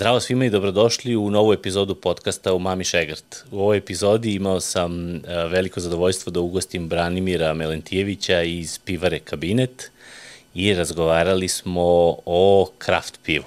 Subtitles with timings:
[0.00, 3.44] Zdravo svima i dobrodošli u novu epizodu podcasta u Mami Šegrt.
[3.50, 9.90] U ovoj epizodi imao sam e, veliko zadovoljstvo da ugostim Branimira Melentijevića iz Pivare Kabinet
[10.54, 13.44] i razgovarali smo o kraft pivu.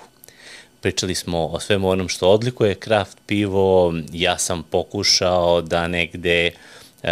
[0.81, 6.51] Pričali smo o svemu onom što odlikuje kraft pivo, ja sam pokušao da negde
[7.03, 7.09] uh,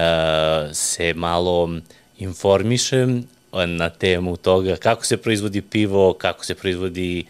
[0.74, 1.70] se malo
[2.18, 7.26] informišem na temu toga kako se proizvodi pivo, kako se proizvodi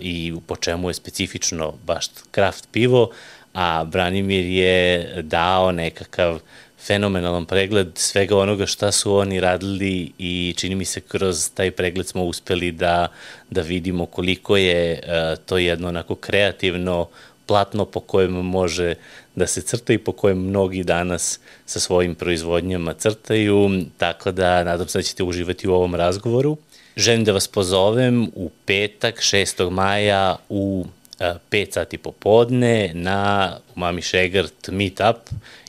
[0.00, 3.10] i po čemu je specifično baš kraft pivo,
[3.54, 6.40] a Branimir je dao nekakav
[6.86, 12.06] fenomenalan pregled svega onoga šta su oni radili i čini mi se kroz taj pregled
[12.06, 13.08] smo uspeli da,
[13.50, 17.08] da vidimo koliko je uh, to jedno onako kreativno
[17.46, 18.94] platno po kojem može
[19.34, 24.88] da se crta i po kojem mnogi danas sa svojim proizvodnjama crtaju, tako da nadam
[24.88, 26.56] se da ćete uživati u ovom razgovoru.
[26.96, 29.70] Želim da vas pozovem u petak 6.
[29.70, 30.84] maja u
[31.18, 35.16] 5 sati popodne na Mami Šegart Meetup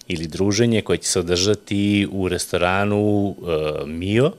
[0.08, 4.26] ili druženje koje će se održati u restoranu uh, Mio.
[4.26, 4.34] Uh,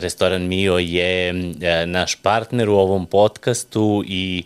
[0.00, 1.32] restoran Mio je
[1.86, 4.42] naš partner u ovom podcastu i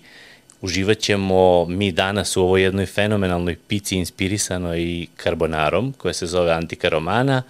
[0.61, 6.89] uživat ćemo mi danas u ovoj jednoj fenomenalnoj pici inspirisanoj karbonarom koja se zove Antika
[6.89, 7.43] Romana,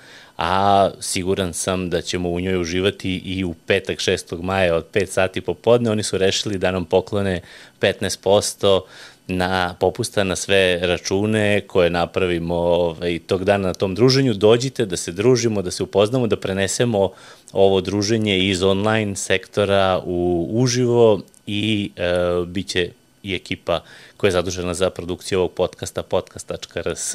[0.43, 4.43] a siguran sam da ćemo u njoj uživati i u petak 6.
[4.43, 5.91] maja od 5 sati popodne.
[5.91, 7.41] Oni su rešili da nam poklone
[7.81, 8.81] 15%
[9.27, 14.35] na popusta na sve račune koje napravimo ovaj, tog dana na tom druženju.
[14.35, 17.11] Dođite da se družimo, da se upoznamo, da prenesemo
[17.53, 22.13] ovo druženje iz online sektora u uživo i e,
[22.47, 22.91] bit će
[23.23, 23.83] i ekipa
[24.17, 27.15] koja je zadužena za produkciju ovog podcasta podcast.rs.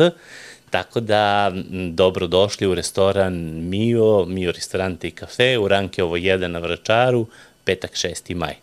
[0.76, 1.52] Tako da,
[1.92, 3.34] dobrodošli u restoran
[3.70, 7.28] Mio, Mio restorante i kafe u Rankeovo 1 na Vračaru,
[7.64, 8.36] petak 6.
[8.36, 8.56] maj.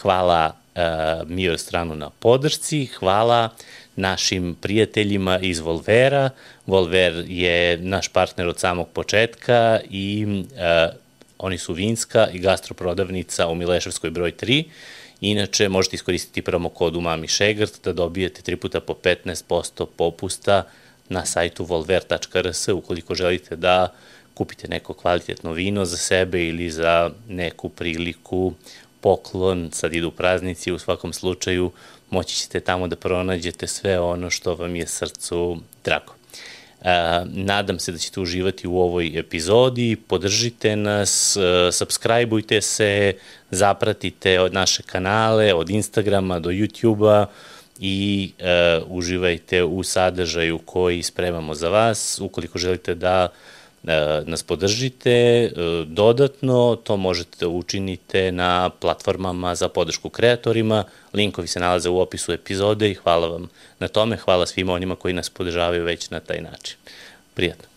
[0.00, 3.48] Hvala uh, Mio restoranu na podršci, hvala
[3.96, 6.30] našim prijateljima iz Volvera.
[6.66, 10.94] Volver je naš partner od samog početka i uh,
[11.38, 14.64] oni su vinska i gastroprodavnica u Mileševskoj broj 3.
[15.20, 20.62] Inače, možete iskoristiti promo kod u Mami Šegrt da dobijete tri puta po 15% popusta
[20.66, 23.92] uh, na sajtu volver.rs ukoliko želite da
[24.34, 28.52] kupite neko kvalitetno vino za sebe ili za neku priliku,
[29.00, 31.70] poklon, sad idu praznici, u svakom slučaju
[32.10, 36.12] moći ćete tamo da pronađete sve ono što vam je srcu drago.
[36.82, 36.90] E,
[37.26, 43.14] nadam se da ćete uživati u ovoj epizodi, podržite nas, e, subscribeujte se,
[43.50, 47.26] zapratite od naše kanale, od Instagrama do YouTubea,
[47.80, 52.20] i e, uživajte u sadržaju koji spremamo za vas.
[52.20, 53.28] Ukoliko želite da
[53.84, 55.50] e, nas podržite e,
[55.86, 60.84] dodatno, to možete da učinite na platformama za podršku kreatorima.
[61.12, 63.48] Linkovi se nalaze u opisu epizode i hvala vam
[63.78, 64.16] na tome.
[64.16, 66.76] Hvala svima onima koji nas podržavaju već na taj način.
[67.34, 67.75] Prijatno.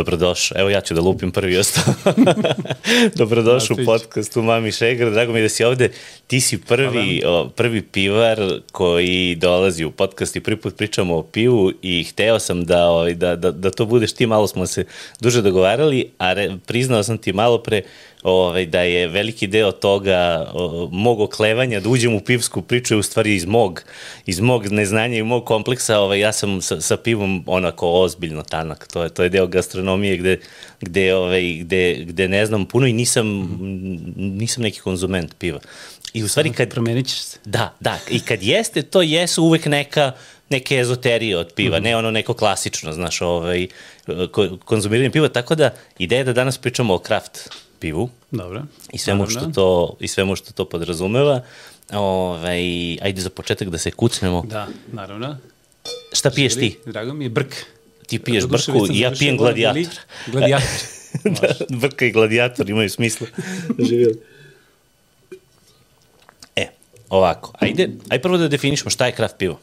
[0.00, 0.60] Dobrodošao.
[0.60, 1.94] Evo ja ću da lupim prvi ostao.
[3.20, 5.10] Dobrodošao u podcastu Mami Šegar.
[5.10, 5.90] Drago mi je da si ovde.
[6.26, 11.22] Ti si prvi, o, prvi pivar koji dolazi u podcast i prvi put pričamo o
[11.22, 14.26] pivu i hteo sam da, o, da, da, da to budeš ti.
[14.26, 14.84] Malo smo se
[15.20, 17.82] duže dogovarali, a re, priznao sam ti malo pre
[18.22, 22.98] ovaj, da je veliki deo toga o, mog oklevanja da uđem u pivsku priču je
[22.98, 23.82] u stvari iz mog,
[24.26, 25.98] iz mog neznanja i mog kompleksa.
[25.98, 28.88] Ovaj, ja sam sa, sa pivom onako ozbiljno tanak.
[28.92, 30.40] To je, to je deo gastronomije gde,
[30.80, 33.26] gde, ovaj, gde, gde ne znam puno i nisam,
[34.16, 35.60] nisam neki konzument piva.
[36.12, 36.70] I u stvari kad...
[36.70, 37.38] Promenit ćeš se.
[37.44, 37.98] Da, da.
[38.10, 40.12] I kad jeste, to jesu uvek neka
[40.50, 41.84] neke ezoterije od piva, mm -hmm.
[41.84, 43.66] ne ono neko klasično, znaš, ovaj,
[44.64, 48.10] konzumiranje piva, tako da ideja je da danas pričamo o kraft pivu.
[48.30, 48.62] Dobro.
[48.92, 51.42] I svemu što to, i svemu što to podrazumeva.
[51.92, 52.62] Ovaj,
[53.02, 54.44] ajde za početak da se kucnemo.
[54.48, 55.36] Da, naravno.
[56.12, 56.78] Šta piješ ti?
[56.86, 57.54] Drago mi je brk.
[58.06, 59.98] Ti piješ brku i ja pijem gladijator.
[60.32, 60.68] Gladijator.
[61.24, 63.26] da, brka i gladijator imaju smisla.
[63.88, 64.20] Živjeli.
[66.56, 66.66] E,
[67.08, 69.60] ovako, ajde, aj prvo da definišemo šta je kraft pivo.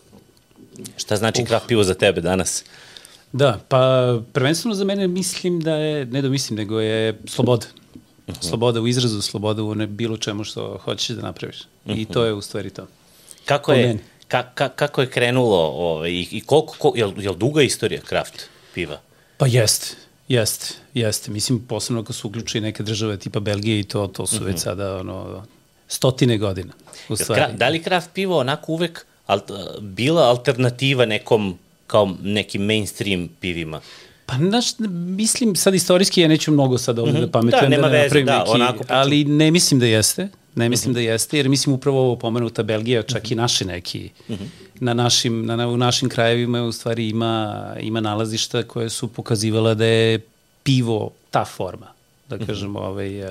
[0.97, 1.47] Šta znači Uf.
[1.47, 2.63] kraft pivo za tebe danas?
[3.31, 7.65] Da, pa prvenstveno za mene mislim da je, ne da mislim, nego je sloboda.
[8.27, 8.50] Uh -huh.
[8.50, 11.62] Sloboda u izrazu, sloboda u ne bilo čemu što hoćeš da napraviš.
[11.85, 12.01] Uh -huh.
[12.01, 12.88] I to je u stvari to.
[13.45, 13.97] Kako je,
[14.27, 18.01] ka, ka, kako je krenulo ovaj, i, i koliko, ko, je, je li duga istorija
[18.01, 19.00] kraft piva?
[19.38, 19.95] Pa jeste,
[20.27, 21.31] jeste, jeste.
[21.31, 24.45] Mislim, posebno ako su uključi neke države tipa Belgije i to, to su uh -huh.
[24.45, 25.45] već sada ono,
[25.88, 26.74] stotine godina.
[27.09, 27.41] U stvari.
[27.41, 29.39] Kra, da li kraft pivo onako uvek al,
[29.81, 31.57] bila alternativa nekom
[31.88, 33.81] kao nekim mainstream pivima?
[34.27, 37.25] Pa, znaš, mislim, sad istorijski ja neću mnogo sad ovde mm -hmm.
[37.25, 40.27] da pametujem da, nema da veze, da, neki, onako ali ne mislim da jeste.
[40.56, 40.95] Ne mislim mm -hmm.
[40.95, 43.31] da jeste, jer mislim upravo ovo pomenuta Belgija, čak mm -hmm.
[43.31, 44.47] i naši neki, mm -hmm.
[44.79, 49.85] na našim, na, u našim krajevima u stvari ima, ima nalazišta koje su pokazivala da
[49.85, 50.19] je
[50.63, 51.88] pivo ta forma,
[52.29, 52.45] da mhm.
[52.45, 52.88] kažemo, mm -hmm.
[52.88, 53.29] ovaj, uh,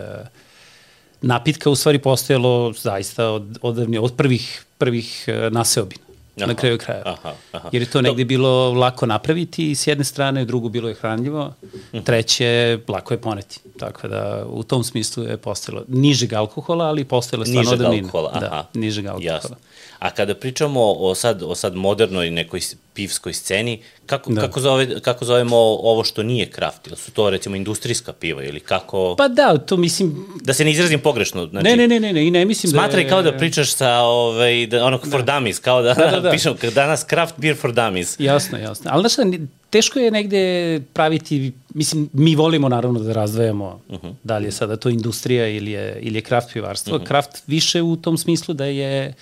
[1.22, 6.05] napitka u stvari postojalo zaista od, od, od prvih, prvih uh, naseobina
[6.36, 7.02] aha, na kraju kraja.
[7.04, 7.68] Aha, aha.
[7.72, 11.52] Jer je to negde bilo lako napraviti s jedne strane, drugo bilo je hranljivo,
[11.94, 12.04] mhm.
[12.04, 13.60] treće lako je poneti.
[13.78, 18.46] Tako da u tom smislu je postojalo nižeg alkohola, ali postojalo stvarno nižeg alkohola, da,
[18.46, 18.64] aha.
[18.74, 19.34] nižeg alkohola.
[19.34, 19.56] Jasno.
[19.98, 22.60] A kada pričamo o sad, o sad modernoj nekoj
[22.94, 24.40] pivskoj sceni, kako, da.
[24.40, 26.86] kako, zove, kako zovemo ovo što nije kraft?
[26.86, 29.14] Ili su to recimo industrijska piva ili kako...
[29.18, 30.26] Pa da, to mislim...
[30.42, 31.46] Da se ne izrazim pogrešno.
[31.46, 33.08] Znači, ne, ne, ne, ne, ne, i ne mislim smatraj da je...
[33.08, 35.10] kao da pričaš sa ovaj, da, onog da.
[35.10, 36.30] for dummies, kao da, da, da, da.
[36.30, 38.16] pišem danas craft beer for dummies.
[38.18, 38.90] Jasno, jasno.
[38.94, 39.26] Ali znaš
[39.70, 44.14] teško je negde praviti, mislim, mi volimo naravno da razdvajamo uh -huh.
[44.22, 46.96] da li je sada to industrija ili je, ili je kraft pivarstvo.
[46.96, 47.06] Uh -huh.
[47.06, 49.14] Kraft više u tom smislu da je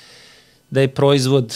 [0.75, 1.55] da je proizvod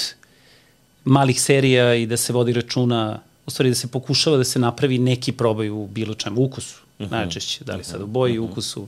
[1.04, 4.98] malih serija i da se vodi računa, u stvari da se pokušava da se napravi
[4.98, 7.14] neki probaj u bilo čemu, ukusu, uh mhm.
[7.14, 7.18] -huh.
[7.18, 8.48] najčešće, da li sad u boji, uh mhm.
[8.48, 8.52] -huh.
[8.52, 8.86] ukusu,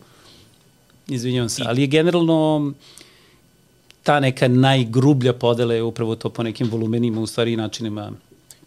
[1.09, 2.73] izvinjavam se, ali je generalno
[4.03, 8.13] ta neka najgrublja podela je upravo to po nekim volumenima, u stvari i načinima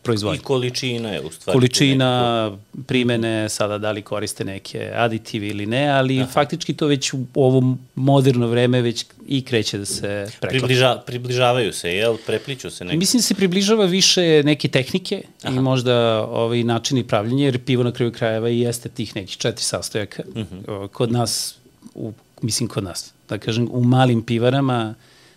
[0.04, 0.40] proizvodnje.
[0.40, 1.60] I količina je u stvari.
[1.60, 2.84] Količina, neko...
[2.88, 6.32] primene, sada da li koriste neke aditivi ili ne, ali Aha.
[6.32, 10.48] faktički to već u ovo moderno vreme već i kreće da se preklapa.
[10.48, 12.18] Približa, približavaju se, jel?
[12.26, 12.98] Prepliču se neki?
[12.98, 15.56] Mislim da se približava više neke tehnike Aha.
[15.56, 19.64] i možda ovaj načini pravljenja, jer pivo na kraju krajeva i jeste tih nekih četiri
[19.64, 20.24] sastojaka.
[20.28, 20.56] Uh mhm.
[20.66, 20.88] -huh.
[20.88, 21.56] Kod nas,
[21.96, 24.96] u, mislim kod nas, da kažem, u malim pivarama,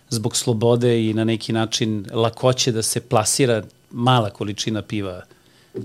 [0.08, 5.23] zbog slobode i na neki način lakoće da se plasira mala količina piva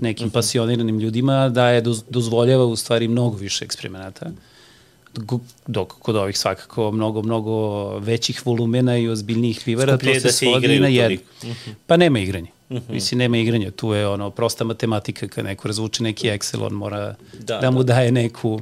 [0.00, 0.32] nekim mhm.
[0.32, 4.30] pasioniranim ljudima, da je dozvoljava u stvari mnogo više eksperimenata
[5.66, 10.80] dok kod ovih svakako mnogo, mnogo većih volumena i ozbiljnijih vivara, to se da svodi
[10.80, 11.18] na jedno.
[11.42, 11.70] Uh mhm.
[11.70, 11.74] -huh.
[11.86, 12.50] Pa nema igranja.
[12.68, 12.86] Uh mhm.
[12.86, 12.94] -huh.
[12.94, 13.70] Mislim, nema igranja.
[13.70, 17.82] Tu je ono, prosta matematika, kad neko razvuče neki Excel, on mora da, da mu
[17.82, 17.94] da.
[17.94, 18.60] daje neku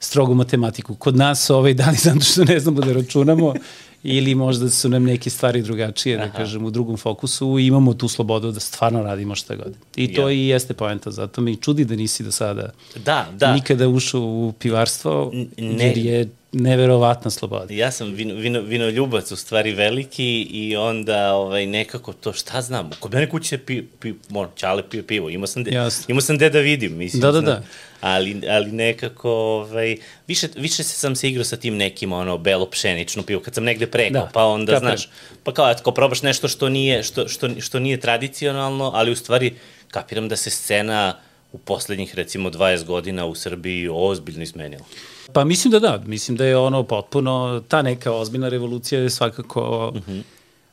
[0.00, 0.94] strogu matematiku.
[0.94, 3.54] Kod nas ovaj dan, zato što ne znamo da računamo,
[4.04, 6.32] ili možda su nam neke stvari drugačije, da Aha.
[6.32, 9.74] da kažem, u drugom fokusu i imamo tu slobodu da stvarno radimo šta god.
[9.96, 10.32] I to ja.
[10.32, 12.70] i jeste poenta, zato mi čudi da nisi do sada
[13.04, 13.54] da, da.
[13.54, 15.86] nikada ušao u pivarstvo, ne.
[15.86, 17.74] jer je neverovatna sloboda.
[17.74, 22.62] Ja sam vino, vino, vino ljubac u stvari veliki i onda ovaj, nekako to šta
[22.62, 25.70] znam, kod mene kući se pi, pi, ono, čale pio pivo, imao sam, de,
[26.08, 27.20] imao sam de da vidim, mislim.
[27.20, 27.62] Da, da, da.
[28.00, 29.96] Ali, ali nekako, ovaj,
[30.26, 33.86] više, više sam se igrao sa tim nekim, ono, belo pšenično pivo, kad sam negde
[33.86, 34.88] prekao, da, pa onda, kapem.
[34.88, 35.08] znaš,
[35.44, 39.54] pa kao, ako probaš nešto što nije, što, što, što nije tradicionalno, ali u stvari
[39.88, 41.16] kapiram da se scena
[41.54, 44.84] u poslednjih, recimo, 20 godina u Srbiji ozbiljno izmenila.
[45.32, 49.88] Pa mislim da da, mislim da je ono potpuno, ta neka ozbiljna revolucija je svakako,
[49.88, 50.12] uh mhm.
[50.12, 50.22] -huh.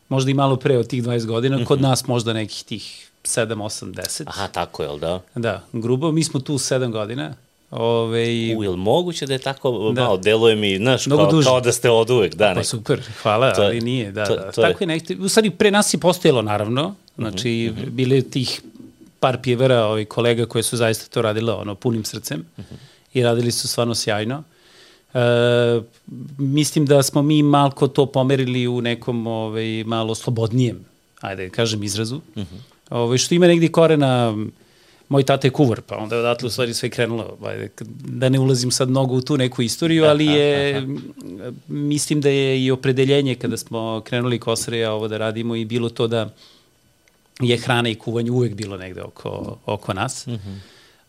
[0.09, 1.65] možda i malo pre od tih 20 godina, uh -huh.
[1.65, 1.87] kod mhm.
[1.89, 4.23] nas možda nekih tih 7, 8, 10.
[4.25, 5.21] Aha, tako je, li da?
[5.35, 7.33] Da, grubo, mi smo tu 7 godina.
[7.71, 8.25] Ove,
[8.57, 10.01] U, je li moguće da je tako, da.
[10.01, 12.53] malo, deluje mi, znaš, kao, kao da ste od uvek, da.
[12.55, 14.51] Pa super, hvala, to, ali nije, da, to, da.
[14.51, 17.85] To tako je, je nekde, u stvari pre nas je postojalo, naravno, znači, uh mhm,
[17.85, 17.91] -huh.
[17.91, 18.61] bile tih
[19.21, 22.45] par pjevera, ovih kolega koje su zaista to radile, ono, punim srcem.
[22.57, 24.43] Uh -huh i radili su stvarno sjajno.
[25.13, 25.19] E,
[26.37, 30.85] mislim da smo mi malko to pomerili u nekom ovaj, malo slobodnijem,
[31.21, 32.15] ajde kažem, izrazu.
[32.15, 32.43] Uh.
[32.43, 32.45] -huh.
[32.89, 34.37] ovaj, što ima negdje korena,
[35.09, 37.37] moj tata je kuvar, pa onda je odatle u stvari sve krenulo.
[37.43, 37.69] Ajde,
[38.05, 40.87] da ne ulazim sad mnogo u tu neku istoriju, ali je, aha,
[41.39, 41.51] aha.
[41.67, 46.07] mislim da je i opredeljenje kada smo krenuli Kosreja ovo da radimo i bilo to
[46.07, 46.29] da
[47.41, 50.27] je hrana i kuvanje uvek bilo negde oko, oko nas.
[50.27, 50.35] Mhm.
[50.35, 50.57] -huh.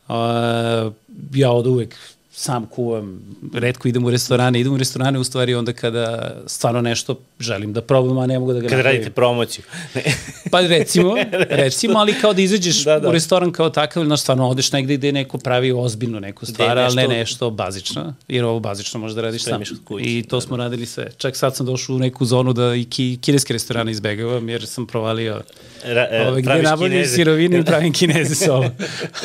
[0.09, 0.93] Uh,
[1.35, 1.97] ja od uvek
[2.35, 3.21] sam kuvam,
[3.55, 7.83] redko idem u restorane, idem u restorane u stvari onda kada stvarno nešto želim da
[7.83, 8.97] probam, a ne mogu da ga Kada napravim.
[8.97, 9.65] radite promociju.
[10.51, 11.15] Pa recimo,
[11.63, 13.01] recimo, ali kao da izađeš Da, da, da.
[13.01, 13.09] da.
[13.09, 16.95] u restoran kao takav, znaš, stvarno odeš negde gde neko pravi ozbiljno neku stvar, ali
[16.97, 19.49] ne nešto- nešto bazično, jer ovo bazično možeš da radiš sam.
[19.51, 21.11] Spremiš kod kuće, I to da, smo radili sve.
[21.13, 24.87] Čak sad sam došao u neku zonu da i ki, kineske restorane izbegavam, jer sam
[24.87, 25.43] provalio
[25.85, 28.71] Ra, e, ove, gde nabavljaju sirovine i pravim kineze sa ovo.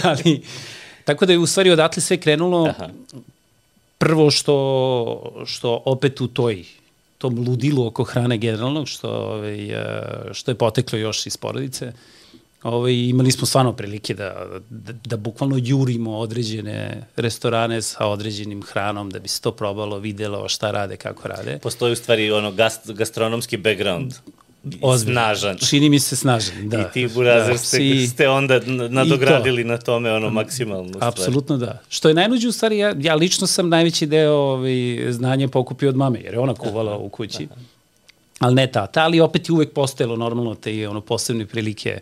[0.03, 0.41] ali,
[1.07, 2.65] tako da je u stvari odatle sve krenulo.
[2.67, 2.89] Aha.
[3.97, 6.65] Prvo što, što opet u toj
[7.17, 11.93] tom ludilu oko hrane generalnog, što, ovaj, e, što je poteklo još iz porodice,
[12.63, 19.09] ovaj, imali smo stvarno prilike da, da, da bukvalno jurimo određene restorane sa određenim hranom,
[19.09, 21.59] da bi se to probalo, videlo šta rade, kako rade.
[21.63, 24.13] Postoji u stvari ono gast, gastronomski background.
[24.81, 25.21] Ozbiljno.
[25.21, 25.57] Snažan.
[25.57, 26.79] Čini mi se snažan, da.
[26.81, 28.59] I ti burazer da, ste, si- ste onda
[28.89, 30.89] nadogradili na tome ono maksimalno.
[30.89, 31.07] stvar.
[31.07, 31.81] Apsolutno da.
[31.89, 34.73] Što je najluđe u stvari, ja, ja lično sam najveći deo ovaj,
[35.09, 37.47] znanja pokupio od mame, jer je ona kuvala u kući.
[38.39, 41.99] Ali ne tata, ali opet je uvek postojalo normalno te ono posebne prilike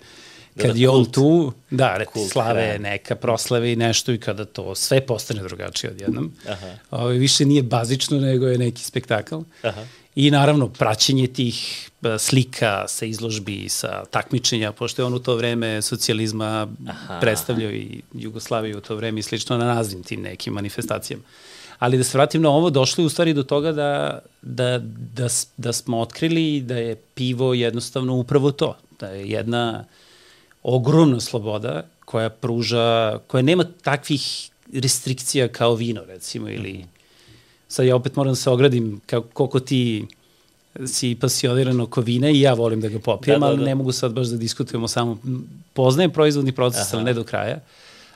[0.58, 2.80] kad da, je on tu, da, re, Kult slave, hrane.
[2.80, 6.32] neka proslave i nešto i kada to sve postane drugačije odjednom.
[6.50, 6.68] Aha.
[6.92, 9.36] Ovaj, više nije bazično, nego je neki spektakl.
[9.64, 9.86] Aha.
[10.16, 15.82] I naravno, praćenje tih slika sa izložbi, sa takmičenja, pošto je on u to vreme
[15.82, 17.20] socijalizma Aha.
[17.20, 21.24] predstavljao i Jugoslaviju u to vreme i slično na raznim tim nekim manifestacijama.
[21.80, 24.80] Ali da se vratim na ovo, došli u stvari do toga da, da,
[25.14, 28.78] da, da smo otkrili da je pivo jednostavno upravo to.
[29.00, 29.86] Da je jedna
[30.64, 36.86] ogromna sloboda koja pruža, koja nema takvih restrikcija kao vino, recimo, ili
[37.68, 40.06] sad ja opet moram da se ogradim kao, koliko ti
[40.88, 43.66] si pasioniran oko vina i ja volim da ga popijem, Da, da, ali da.
[43.66, 45.18] ne mogu sad baš da diskutujemo samo,
[45.74, 47.60] poznajem proizvodni proces, ali ne do kraja,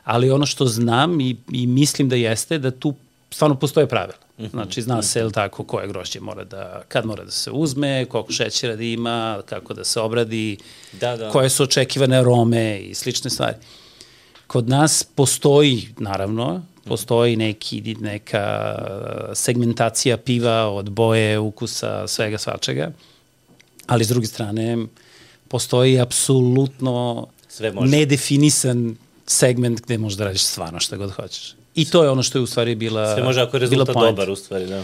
[0.03, 2.93] ali ono što znam i, i mislim da jeste da tu
[3.31, 4.17] stvarno postoje pravila.
[4.39, 4.49] Mhm.
[4.49, 8.31] Znači, zna se, jel tako, koje grožđe mora da, kad mora da se uzme, koliko
[8.33, 10.57] šećera da ima, kako da se obradi,
[10.99, 11.29] Da, da.
[11.29, 13.55] koje su očekivane arome i slične stvari.
[14.47, 18.75] Kod nas postoji, naravno, postoji neki, neka
[19.33, 22.91] segmentacija piva od boje, ukusa, svega svačega,
[23.87, 24.77] ali s druge strane
[25.47, 27.91] postoji apsolutno Sve može.
[27.91, 28.95] nedefinisan
[29.27, 31.55] segment gde možeš da radiš stvarno šta god hoćeš.
[31.75, 34.29] I to je ono što je u stvari bila Sve može ako je rezultat dobar
[34.29, 34.83] u stvari, da.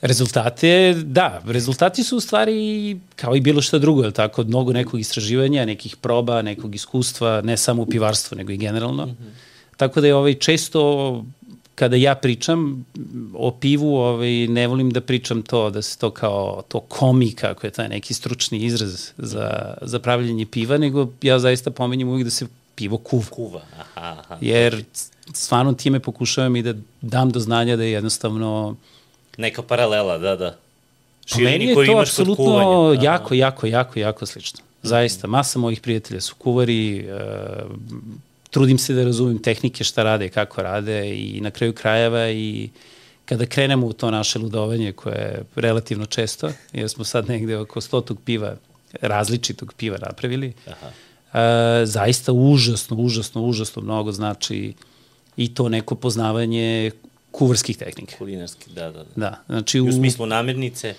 [0.00, 4.48] Rezultate, da, rezultati su u stvari kao i bilo šta drugo, je li tako, od
[4.48, 9.06] mnogo nekog istraživanja, nekih proba, nekog iskustva, ne samo u pivarstvu, nego i generalno.
[9.06, 9.51] Mm -hmm.
[9.82, 11.24] Tako da je ovaj često
[11.74, 12.84] kada ja pričam
[13.34, 17.66] o pivu, ovaj, ne volim da pričam to, da se to kao to komi, kako
[17.66, 22.30] je taj neki stručni izraz za, za pravljenje piva, nego ja zaista pomenjem uvijek da
[22.30, 23.24] se pivo kuva.
[23.30, 24.38] Kuva, aha, aha.
[24.40, 24.84] Jer
[25.34, 28.76] stvarno time pokušavam i da dam do znanja da je jednostavno
[29.36, 30.56] Neka paralela, da, da.
[31.32, 34.60] Pa meni je to apsolutno jako, jako, jako, jako slično.
[34.82, 37.18] Zaista, masa mojih prijatelja su kuvari, e,
[38.52, 42.70] trudim se da razumem tehnike šta rade, kako rade i na kraju krajeva i
[43.24, 47.80] kada krenemo u to naše ludovanje koje je relativno često, jer smo sad negde oko
[47.80, 48.56] stotog piva,
[49.00, 50.90] različitog piva napravili, Aha.
[51.40, 54.74] e, zaista užasno, užasno, užasno mnogo znači
[55.36, 56.90] i to neko poznavanje
[57.30, 58.16] kuvarskih tehnika.
[58.18, 58.98] Kulinarski, da, da.
[58.98, 59.04] da.
[59.16, 60.94] Da, znači I u smislu namirnice,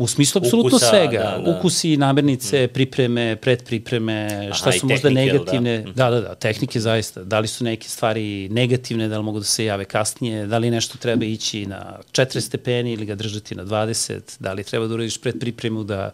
[0.00, 1.18] U smislu apsolutno Ukusa, svega.
[1.18, 1.58] da, da.
[1.58, 5.52] Ukusi, namirnice, pripreme, predpripreme, šta Aha, i su možda tehnike, jel da?
[5.52, 5.92] negativne.
[5.94, 6.10] Da?
[6.10, 7.24] da, da, tehnike zaista.
[7.24, 10.70] Da li su neke stvari negativne, da li mogu da se jave kasnije, da li
[10.70, 14.94] nešto treba ići na 4 stepeni ili ga držati na 20, da li treba da
[14.94, 16.10] uradiš predpripremu da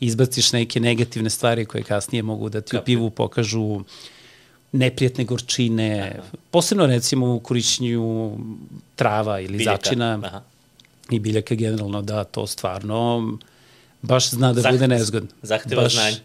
[0.00, 3.80] izbaciš neke negativne stvari koje kasnije mogu da ti u pivu pokažu
[4.72, 8.36] neprijatne gorčine, posebno recimo u korišćenju
[8.96, 9.82] trava ili biljaka.
[9.84, 10.53] začina Aha.
[11.10, 13.28] I biljaka generalno da to stvarno
[14.02, 15.28] baš zna da Zah- bude nezgodno.
[15.42, 16.16] zahteva baš, znanje.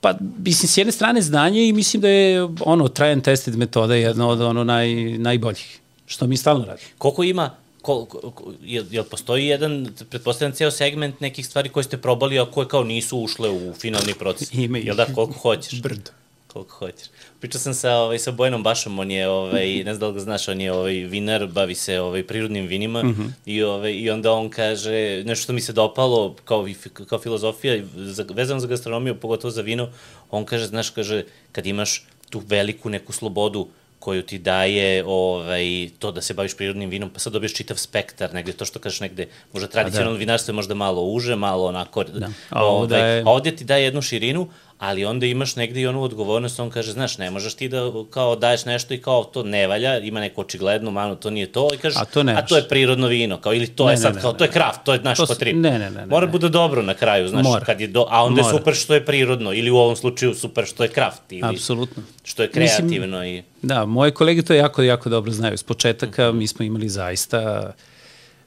[0.00, 3.94] Pa, mislim, s jedne strane znanje i mislim da je ono, try and tested metoda
[3.94, 6.88] jedna od ono naj, najboljih, što mi stalno radimo.
[6.98, 7.50] Koliko ima,
[7.82, 12.46] ko, ko- jel, jel postoji jedan, pretpostavljam, ceo segment nekih stvari koje ste probali, a
[12.46, 14.48] koje kao nisu ušle u finalni proces?
[14.54, 14.86] Ima ih.
[14.86, 15.82] Jel da, koliko hoćeš?
[15.82, 16.10] Brdo.
[16.46, 17.06] Koliko hoćeš.
[17.40, 20.20] Pričao sam sa, ovaj, sa Bojanom Bašom, on je, ovaj, ne znam da li ga
[20.20, 23.30] znaš, on je ovaj, vinar, bavi se ovaj, prirodnim vinima mm -hmm.
[23.46, 26.66] i, ovaj, i onda on kaže, nešto što mi se dopalo kao,
[27.08, 29.88] kao filozofija, za, vezano za gastronomiju, pogotovo za vino,
[30.30, 33.68] on kaže, znaš, kaže, kad imaš tu veliku neku slobodu
[33.98, 38.34] koju ti daje ovaj, to da se baviš prirodnim vinom, pa sad dobiješ čitav spektar,
[38.34, 40.18] negde to što kažeš negde, možda tradicionalno da.
[40.18, 42.28] vinarstvo je možda malo uže, malo onako, da.
[42.50, 45.86] A ovde ovaj, je- a ovde ti daje jednu širinu, ali onda imaš negde i
[45.86, 49.42] onu odgovornost, on kaže, znaš, ne možeš ti da kao daješ nešto i kao to
[49.42, 52.46] ne valja, ima neku očiglednu manu, to nije to, i kažeš, a to, ne a
[52.46, 54.50] to je prirodno vino, kao ili to ne, je sad, ne, ne, kao, to je
[54.50, 55.56] kraft, to je naš to, trip.
[55.56, 56.06] Ne, ne, ne.
[56.06, 56.32] Mora ne.
[56.32, 57.64] bude dobro na kraju, znaš, Mora.
[57.64, 58.54] kad je do, a onda Mora.
[58.54, 62.02] je super što je prirodno, ili u ovom slučaju super što je kraft, ili Apsolutno.
[62.24, 63.20] što je kreativno.
[63.20, 63.42] Mislim, i...
[63.62, 65.58] Da, moje kolege to jako, jako dobro znaju.
[65.58, 66.38] S početaka mm -hmm.
[66.38, 67.72] mi smo imali zaista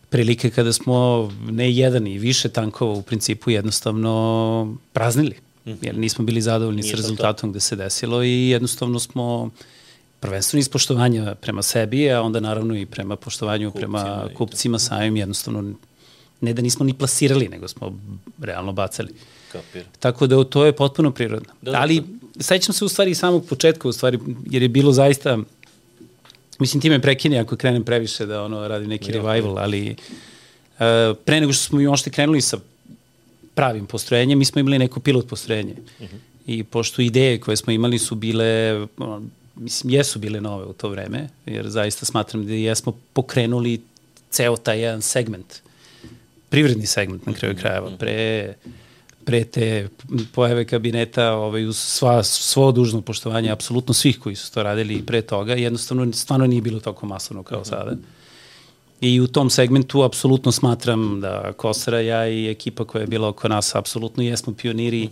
[0.10, 5.51] prilike kada smo ne jedan i više tankova u principu jednostavno praznili.
[5.66, 5.78] Mhm.
[5.82, 7.52] Jer nismo bili zadovoljni Nije sa rezultatom to.
[7.52, 9.50] gde se desilo i jednostavno smo
[10.20, 15.18] prvenstveno iz poštovanja prema sebi, a onda naravno i prema poštovanju kupcima prema kupcima samim
[15.18, 15.74] jednostavno
[16.42, 18.00] ne da nismo ni plasirali, nego smo
[18.42, 19.14] realno bacali.
[19.52, 19.84] Kapir.
[20.00, 21.54] Tako da to je potpuno prirodno.
[21.62, 22.00] Da, da, Ali
[22.36, 22.44] da.
[22.44, 25.38] sećam se u stvari samog početka, u stvari, jer je bilo zaista
[26.62, 30.86] Mislim, ti me prekini ako krenem previše da ono radi neki ja, revival, ali uh,
[31.26, 32.58] pre nego što smo mi ošte krenuli sa
[33.56, 35.74] pravim postrojenjem, mi smo imali neko pilot postrojenje.
[36.00, 36.16] Uh mhm.
[36.16, 36.20] -huh.
[36.46, 38.82] I pošto ideje koje smo imali su bile,
[39.56, 43.82] mislim, jesu bile nove u to vreme, jer zaista smatram da jesmo pokrenuli
[44.30, 45.62] ceo taj jedan segment,
[46.50, 47.62] privredni segment na kraju mhm.
[47.62, 47.98] krajeva, mhm.
[47.98, 48.54] pre
[49.26, 49.88] pre te
[50.34, 55.22] pojave kabineta ovaj, uz sva, svo dužno poštovanje apsolutno svih koji su to radili pre
[55.22, 57.96] toga, jednostavno stvarno nije bilo toliko masovno kao sada.
[59.02, 63.48] I u tom segmentu apsolutno smatram da Kosara, ja i ekipa koja je bila oko
[63.48, 65.10] nas apsolutno jesmo pioniri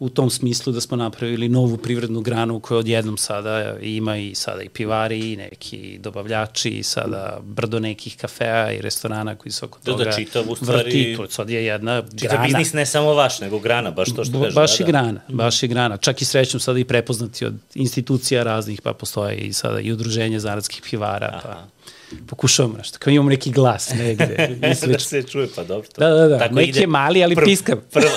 [0.00, 4.62] u tom smislu da smo napravili novu privrednu granu koja odjednom sada ima i sada
[4.62, 9.78] i pivari i neki dobavljači i sada brdo nekih kafea i restorana koji su oko
[9.78, 11.14] da, da toga da, čitav, u stvari, vrti.
[11.16, 12.46] To sad je jedna čitav grana.
[12.46, 14.54] biznis ne samo vaš, nego grana, baš to što kažeš.
[14.54, 14.92] Baš da, i da.
[14.92, 15.96] grana, baš i grana.
[15.96, 20.40] Čak i srećom sada i prepoznati od institucija raznih, pa postoje i sada i udruženje
[20.40, 21.40] zaradskih pivara, Aha.
[21.42, 21.79] pa
[22.26, 24.56] pokušavamo nešto, kao imamo neki glas negde.
[24.86, 25.88] da se čuje, pa dobro.
[25.88, 26.00] To.
[26.00, 27.78] Da, da, da, Tako neki ide, je mali, ali pr piskav.
[27.92, 28.10] Prvo,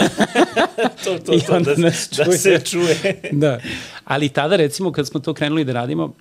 [1.04, 1.92] to, to, to, da, da
[2.38, 3.22] se čuje.
[3.32, 3.60] da,
[4.06, 6.14] ali tada recimo kad smo to krenuli da radimo,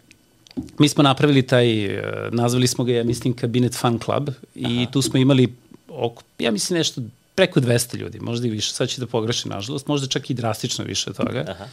[0.79, 4.91] mi smo napravili taj, eh, nazvali smo ga, ja mislim, Cabinet Fun Club i Aha.
[4.91, 5.55] tu smo imali
[5.89, 7.03] oko, ja mislim nešto
[7.35, 10.85] preko 200 ljudi, možda i više, sad ću da pogrešim, nažalost, možda čak i drastično
[10.85, 11.65] više toga, Aha.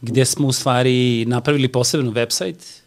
[0.00, 2.81] gde smo u stvari napravili posebno website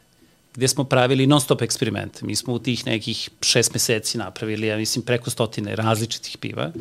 [0.55, 2.25] gde smo pravili non stop eksperimente.
[2.25, 6.71] Mi smo u tih nekih šest meseci napravili, ja mislim, preko stotine različitih piva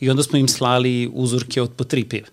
[0.00, 2.26] i onda smo im slali uzorke od po tri piva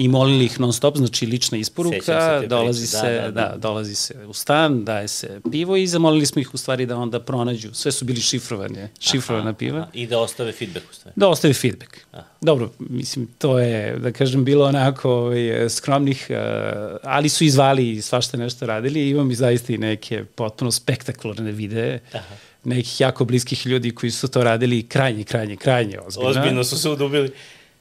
[0.00, 3.48] i molili ih non stop, znači lična isporuka, se dolazi priče, se, da, da, da.
[3.48, 6.96] da, dolazi se u stan, daje se pivo i zamolili smo ih u stvari da
[6.96, 9.78] onda pronađu, sve su bili šifrovane, šifrovana aha, piva.
[9.78, 11.14] Aha, I da ostave feedback u stvari.
[11.16, 11.96] Da ostave feedback.
[12.12, 12.24] Aha.
[12.40, 16.36] Dobro, mislim, to je, da kažem, bilo onako ovaj, skromnih, uh,
[17.02, 21.52] ali su izvali i svašta nešto radili i imam i zaista i neke potpuno spektakularne
[21.52, 22.00] videe.
[22.12, 22.34] Aha
[22.64, 26.30] nekih jako bliskih ljudi koji su to radili krajnje, krajnje, krajnje ozbiljno.
[26.30, 27.30] Ozbiljno su se udubili.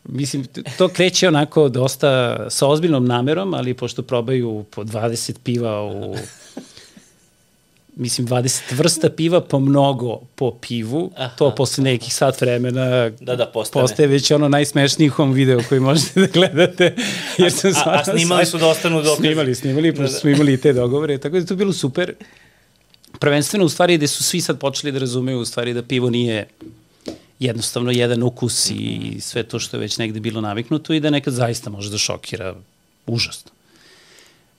[0.04, 0.46] Mislim,
[0.78, 6.16] to kreće onako dosta sa ozbiljnom namerom, ali pošto probaju po 20 piva u...
[7.96, 13.36] mislim, 20 vrsta piva po mnogo po pivu, aha, to posle nekih sat vremena da,
[13.36, 13.84] da, postane.
[13.84, 16.96] postaje već ono najsmešniji home video koji možete da gledate.
[17.38, 19.22] Jer sam a, a, a snimali su da ostanu dokaze.
[19.22, 20.20] Snimali, snimali, pošto da, da.
[20.20, 22.14] smo imali te dogovore, tako da je to bilo super.
[23.20, 26.48] Prvenstveno u stvari gde su svi sad počeli da razumeju u stvari da pivo nije
[27.40, 31.34] jednostavno jedan ukus i sve to što je već negde bilo naviknuto i da nekad
[31.34, 32.56] zaista može da šokira
[33.08, 33.52] užasno.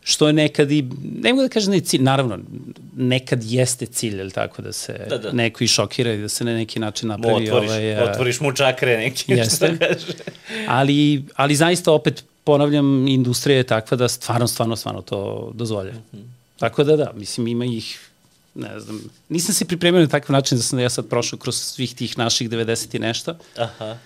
[0.03, 0.85] Što je nekad i,
[1.23, 2.39] ne mogu da kažem da je cilj, naravno,
[2.97, 5.33] nekad jeste cilj, ali tako, da se da, da.
[5.33, 7.45] neko i šokira i da se na neki način napravi.
[7.45, 9.67] Otvoriš, ovaj, otvoriš mu čakre neki, jeste.
[9.67, 10.07] što kaže.
[10.69, 15.93] ali, ali zaista opet, ponavljam, industrija je takva da stvarno, stvarno, stvarno to dozvolja.
[15.93, 16.25] Mm -hmm.
[16.59, 18.10] Tako da da, mislim, ima ih
[18.55, 21.57] ne znam, nisam se pripremio na takav način da sam da ja sad prošao kroz
[21.57, 23.37] svih tih naših 90 i nešto.
[23.57, 23.97] Aha.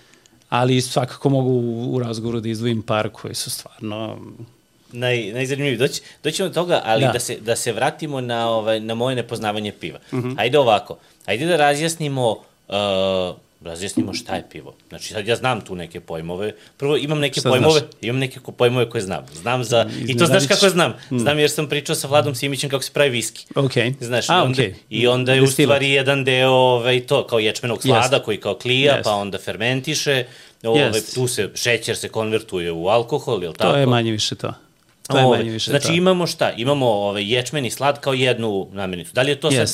[0.49, 4.19] Ali svakako mogu u, u razgovoru da izdvojim par koji su stvarno
[4.91, 5.77] naj, najzanimljiviji.
[5.77, 7.11] Doći, doćemo do toga, ali da.
[7.11, 9.99] da, se, da se vratimo na, ovaj, na moje nepoznavanje piva.
[10.13, 10.27] Mhm.
[10.27, 10.35] -huh.
[10.37, 12.75] Ajde ovako, ajde da razjasnimo uh,
[13.65, 14.75] razjasnimo šta je pivo.
[14.89, 16.53] Znači, sad ja znam tu neke pojmove.
[16.77, 17.91] Prvo, imam neke šta pojmove, znaš?
[18.01, 19.25] imam neke pojmove koje znam.
[19.33, 20.93] Znam za, i to znaš kako znam.
[21.07, 21.19] Hmm.
[21.19, 23.45] Znam jer sam pričao sa Vladom Simićem kako se pravi viski.
[23.55, 23.71] Ok.
[23.99, 24.73] Znaš, A, onda, okay.
[24.89, 28.23] i onda je u stvari jedan deo ovaj, to, kao ječmenog slada yes.
[28.23, 29.03] koji kao klija, yes.
[29.03, 30.25] pa onda fermentiše.
[30.63, 31.15] Ove, yes.
[31.15, 33.73] Tu se, šećer se konvertuje u alkohol, je li tako?
[33.73, 34.53] To je manje više to.
[35.07, 35.93] To je manje više znači, to.
[35.93, 36.51] imamo šta?
[36.57, 39.13] Imamo ovaj, ječmeni slad kao jednu namirnicu.
[39.13, 39.67] Da li je to sad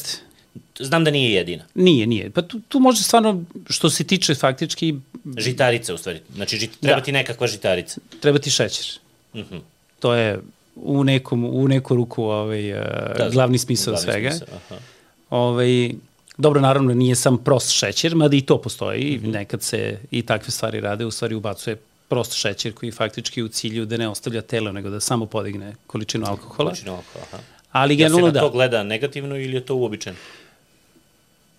[0.80, 1.64] Znam da nije jedina.
[1.76, 2.30] Nije, nije.
[2.30, 4.96] Pa tu, tu može stvarno, što se tiče faktički...
[5.38, 6.20] Žitarica u stvari.
[6.36, 7.04] Znači, žit, treba da.
[7.04, 8.02] ti nekakva žitarica.
[8.20, 8.86] Treba ti šećer.
[9.34, 9.56] Uh mhm.
[9.56, 9.62] -huh.
[10.00, 10.40] To je
[10.76, 12.74] u, nekom, u neku ruku ovaj,
[13.18, 14.32] da, glavni smisao glavni svega.
[14.32, 14.82] Smisao, aha.
[15.30, 15.92] Ovaj,
[16.38, 19.16] dobro, naravno, nije sam prost šećer, mada i to postoji.
[19.16, 19.30] Uh mhm.
[19.30, 19.34] -huh.
[19.34, 23.86] Nekad se i takve stvari rade, u stvari ubacuje prosto šećer koji faktički u cilju
[23.86, 26.70] da ne ostavlja telo, nego da samo podigne količinu alkohola.
[26.70, 27.44] Količinu alkohola, aha.
[27.72, 28.40] Ali Ja se generalno na da.
[28.40, 30.20] to gleda negativno ili je to uobičajeno?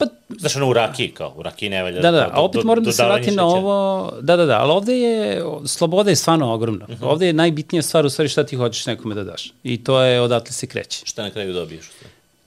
[0.02, 2.00] Pa, Znaš, ono u rakiji, kao, u rakiji ne valja.
[2.00, 3.76] Da, da, a opet do- moram da se vratim na ovo,
[4.20, 6.86] da, da, da, ali ovde je, sloboda je stvarno ogromna.
[6.88, 7.04] Mhm.
[7.04, 9.52] Ovde je najbitnija stvar u stvari šta ti hoćeš nekome da daš.
[9.64, 11.02] I to je odatle se kreće.
[11.04, 11.90] Šta na kraju dobiješ?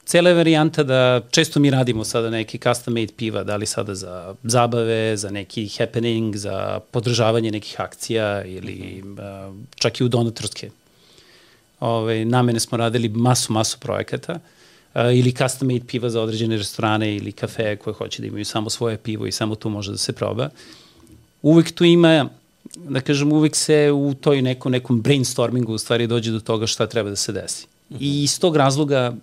[0.05, 3.95] Cela je varijanta da često mi radimo sada neki custom made piva, da li sada
[3.95, 9.19] za zabave, za neki happening, za podržavanje nekih akcija ili Mhm.
[9.19, 10.69] a, čak i u donatorske
[11.79, 14.39] Ove, namene smo radili masu, masu projekata a,
[14.95, 18.97] ili custom made piva za određene restorane ili kafe koje hoće da imaju samo svoje
[18.97, 20.49] pivo i samo tu može da se proba.
[21.41, 22.29] Uvek tu ima,
[22.75, 26.88] da kažem, uvek se u toj nekom, nekom brainstormingu u stvari dođe do toga šta
[26.88, 27.67] treba da se desi.
[27.99, 29.13] I iz tog razloga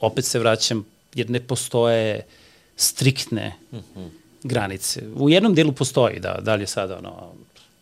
[0.00, 2.26] opet se vraćam, jer ne postoje
[2.76, 3.54] striktne
[4.42, 5.02] granice.
[5.16, 7.32] U jednom delu postoji, da, da li je sada ono,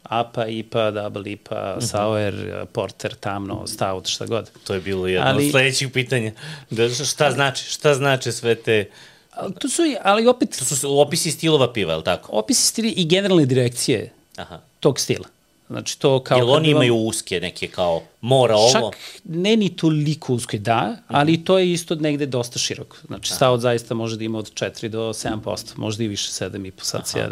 [0.02, 2.34] APA, IPA, Double IPA, Sour,
[2.72, 4.50] Porter, Tamno, Stout, šta god.
[4.64, 6.32] To je bilo jedno Ali- od sledećih pitanja.
[6.70, 7.64] Da, šta znači?
[7.64, 8.90] Šta znači sve te...
[9.32, 12.28] Ali, tu su, ali opet, To su opisi stilova piva, je li tako?
[12.32, 14.58] opisi stili i generalne direkcije Aha.
[14.80, 15.24] tog stila.
[15.68, 16.38] Znači to kao...
[16.38, 18.72] Jel oni imaju uske neke kao mora ovo?
[18.72, 22.96] Čak ne ni toliko usko, da, ali to je isto negde dosta široko.
[23.06, 27.08] Znači, stout zaista može da ima od 4 do 7%, možda i više 7,5 sad
[27.08, 27.28] se ja,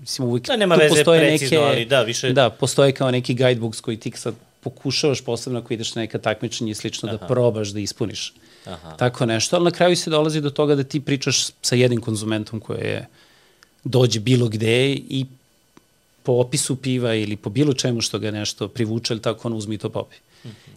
[0.00, 3.10] mislim, uvijek Da, nema tu veze postoje precizno, neke, ali da, više- Da, postoje kao
[3.10, 7.18] neki guidebooks koji ti sad pokušavaš posebno ako ideš na neka takmičenja i slično da
[7.18, 8.32] probaš da ispuniš
[8.64, 8.96] Aha.
[8.96, 12.60] tako nešto, ali na kraju se dolazi do toga da ti pričaš sa jednim konzumentom
[12.60, 13.06] koji je
[13.84, 15.26] dođe bilo gde i
[16.26, 19.74] po opisu piva ili po bilo čemu što ga nešto privuče, ili tako on uzme
[19.74, 20.16] i to popi.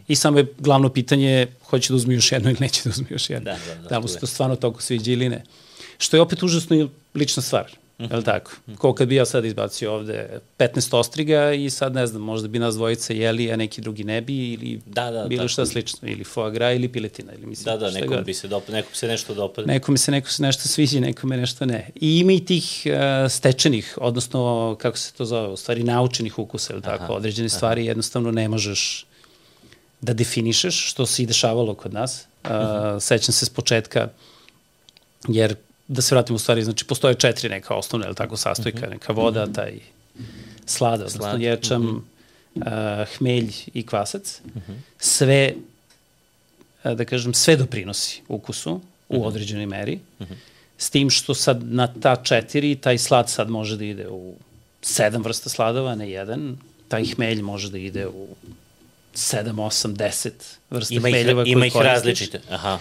[0.08, 3.30] I samo je glavno pitanje hoće da uzme još jedno ili neće da uzme još
[3.30, 3.52] jedno.
[3.52, 5.44] Da, da, da, da mu se to stvarno toliko sviđa ili ne.
[5.98, 7.72] Što je opet užasno i lična stvar.
[8.00, 8.12] Mm -hmm.
[8.12, 8.52] Je li tako?
[8.78, 12.60] Ko kad bi ja sad izbacio ovde 15 ostriga i sad ne znam, možda bi
[12.60, 16.10] nas dvojica jeli, a neki drugi ne bi ili Da, da, bilo šta slično.
[16.10, 17.34] Ili foie gras ili piletina.
[17.34, 18.26] Ili mislim, Da, da, nekom god.
[18.26, 19.74] bi se, dop, nekom se nešto dopadne.
[19.74, 21.90] Nekome se neko se nešto sviđa, nekome nešto ne.
[21.96, 26.74] I ima i tih uh, stečenih, odnosno, kako se to zove, u stvari naučenih ukusa,
[26.74, 29.06] ili tako, određene stvari jednostavno ne možeš
[30.02, 32.26] da definišeš, što se i dešavalo kod nas.
[32.44, 32.50] Uh,
[33.00, 34.10] sećam se s početka,
[35.28, 35.56] jer
[35.90, 39.48] da se vratimo u stvari, znači postoje četiri neka osnovna, ili tako, sastojka, neka voda,
[39.54, 39.80] taj
[40.66, 42.06] slada, odnosno ječam,
[42.56, 42.64] uh,
[43.18, 44.42] hmelj i kvasac.
[44.98, 45.54] Sve
[46.84, 50.00] e, da kažem, sve doprinosi ukusu u određenoj meri,
[50.78, 54.36] s tim što sad na ta četiri, taj slad sad može da ide u
[54.82, 58.28] sedam vrsta sladova, ne jedan, taj hmelj može da ide u
[59.14, 60.32] 7, 8, 10
[60.70, 62.42] vrsta Ima ih, hmeljeva koje ima ih različite.
[62.50, 62.80] Aha.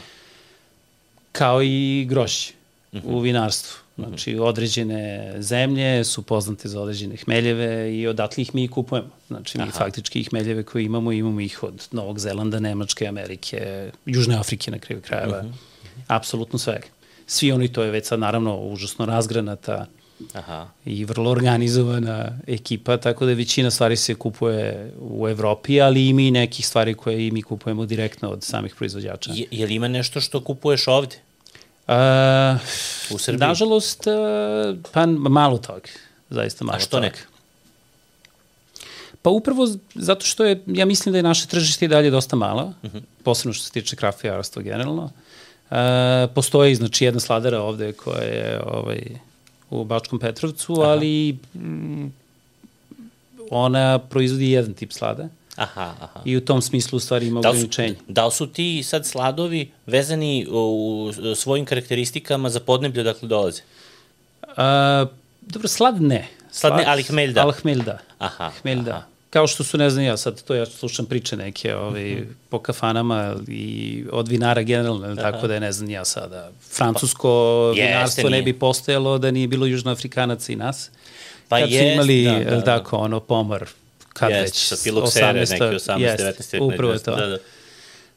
[1.32, 2.57] kao i grošće
[3.04, 3.78] u vinarstvu.
[3.96, 9.08] Znači, određene zemlje su poznate za određene hmeljeve i odatle ih mi i kupujemo.
[9.26, 9.72] Znači, mi Aha.
[9.78, 15.02] faktički hmeljeve koje imamo, imamo ih od Novog Zelanda, Nemačke, Amerike, Južne Afrike na kraju
[15.02, 15.38] krajeva.
[15.38, 15.52] Uh -huh.
[16.06, 16.86] Apsolutno svega.
[17.26, 19.86] Svi oni, to je već sad naravno užasno razgranata
[20.32, 20.68] Aha.
[20.84, 26.30] i vrlo organizovana ekipa, tako da većina stvari se kupuje u Evropi, ali ima i
[26.30, 29.32] nekih stvari koje i mi kupujemo direktno od samih proizvođača.
[29.34, 31.16] Je, je li ima nešto što kupuješ ovde?
[31.88, 31.94] Uh,
[33.14, 33.48] U Srbiji?
[33.48, 35.88] Nažalost, uh, pa malo toga.
[36.30, 37.10] Zaista malo A što toga.
[39.22, 42.64] Pa upravo zato što je, ja mislim da je naše tržište i dalje dosta mala,
[42.64, 42.96] uh Mhm.
[42.96, 43.02] -huh.
[43.22, 45.02] posebno što se tiče krafijarstva generalno.
[45.70, 45.76] Uh,
[46.34, 49.02] postoji, znači, jedna sladara ovde koja je ovaj,
[49.70, 50.90] u Bačkom Petrovcu, Aha.
[50.90, 52.06] ali mm,
[53.50, 56.20] ona proizvodi jedan tip slada Aha, aha.
[56.24, 57.94] i u tom smislu u stvari ima Da su, ograničenje.
[58.08, 63.62] da li su ti sad sladovi vezani u, svojim karakteristikama za podneblje odakle dolaze?
[64.42, 65.08] Uh,
[65.40, 66.28] dobro, slad ne.
[66.50, 67.42] Slad ne, ali hmelj da.
[67.42, 67.98] Ali hmelj da.
[68.18, 68.90] Aha, Hmelj da.
[68.90, 69.02] aha.
[69.30, 73.34] Kao što su, ne znam ja, sad to ja slušam priče neke ovaj, po kafanama
[73.48, 77.28] i od vinara generalno, ili tako da je, ne znam ja sada, francusko
[77.74, 80.90] Pa, Jeste, vinarstvo ne bi postojalo da nije bilo južnoafrikanaca i nas.
[81.48, 82.64] Pa Kad su jest, imali, da, da, da.
[82.64, 83.68] tako, ono, pomor,
[84.18, 86.62] kad Jeste, već, sa filoksere, neki 18, jest, 19, 19.
[86.64, 87.16] upravo je to.
[87.16, 87.38] Da, da.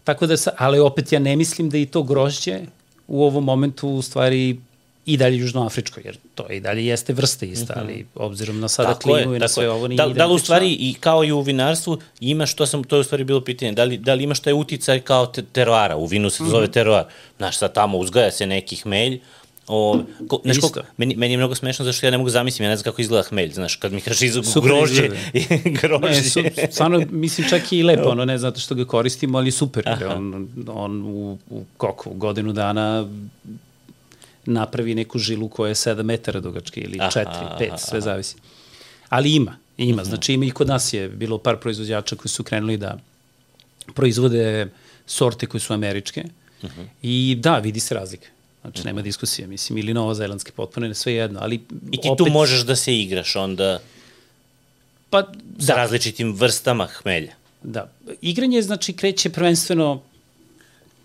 [0.04, 2.60] Tako da, ali opet ja ne mislim da i to grožđe
[3.08, 4.58] u ovom momentu u stvari
[5.06, 9.10] i dalje južnoafričko, jer to i dalje jeste vrsta ista, ali obzirom na sada Tako
[9.10, 9.70] je, klimu i na sve je.
[9.70, 10.38] ovo nije da, da li u identično.
[10.40, 13.72] stvari i kao i u vinarstvu imaš, to, sam, to je u stvari bilo pitanje,
[13.72, 16.52] da li, da li imaš taj uticaj kao te, teroara, u vinu se to Mhm.
[16.52, 17.04] zove teroar,
[17.38, 19.20] znaš sad tamo uzgaja se neki hmelj,
[19.68, 22.70] O, ko, znaš, koliko, meni, meni je mnogo smešno zašto ja ne mogu zamislim, ja
[22.70, 25.10] ne znam kako izgleda hmelj, znaš, kad mi kažeš iz grožđe,
[25.82, 26.08] grožđe.
[26.10, 29.84] Ne, su, stvarno, mislim čak i lepo, ono, ne zato što ga koristimo, ali super.
[30.00, 33.08] Jer on, on u, u koliko, u godinu dana
[34.46, 37.26] napravi neku žilu koja je 7 metara dugačka ili Aha, 4,
[37.60, 38.36] 5, sve zavisi.
[39.10, 39.58] Ali ima.
[39.78, 40.06] Ima, -hmm.
[40.06, 42.98] znači ima i kod nas je bilo par proizvođača koji su krenuli da
[43.96, 44.68] proizvode
[45.06, 46.24] sorte koje su američke
[46.64, 46.86] mm -hmm.
[47.02, 48.28] i da, vidi se razlika.
[48.62, 51.56] Znači, nema diskusije, mislim, ili novozelandske potpuno, ne sve jedno, ali...
[51.92, 53.80] I ti opet, tu možeš da se igraš onda
[55.10, 55.22] pa,
[55.60, 55.76] sa da.
[55.76, 57.34] različitim vrstama hmelja.
[57.64, 57.92] Da.
[58.22, 60.02] Igranje, znači, kreće prvenstveno,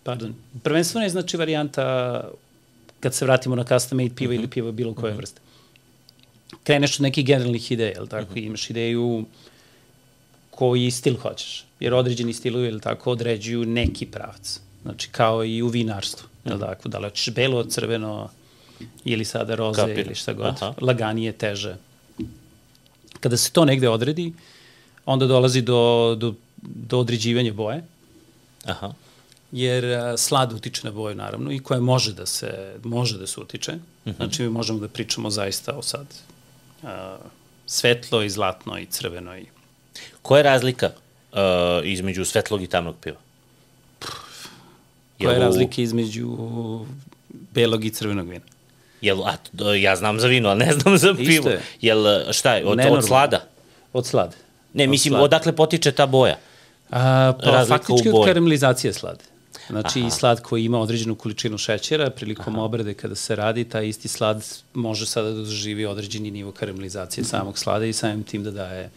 [0.03, 2.25] pardon, prvenstveno je, znači, varijanta
[3.01, 4.38] kad se vratimo na custom made piva mm -hmm.
[4.38, 5.19] ili piva bilo koje mm -hmm.
[5.19, 5.40] vrste.
[6.64, 8.33] Kreneš od nekih generalnih ideja, jel tako?
[8.33, 8.47] Mm -hmm.
[8.47, 9.25] Imaš ideju
[10.51, 11.64] koji stil hoćeš.
[11.81, 14.61] Jer određeni stilovi, jel tako, određuju neki pravac.
[14.83, 16.88] Znači, kao i u vinarstvu, mm jel tako?
[16.88, 18.28] Da li hoćeš belo, crveno,
[19.04, 20.06] ili sada roze, Kapir.
[20.06, 20.46] ili šta god.
[20.46, 20.74] Aha.
[20.80, 21.76] Laganije, teže.
[23.20, 24.32] Kada se to negde odredi,
[25.06, 27.85] onda dolazi do, do, do određivanja boje.
[28.64, 28.92] Aha
[29.52, 29.85] jer
[30.18, 33.72] slad utiče na boju naravno i koja može da se može da se utiče.
[33.72, 34.16] Mm -hmm.
[34.16, 36.06] Znači mi možemo da pričamo zaista o sad
[36.82, 36.88] uh,
[37.66, 39.46] svetlo i zlatno i crveno i
[40.22, 40.90] Koja je razlika
[41.32, 41.38] uh,
[41.85, 43.16] između svetlog i tamnog piva?
[45.18, 46.37] Koja je razlika između
[47.55, 48.44] belog i crvenog vina?
[49.00, 49.37] Jel, a,
[49.74, 51.31] ja znam za vino, ali ne znam za pivo.
[51.31, 51.61] Isto je.
[51.81, 53.44] Jel, šta je, od, od slada?
[53.92, 54.33] Od slada.
[54.72, 55.24] Ne, od mislim, slada.
[55.24, 56.38] odakle potiče ta boja?
[56.90, 59.24] A, pa, Razlika faktički od karamelizacije slade.
[59.70, 60.11] Znači Aha.
[60.11, 62.64] slad koji ima određenu količinu šećera, prilikom Aha.
[62.64, 67.24] obrade kada se radi, taj isti slad može sada da doživi određeni nivo karamelizacije mm
[67.24, 67.31] -hmm.
[67.31, 68.90] samog slada i samim tim da daje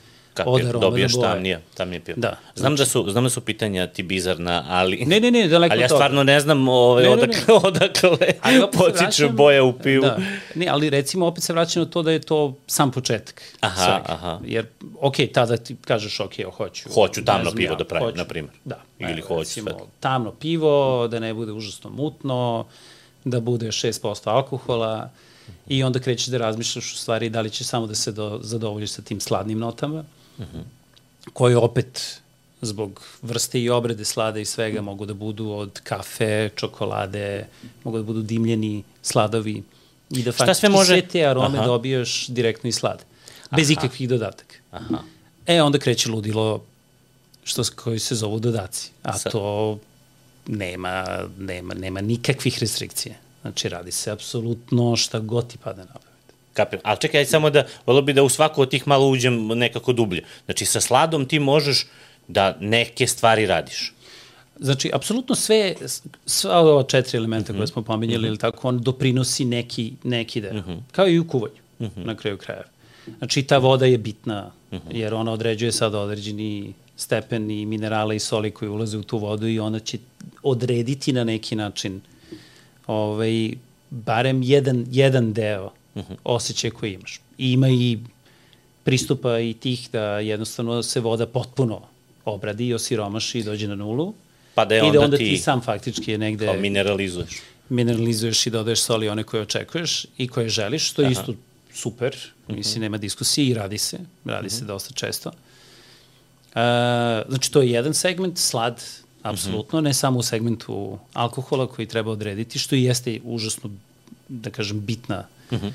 [0.43, 2.17] Kapir, od aroma dobiješ da tamnije, tamnije pivo.
[2.21, 2.37] Da.
[2.55, 5.05] Znam, znači, da su, znam da su pitanja ti bizarna, ali...
[5.05, 7.53] Ne, ne, ne, daleko Ali ja stvarno ne znam ovaj, ne, ne, odakle, ne.
[7.63, 10.01] odakle potiču boje u pivu.
[10.01, 10.17] Da.
[10.55, 13.41] Ne, ali recimo opet se vraćam na to da je to sam početak.
[13.59, 14.03] Aha, svega.
[14.05, 14.39] aha.
[14.45, 14.65] Jer,
[15.01, 16.89] ok, tada ti kažeš, ok, hoću...
[16.93, 18.53] Hoću tamno pivo ja, da pravim, hoću, na primjer.
[18.65, 18.81] Da.
[18.99, 19.87] Ili hoću recimo, svetlo.
[19.99, 22.65] Tamno pivo, da ne bude užasno mutno,
[23.23, 25.09] da bude 6% alkohola
[25.67, 28.91] i onda krećeš da razmišljaš u stvari da li će samo da se do, zadovoljiš
[28.91, 30.03] sa tim sladnim notama
[30.39, 30.63] -hmm.
[31.33, 32.21] koje opet
[32.61, 37.47] zbog vrste i obrade slada i svega mogu da budu od kafe, čokolade,
[37.83, 39.63] mogu da budu dimljeni sladovi
[40.09, 40.93] i da faktički sve, može...
[40.93, 41.67] sve te arome Aha.
[41.67, 43.03] dobijaš direktno iz slade.
[43.51, 43.79] Bez Aha.
[43.79, 44.55] ikakvih dodataka.
[44.71, 45.03] Aha.
[45.47, 46.63] E, onda kreće ludilo
[47.43, 48.91] što, koji se zovu dodaci.
[49.03, 49.29] A Sa...
[49.29, 49.79] to
[50.47, 51.05] nema,
[51.37, 53.15] nema, nema nikakvih restrikcije.
[53.41, 56.08] Znači, radi se apsolutno šta god ti pada na
[56.59, 56.81] Kapiram.
[56.83, 60.23] Ali čekaj, samo da, volio bi da u svaku od tih malo uđem nekako dublje.
[60.45, 61.85] Znači, sa sladom ti možeš
[62.27, 63.93] da neke stvari radiš.
[64.59, 65.75] Znači, apsolutno sve,
[66.25, 67.59] sva ova četiri elementa mm -hmm.
[67.59, 67.71] koje mhm.
[67.73, 68.27] smo pominjali, mm -hmm.
[68.27, 70.53] ili tako, on doprinosi neki, neki deo.
[70.53, 70.79] Mm -hmm.
[70.91, 72.05] Kao i u kuvanju, mm -hmm.
[72.05, 72.63] na kraju kraja.
[73.17, 74.95] Znači, ta voda je bitna, mm -hmm.
[74.95, 79.47] jer ona određuje sad određeni stepen i minerala i soli koji ulaze u tu vodu
[79.47, 79.97] i ona će
[80.43, 82.01] odrediti na neki način
[82.87, 83.51] ovaj,
[83.89, 86.15] barem jedan, jedan deo uh -huh.
[86.23, 87.21] osjećaj koji imaš.
[87.37, 87.97] I ima i
[88.83, 91.81] pristupa i tih da jednostavno se voda potpuno
[92.25, 94.13] obradi i osiromaši i dođe na nulu.
[94.55, 96.45] Pa da je onda, I da onda ti, ti sam faktički je negde...
[96.45, 97.41] Kao mineralizuješ.
[97.69, 101.11] Mineralizuješ i dodaješ soli one koje očekuješ i koje želiš, što je Aha.
[101.11, 101.33] isto
[101.73, 102.15] super,
[102.47, 102.57] uh -huh.
[102.57, 104.59] mislim, nema diskusije i radi se, radi uh -huh.
[104.59, 105.29] se dosta često.
[105.29, 105.35] Uh,
[107.29, 108.83] znači, to je jedan segment, slad,
[109.21, 109.87] apsolutno, uh -huh.
[109.87, 113.69] ne samo u segmentu alkohola koji treba odrediti, što i jeste užasno,
[114.27, 115.71] da kažem, bitna uh -huh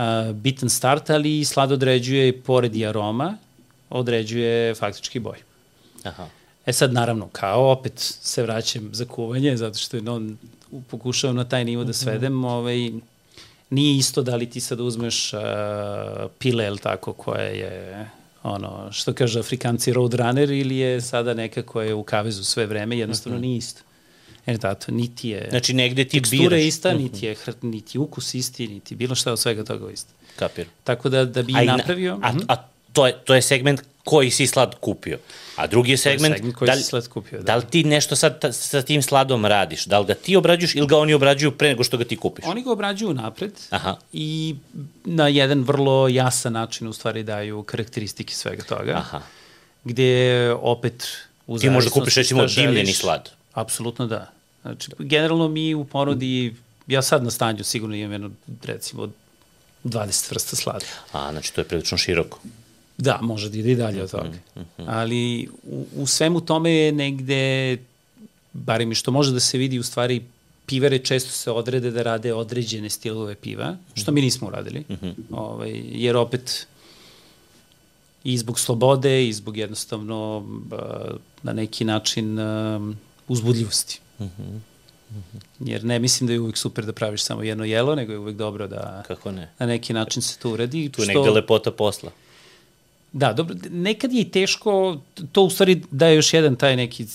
[0.00, 3.36] uh, bitan start, ali slad određuje, pored i aroma,
[3.90, 5.38] određuje faktički boj.
[6.04, 6.26] Aha.
[6.66, 10.38] E sad, naravno, kao opet se vraćam za kuvanje, zato što je on
[10.90, 11.96] pokušao na taj nivo da mhm.
[11.96, 12.90] svedem, ovaj,
[13.70, 15.40] nije isto da li ti sad uzmeš uh,
[16.38, 18.10] pile, ili tako, koja je
[18.42, 22.98] ono, što kaže Afrikanci roadrunner ili je sada neka koja je u kavezu sve vreme,
[22.98, 23.44] jednostavno mhm.
[23.44, 23.48] -huh.
[23.48, 23.82] nije isto.
[24.60, 26.62] To, niti je znači, negde ti tekstura biraš.
[26.62, 27.26] ista, niti mhm.
[27.26, 30.12] je, niti ukus isti, niti bilo šta od svega toga isto.
[30.36, 30.66] Kapir.
[30.84, 32.16] Tako da, da bi a napravio...
[32.16, 35.18] Na, a, a to, je, to je segment koji si slad kupio.
[35.56, 37.44] A drugi je segment, je segment koji da, li, si slad kupio, da.
[37.44, 39.84] da li ti nešto sad ta, sa tim sladom radiš?
[39.84, 42.44] Da li ga ti obrađuješ ili ga oni obrađuju pre nego što ga ti kupiš?
[42.48, 43.96] Oni ga obrađuju napred Aha.
[44.12, 44.56] i
[45.04, 48.92] na jedan vrlo jasan način u stvari daju karakteristike svega toga.
[48.96, 49.20] Aha.
[49.84, 51.06] Gde opet
[51.46, 53.30] u Ti možda kupiš recimo dimljeni slad.
[53.52, 54.30] Apsolutno da.
[54.62, 58.30] Znači, generalno mi u ponudi, ja sad na stanju sigurno imam jedno,
[58.62, 59.08] recimo,
[59.84, 60.84] 20 vrsta slada.
[61.12, 62.38] A, znači to je prilično široko.
[62.98, 64.28] Da, može da ide i dalje od toga.
[64.28, 64.84] Mm -hmm.
[64.86, 67.76] Ali u, u svemu tome je negde,
[68.52, 70.24] barem i što može da se vidi, u stvari
[70.66, 74.80] pivare često se odrede da rade određene stilove piva, što mi nismo uradili.
[74.80, 75.14] Mm -hmm.
[75.30, 76.66] ovaj, jer opet
[78.24, 80.46] i zbog slobode i zbog jednostavno
[81.42, 82.38] na neki način
[83.30, 84.00] uzbudljivosti.
[84.18, 84.58] Mm -hmm.
[85.60, 88.36] Jer ne mislim da je uvek super da praviš samo jedno jelo, nego je uvek
[88.36, 89.50] dobro da Kako ne?
[89.58, 90.88] na neki način se to uredi.
[90.88, 91.18] Tu je što...
[91.18, 92.10] negde lepota posla.
[93.12, 95.00] Da, dobro, nekad je i teško,
[95.32, 97.06] to u stvari daje još jedan taj neki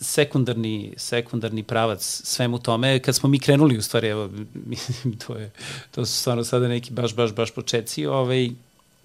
[0.00, 2.98] sekundarni, sekundarni pravac svemu tome.
[2.98, 4.30] Kad smo mi krenuli, u stvari, evo,
[4.72, 5.50] mislim, to, je,
[5.90, 8.50] to su stvarno sada neki baš, baš, baš početci, ovaj,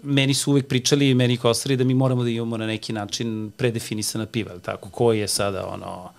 [0.04, 4.26] meni su uvek pričali, meni kostari, da mi moramo da imamo na neki način predefinisana
[4.26, 6.10] piva, tako, koji je sada ono,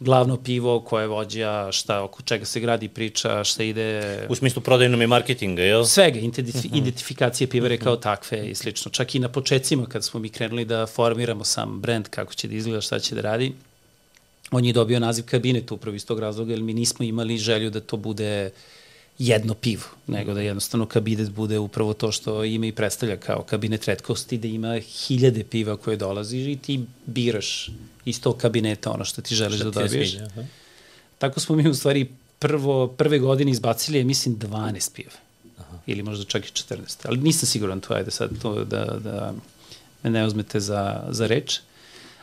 [0.00, 4.18] glavno pivo, koje vođa, šta, oko čega se gradi priča, šta ide...
[4.28, 5.84] U smislu prodajnom i marketinga, jel?
[5.84, 6.78] Svega, identif uh -huh.
[6.78, 7.84] identifikacije pivare uh -huh.
[7.84, 8.90] kao takve i slično.
[8.90, 12.54] Čak i na početcima kad smo mi krenuli da formiramo sam brand, kako će da
[12.54, 13.52] izgleda, šta će da radi,
[14.50, 17.80] on je dobio naziv kabinet upravo iz tog razloga, jer mi nismo imali želju da
[17.80, 18.50] to bude
[19.20, 23.84] jedno pivo, nego da jednostavno kabinet bude upravo to što ima i predstavlja kao kabinet
[23.84, 27.70] redkosti, da ima hiljade piva koje dolazi i ti biraš
[28.04, 30.10] iz tog kabineta ono što ti želiš što da dobiješ.
[30.10, 30.42] Sviđa, aha.
[31.18, 35.12] Tako smo mi u stvari prvo, prve godine izbacili, je, mislim, 12 piva.
[35.58, 35.78] Aha.
[35.86, 36.76] Ili možda čak i 14.
[37.04, 39.34] Ali nisam siguran to, ajde sad to da, da
[40.02, 41.60] me ne uzmete za, za reč.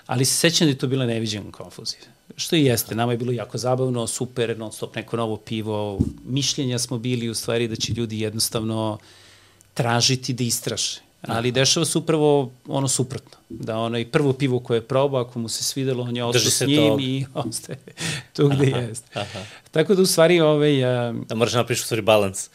[0.05, 2.01] Ali se sećam da je to bila neviđena konfuzija.
[2.37, 5.99] Što i jeste, nama je bilo jako zabavno, super, non stop neko novo pivo.
[6.25, 8.97] Mišljenja smo bili u stvari da će ljudi jednostavno
[9.73, 13.37] tražiti da istraše ali dešava se upravo ono suprotno.
[13.49, 16.61] Da onaj prvo pivo koje je probao, ako mu se svidelo, on je ostao s
[16.61, 17.01] njim tog.
[17.01, 17.79] i ostaje
[18.33, 19.19] tu gde aha, jeste.
[19.19, 19.39] Aha.
[19.71, 20.39] Tako da u stvari...
[20.39, 22.49] Ovaj, a, da moraš napriš u stvari balans.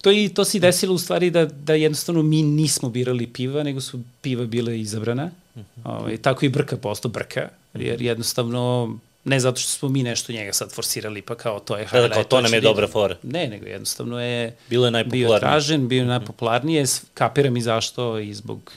[0.00, 3.80] To, i, to se desilo u stvari da, da jednostavno mi nismo birali piva, nego
[3.80, 5.30] su piva bile izabrana.
[5.54, 5.80] Uh mhm.
[5.82, 5.98] -huh.
[5.98, 10.52] ovaj, tako i brka postao brka, jer jednostavno Ne zato što smo mi nešto njega
[10.52, 12.08] sad forsirali, pa kao to je highlight.
[12.08, 13.16] Da, kao to nam je dobra fora.
[13.22, 15.28] Ne, nego jednostavno je, bilo je najpopularnije.
[15.28, 18.72] bio tražen, bio je najpopularnije, kapiram i zašto i zbog,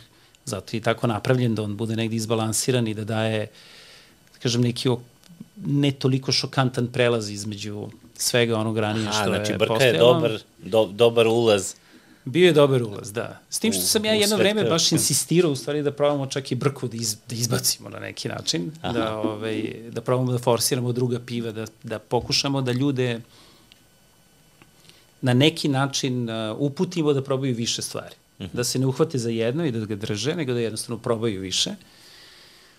[0.46, 3.48] zato je tako napravljen da on bude negde izbalansiran i da daje,
[4.34, 4.90] da kažem, neki
[5.66, 9.78] ne toliko šokantan prelaz između svega onog ranije što znači, je postojalo.
[9.78, 11.74] Znači, Brka je dobar, do, dobar ulaz
[12.26, 13.40] Bio je dobar ulaz, da.
[13.50, 16.56] S tim što sam ja jedno vreme baš insistirao u stvari da probamo čak i
[16.56, 18.94] brku da, iz, da izbacimo na neki način, Aha.
[18.94, 23.22] da, ovaj, da probamo da forsiramo druga piva, da, da pokušamo da ljude
[25.22, 28.16] na neki način uh, uputimo da probaju više stvari.
[28.16, 28.52] Uh mhm.
[28.52, 28.56] -huh.
[28.56, 31.76] Da se ne uhvate za jedno i da ga drže, nego da jednostavno probaju više.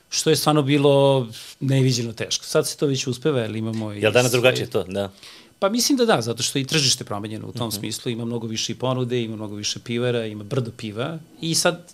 [0.09, 1.27] Što je stvarno bilo
[1.61, 2.45] neviđeno teško.
[2.45, 3.93] Sad se to već uspeva, ali imamo...
[3.93, 4.85] Jel danas drugačije to?
[4.85, 5.11] Da.
[5.59, 7.77] Pa mislim da da, zato što i tržište promenjeno u tom mhm.
[7.77, 7.79] -huh.
[7.79, 11.93] smislu, ima mnogo više i ponude, ima mnogo više pivara, ima brdo piva i sad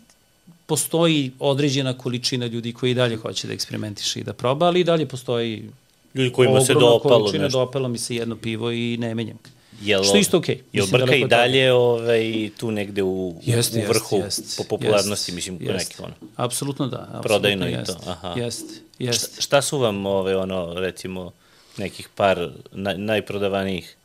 [0.67, 4.85] postoji određena količina ljudi koji i dalje hoće da eksperimentiše i da proba, ali i
[4.85, 5.71] dalje postoji
[6.15, 7.59] ljudi kojima se dopalo količina, nešto.
[7.59, 9.51] dopalo mi se jedno pivo i ne menjam ga.
[9.83, 10.57] Jel, Što isto okej.
[10.57, 10.61] Okay.
[10.73, 15.31] Jel Brka i dalje ovaj, tu negde u, jest, u vrhu jest, jest, po popularnosti,
[15.31, 15.89] jest, mislim, jest.
[15.89, 16.15] neki ono?
[16.37, 16.97] Apsolutno da.
[16.97, 18.35] Apsolutno Prodajno jest, i to, aha.
[18.37, 18.65] Jest,
[18.99, 19.33] jest.
[19.33, 21.33] Šta, šta su vam, ove, ono, recimo,
[21.77, 23.97] nekih par naj, najprodavanijih?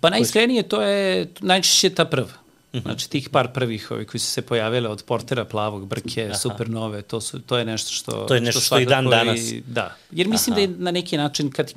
[0.00, 2.32] Pa najiskrenije to je najčešće ta prva.
[2.74, 2.82] Mhm.
[2.82, 6.34] Znači tih par prvih ovi koji su se pojavile od Portera, Plavog, Brke, Aha.
[6.34, 8.12] Supernove, to, su, to je nešto što...
[8.12, 9.40] To je nešto što, što i dan danas.
[9.40, 10.66] I, da, jer mislim Aha.
[10.66, 11.72] da je na neki način, kad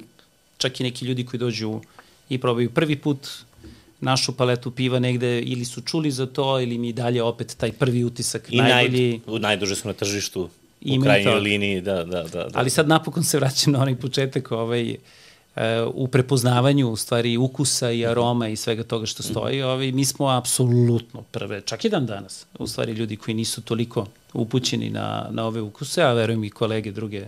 [0.58, 1.82] čak i neki ljudi koji dođu
[2.30, 3.28] i probaju prvi put
[4.02, 8.04] našu paletu piva negde ili su čuli za to ili mi dalje opet taj prvi
[8.04, 9.22] utisak I najbolji.
[9.28, 10.50] Naj, najduže su na tržištu
[10.82, 12.50] u krajnjoj liniji, da, da, da, da.
[12.54, 14.96] Ali sad napokon se vraćam na onaj početak, ovaj,
[15.94, 20.30] u prepoznavanju u stvari ukusa i aroma i svega toga što stoji, ovaj, mi smo
[20.30, 25.46] apsolutno prve, čak i dan danas, u stvari ljudi koji nisu toliko upućeni na, na
[25.46, 27.28] ove ukuse, a verujem i kolege druge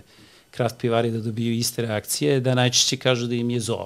[0.52, 3.86] kraft pivari da dobiju iste reakcije, da najčešće kažu da im je zova.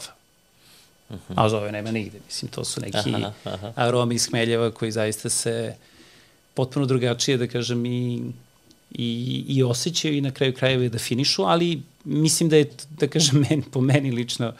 [1.09, 1.33] Uh -huh.
[1.35, 3.73] A zove nema nigde, mislim, to su neki aha, aha.
[3.75, 5.75] aromi iz hmeljeva koji zaista se
[6.53, 8.21] potpuno drugačije, da kažem, i
[8.91, 13.39] i, i osjećaju i na kraju krajeva da finišu, ali mislim da je, da kažem,
[13.49, 14.53] men, po meni lično,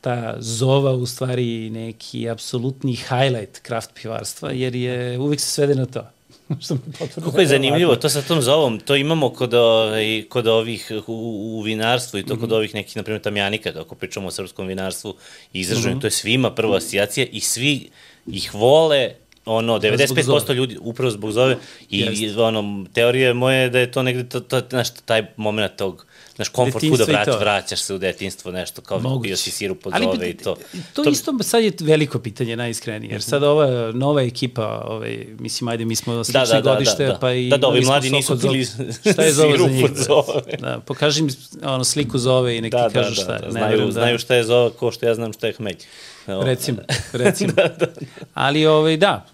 [0.00, 5.86] ta zova u stvari neki apsolutni highlight kraft pivarstva, jer je uvek se svede na
[5.86, 6.10] to.
[6.60, 6.78] što
[7.14, 11.12] Kako je zanimljivo, to sa tom zovom, to imamo kod, ovaj, kod ovih u,
[11.58, 12.40] u vinarstvu i to mm -hmm.
[12.40, 12.56] kod mhm.
[12.56, 15.14] ovih nekih, na primjer, tamjanika, kako pričamo o srpskom vinarstvu,
[15.52, 16.00] izraženo, mm -hmm.
[16.00, 17.90] to je svima prva asocijacija i svi
[18.26, 19.14] ih vole
[19.46, 21.56] ono, 95% ljudi upravo zbog zove.
[21.90, 26.06] I, i ono, teorija moje da je to negde, to, to, znaš, taj moment tog,
[26.36, 29.28] znaš, komfort food vrać, vraćaš se u detinstvo, nešto, kao Moguće.
[29.28, 30.56] bio si sirup pod Ali, zove i to.
[30.94, 35.68] To, to isto sad je veliko pitanje, najiskrenije, jer sad ova nova ekipa, ovaj, mislim,
[35.68, 37.48] ajde, mi smo da, slične da, da, godište, da, da, pa i...
[37.48, 38.64] Da, da, ovi mladi nisu pili
[39.12, 39.86] šta je zove za njih?
[39.94, 40.56] Zove.
[40.58, 41.30] Da, pokaži mi
[41.62, 43.38] ono, sliku zove i neki da, kažu da, šta je.
[43.38, 45.78] Da, da, znaju, da, znaju šta je zove, ko što ja znam šta je hmelj.
[46.26, 46.78] Evo, recimo,
[47.12, 47.52] recimo.
[47.52, 48.06] da, da, da.
[48.34, 49.26] Ali ovaj, da,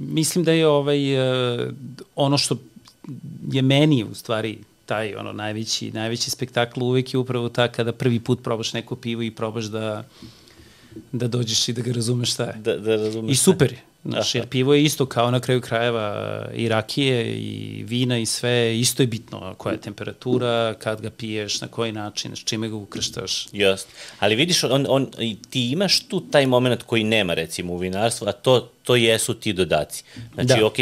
[0.00, 1.68] mislim da je ovaj, uh,
[2.16, 2.56] ono što
[3.52, 8.20] je meni u stvari taj ono najveći, najveći spektakl uvek je upravo ta kada prvi
[8.20, 10.04] put probaš neko pivo i probaš da
[11.12, 12.54] da dođeš i da ga razumeš šta je.
[12.56, 13.82] Da, da razumeš I super je.
[14.04, 18.80] Znaš, jer pivo je isto kao na kraju krajeva i rakije i vina i sve,
[18.80, 22.76] isto je bitno koja je temperatura, kad ga piješ, na koji način, s čime ga
[22.76, 23.46] ukrštaš.
[23.52, 23.88] Just.
[24.18, 25.06] Ali vidiš, on, on,
[25.50, 29.52] ti imaš tu taj moment koji nema recimo u vinarstvu, a to, to jesu ti
[29.52, 30.04] dodaci.
[30.34, 30.66] Znači, da.
[30.66, 30.76] ok,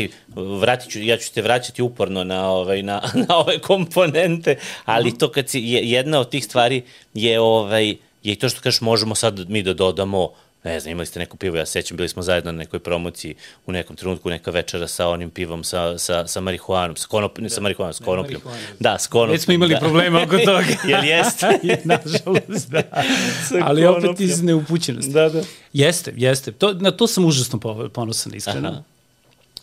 [0.61, 5.19] vratit ću, ja ću te vraćati uporno na, ovaj, na, na ove komponente, ali -hmm.
[5.19, 6.83] to kad si, jedna od tih stvari
[7.15, 10.31] je, ovaj, je to što kažeš, možemo sad mi da dodamo
[10.65, 13.35] ne znam, imali ste neko pivo, ja sećam, bili smo zajedno na nekoj promociji
[13.67, 17.49] u nekom trenutku, neka večera sa onim pivom, sa, sa, sa marihuanom, sa konop, ne
[17.49, 17.61] sa da.
[17.61, 18.41] marihuanom, sa konopljom.
[18.81, 19.33] Da, s konopljom.
[19.33, 19.81] Već smo imali da.
[19.81, 20.65] problema oko toga.
[20.89, 21.47] Jel jeste?
[21.85, 22.83] Nažalost, da.
[23.67, 25.13] Ali opet iz neupućenosti.
[25.13, 25.43] Da, da.
[25.73, 26.53] Jeste, jeste.
[26.53, 27.61] To, na to sam užasno
[27.93, 28.69] ponosan, iskreno.
[28.69, 28.83] Aha.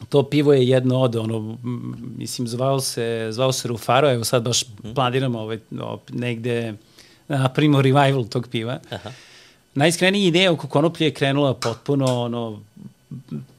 [0.10, 1.58] To pivo je jedno od, ono,
[2.18, 4.94] mislim, zvao se, zvao se Rufaro, evo sad baš mhm.
[4.94, 5.60] planiramo ovaj,
[6.10, 6.74] negde
[7.28, 8.80] napravimo revival tog piva.
[8.90, 9.12] Aha
[9.80, 12.62] najiskrenija ideja oko konoplje je krenula potpuno ono,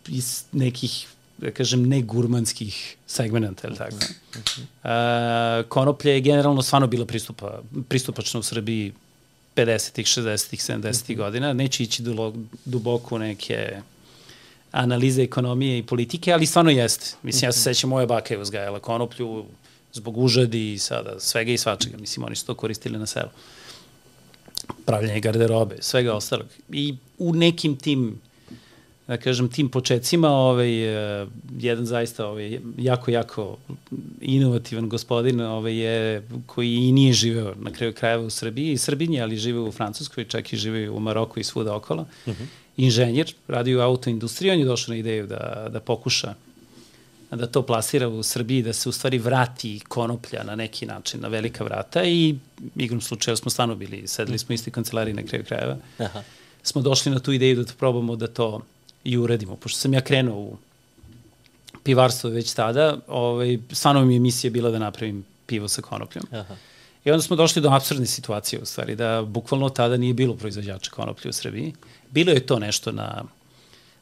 [0.09, 1.07] iz nekih
[1.41, 3.97] da kažem, ne gurmanskih segmenta, ili tako?
[3.97, 8.93] Uh, konoplje je generalno stvarno bila pristupa, pristupačna u Srbiji
[9.57, 11.53] 50-ih, 60-ih, 70-ih godina.
[11.53, 12.03] Neće ići
[12.65, 13.81] duboko neke
[14.73, 17.17] analize ekonomije i politike, ali stvarno jeste.
[17.23, 19.45] Mislim, ja se sećam, moja baka je uzgajala konoplju
[19.93, 21.97] zbog užadi i sada svega i svačega.
[21.97, 23.29] Mislim, oni su to koristili na selu.
[23.29, 23.60] Uh,
[24.87, 26.47] pravljanje garderobe, svega ostalog.
[26.73, 28.21] I u nekim tim
[29.11, 30.71] da kažem, tim početcima, ovaj,
[31.23, 31.27] eh,
[31.59, 33.57] jedan zaista ovaj, jako, jako
[34.21, 39.21] inovativan gospodin ovaj, je, koji i nije živeo na kraju krajeva u Srbiji, i Srbinje,
[39.23, 42.03] ali žive u Francuskoj, čak i žive u Maroku i svuda okolo.
[42.03, 42.43] Uh mhm.
[42.43, 42.47] -huh.
[42.77, 46.35] Inženjer, radi u autoindustriji, on je došao na ideju da, da pokuša
[47.37, 51.29] da to plasira u Srbiji, da se u stvari vrati konoplja na neki način na
[51.29, 52.35] velika vrata i
[52.77, 55.77] igrom slučaja smo stvarno bili, sedeli smo isti kancelariji na kraju krajeva.
[55.99, 56.23] Aha.
[56.63, 58.61] Smo došli na tu ideju da to probamo da to
[59.05, 59.57] i uradimo.
[59.57, 60.57] Pošto sam ja krenuo u
[61.83, 66.25] pivarstvo već tada, ovaj, stvarno mi je misija bila da napravim pivo sa konopljom.
[66.33, 66.57] Aha.
[67.05, 70.91] I onda smo došli do absurdne situacije u stvari, da bukvalno tada nije bilo proizvođača
[70.91, 71.75] konoplje u Srbiji.
[72.11, 73.25] Bilo je to nešto na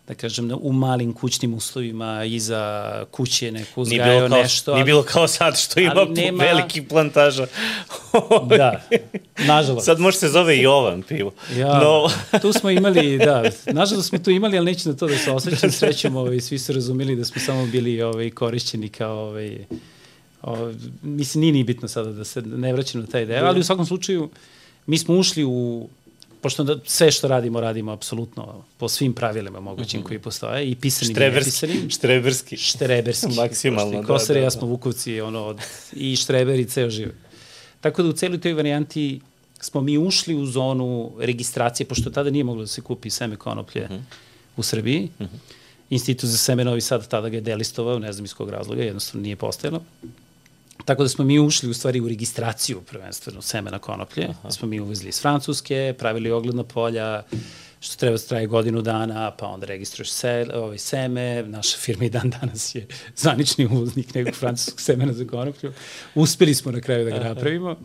[0.08, 4.74] da kažem, u malim kućnim uslovima iza kuće neko uzgajao kao, nešto.
[4.74, 6.44] Nije bilo kao sad što ima nema...
[6.44, 7.46] veliki plantaža.
[8.58, 8.82] da,
[9.46, 9.86] nažalost.
[9.86, 11.32] Sad može se zove Jovan pivo.
[11.56, 12.08] Ja, no.
[12.42, 15.70] tu smo imali, da, nažalost smo tu imali, ali neće na to da se osvećam,
[15.70, 19.58] srećom, ovaj, svi su razumeli da smo samo bili ovaj, korišćeni kao, ovaj,
[20.42, 23.64] ovaj, mislim, nije ni bitno sada da se ne vraćam na taj deo, ali u
[23.64, 24.30] svakom slučaju,
[24.86, 25.88] mi smo ušli u
[26.40, 30.06] pošto da sve što radimo, radimo apsolutno po svim pravilima mogućim mm -hmm.
[30.06, 31.90] koji postoje i pisanim štreberski, i nepisanim.
[31.90, 32.56] Štreberski.
[32.56, 33.34] Štreberski.
[33.36, 34.06] Maksimalno, da.
[34.06, 35.60] Kosar da, i ja smo vukovci, ono, od,
[35.92, 37.14] i štreber i ceo život.
[37.80, 39.20] Tako da u celoj toj varijanti
[39.60, 43.86] smo mi ušli u zonu registracije, pošto tada nije moglo da se kupi seme konoplje
[43.90, 44.00] mm -hmm.
[44.56, 45.08] u Srbiji.
[45.18, 45.38] Mm -hmm.
[45.90, 49.22] Institut za seme Novi Sad tada ga je delistovao, ne znam iz kog razloga, jednostavno
[49.22, 49.82] nije postojalo.
[50.88, 54.24] Tako da smo mi ušli u stvari u registraciju prvenstveno semena konoplje.
[54.24, 54.42] Aha.
[54.42, 57.22] Da smo mi uvezli iz Francuske, pravili ogledna polja,
[57.80, 61.42] što treba da traje godinu dana, pa onda registruješ se, ovaj seme.
[61.42, 62.86] Naša firma i dan danas je
[63.16, 65.72] zvanični uvoznik nekog francuskog semena za konoplju.
[66.14, 67.76] Uspeli smo na kraju da ga napravimo,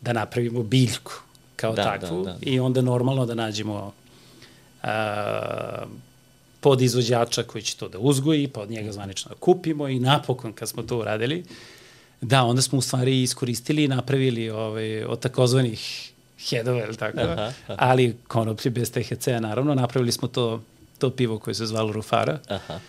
[0.00, 1.12] da napravimo biljku
[1.56, 2.38] kao da, takvu da, da.
[2.40, 3.92] i onda normalno da nađemo
[4.82, 5.84] a,
[6.60, 10.52] pod izvođača koji će to da uzgoji, pa od njega zvanično da kupimo i napokon
[10.52, 11.44] kad smo to uradili,
[12.24, 16.10] Da, onda smo u stvari iskoristili i napravili ovaj, od takozvanih
[16.48, 17.76] hedova, ili tako, aha, aha.
[17.78, 20.62] ali konoplje bez THC-a, naravno, napravili smo to,
[20.98, 22.38] to pivo koje se zvalo Rufara.
[22.48, 22.80] Aha.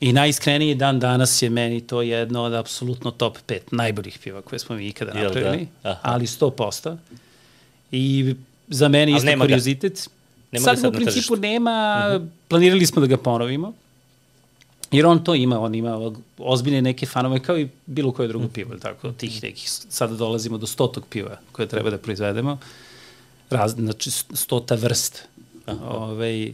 [0.00, 4.58] I najiskreniji dan danas je meni to jedno od apsolutno top 5 najboljih piva koje
[4.58, 5.22] smo mi ikada da?
[5.22, 6.00] napravili, da?
[6.02, 6.96] ali 100%.
[7.92, 8.34] I
[8.68, 10.08] za mene isto kuriozitet.
[10.52, 12.24] Nema sad, sad u principu nema, uh mhm.
[12.24, 12.30] -huh.
[12.48, 13.72] planirali smo da ga ponovimo,
[14.92, 18.74] Jer on to ima, on ima ozbiljne neke fanove kao i bilo koje drugo pivo,
[18.82, 22.58] tako, tih nekih, sada dolazimo do stotog piva koje treba da proizvedemo,
[23.50, 25.24] Raz, znači stota vrst.
[25.66, 26.52] Ove, ovaj,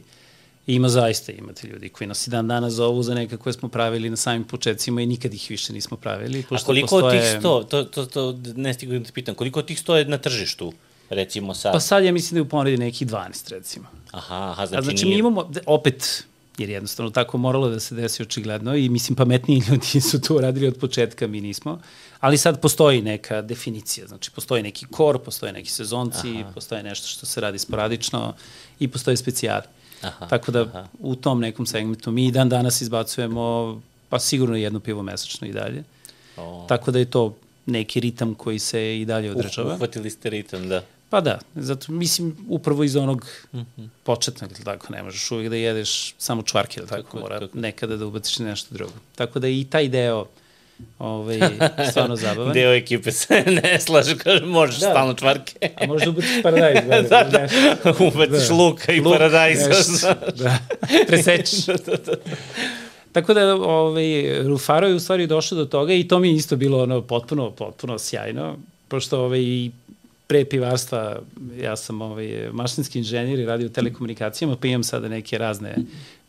[0.67, 4.11] ima zaista, imate ljudi koji nas i dan danas zovu za neka koje smo pravili
[4.11, 6.45] na samim početcima i nikad ih više nismo pravili.
[6.51, 7.19] A koliko postoje...
[7.19, 9.97] od tih sto, to, to, to ne stigu da te pitam, koliko od tih sto
[9.97, 10.73] je na tržištu?
[11.11, 11.73] recimo sad?
[11.73, 13.87] Pa sad ja mislim da je u ponedi nekih 12 recimo.
[14.11, 15.15] Aha, aha znači, A znači nije...
[15.15, 16.25] mi imamo, opet,
[16.59, 20.69] jer jednostavno tako moralo da se desi očigledno i mislim pametniji ljudi su to uradili
[20.69, 21.81] od početka, mi nismo.
[22.21, 26.53] Ali sad postoji neka definicija, znači postoji neki kor, postoje neki sezonci, aha.
[26.55, 28.35] postoje nešto što se radi sporadično
[28.79, 29.65] i postoje specijali.
[30.03, 30.87] Aha, Tako da aha.
[30.99, 35.85] u tom nekom segmentu mi dan danas izbacujemo pa sigurno jedno pivo mesečno i dalje.
[36.37, 36.65] O.
[36.69, 37.37] Tako da je to
[37.67, 39.75] neki ritam koji se i dalje održava.
[39.75, 40.83] Uhvatili ste ritam, da.
[41.11, 43.89] Pa da, zato mislim upravo iz onog mm -hmm.
[44.03, 47.59] početnog, ili tako, ne možeš uvijek da jedeš samo čvarke, ili tako, tako mora tako.
[47.59, 48.93] nekada da ubaciš nešto drugo.
[49.15, 50.27] Tako da i taj deo
[50.99, 51.41] ovaj,
[51.91, 52.53] stvarno zabavan.
[52.53, 54.91] Deo ekipe se ne slaže, kaže, možeš da.
[54.91, 55.71] stalno čvarke.
[55.77, 56.79] A možeš da ubaciš paradajz.
[56.89, 57.49] Da, da, da,
[57.85, 58.07] da.
[58.07, 58.55] ubaciš da.
[58.55, 59.59] luka i Luk, paradajz.
[60.35, 60.59] da,
[61.07, 61.67] presečiš.
[61.67, 62.13] da, da, da.
[63.13, 66.57] Tako da ovaj, Rufaro je u stvari došao do toga i to mi je isto
[66.57, 68.57] bilo ono potpuno, potpuno sjajno,
[68.89, 69.71] pošto ovaj,
[70.29, 71.21] pre pivarstva
[71.61, 75.77] ja sam ovaj, mašinski inženjer i radio u telekomunikacijama, pa imam sada neke razne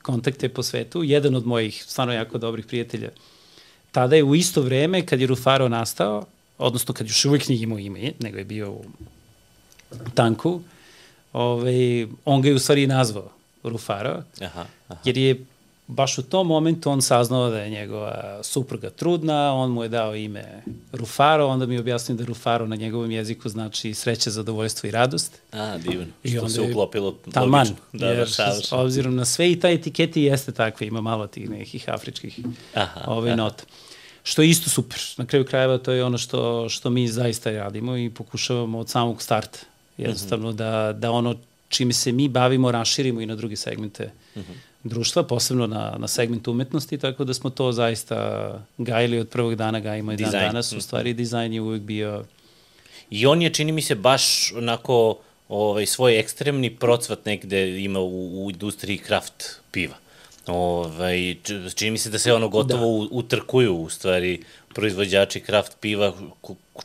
[0.01, 1.03] kontakte po svetu.
[1.03, 3.09] Jedan od mojih stvarno jako dobrih prijatelja
[3.91, 6.25] tada je u isto vreme kad je Rufaro nastao,
[6.57, 8.83] odnosno kad još uvijek nije imao ime, nego je bio u
[10.13, 10.61] tanku,
[11.33, 13.31] ovaj, on ga je u stvari nazvao
[13.63, 15.01] Rufaro, aha, aha.
[15.05, 15.45] jer je
[15.89, 20.15] baš u tom momentu on saznao da je njegova supruga trudna, on mu je dao
[20.15, 24.91] ime Rufaro, onda mi je objasnio da Rufaro na njegovom jeziku znači sreće, zadovoljstvo i
[24.91, 25.41] radost.
[25.51, 26.05] A, divno.
[26.23, 27.75] I Što se uklopilo taman, logično.
[27.93, 31.49] Da, jer, da, s obzirom na sve i ta etiketi jeste takve, ima malo tih
[31.49, 32.39] nekih afričkih
[32.73, 33.35] aha, ove aha.
[33.35, 33.63] nota.
[34.23, 34.99] Što je isto super.
[35.17, 39.21] Na kraju krajeva to je ono što, što mi zaista radimo i pokušavamo od samog
[39.21, 39.59] starta.
[39.97, 40.57] Jednostavno mm -hmm.
[40.57, 41.35] da, da ono
[41.69, 46.07] čime se mi bavimo raširimo i na druge segmente mm -hmm društva, posebno na, na
[46.07, 50.73] segment umetnosti, tako da smo to zaista gajili od prvog dana, gajimo i dan danas.
[50.73, 52.23] U stvari, dizajn je uvek bio...
[53.09, 55.17] I on je, čini mi se, baš onako
[55.49, 59.95] ovaj, svoj ekstremni procvat negde ima u, u industriji kraft piva.
[60.47, 61.35] Ovaj,
[61.75, 63.07] čini mi se da se ono gotovo da.
[63.11, 66.13] utrkuju u stvari proizvođači kraft piva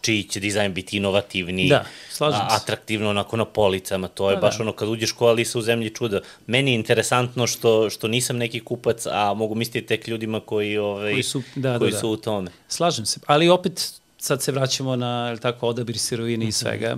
[0.00, 1.84] čiji će dizajn biti inovativni, da,
[2.20, 4.62] a, atraktivno onako na policama, to je da, baš da.
[4.62, 6.20] ono kad uđeš ko Alisa u zemlji čuda.
[6.46, 11.12] Meni je interesantno što, što nisam neki kupac, a mogu misliti tek ljudima koji, ovaj,
[11.12, 12.00] koji, su, da, da koji da, da.
[12.00, 12.50] su u tome.
[12.68, 16.44] Slažem se, ali opet sad se vraćamo na tako, odabir sirovine mm -hmm.
[16.44, 16.52] i mhm.
[16.52, 16.96] svega.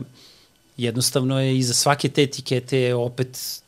[0.77, 3.63] Jednostavno je iza svake te etikete opet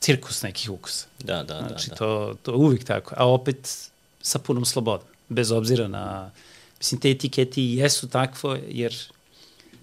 [0.00, 1.06] cirkus nekih ukusa.
[1.18, 1.68] Da, da, znači, da.
[1.68, 1.96] Znači, da.
[1.96, 3.14] to, to je uvijek tako.
[3.16, 3.88] A opet
[4.22, 5.06] sa punom slobodom.
[5.28, 6.30] Bez obzira na...
[6.78, 8.94] Mislim, te etiketi jesu takvo, jer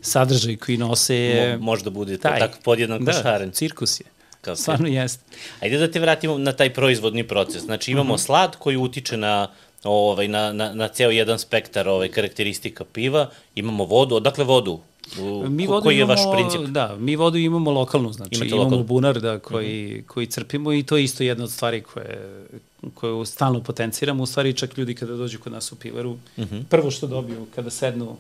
[0.02, 1.58] sadržaj koji nose je...
[1.58, 3.52] Mo, možda bude taj, tako podjednako da, šaren.
[3.52, 4.06] cirkus je.
[4.42, 5.24] Kao Stvarno jeste.
[5.60, 7.64] Ajde da te vratimo na taj proizvodni proces.
[7.64, 8.22] Znači imamo mhm.
[8.22, 8.26] -huh.
[8.26, 9.48] slad koji utiče na
[9.84, 14.80] ovaj, na, na, na ceo jedan spektar ovaj, karakteristika piva, imamo vodu, odakle vodu?
[15.20, 16.70] U, mi vodu koji je imamo, vaš princip?
[16.70, 18.84] Da, mi vodu imamo lokalnu, znači Imate imamo lokalnu.
[18.84, 20.00] bunar da, koji, mhm.
[20.00, 20.06] -huh.
[20.06, 22.46] koji crpimo i to je isto jedna od stvari koje,
[22.94, 24.24] koju stalno potenciramo.
[24.24, 26.56] U stvari čak ljudi kada dođu kod nas u pivaru, mhm.
[26.56, 26.64] -huh.
[26.70, 28.18] prvo što dobiju kada sednu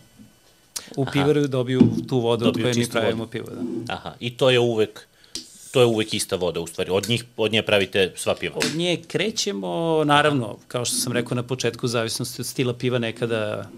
[0.95, 3.31] u pivaru dobiju tu vodu dobiju od koje mi pravimo vodu.
[3.31, 3.47] pivo.
[3.47, 3.93] Da.
[3.93, 5.07] Aha, i to je uvek
[5.71, 6.91] to je uvek ista voda u stvari.
[6.91, 8.55] Od njih od nje pravite sva piva.
[8.55, 13.69] Od nje krećemo, naravno, kao što sam rekao na početku, zavisnosti od stila piva nekada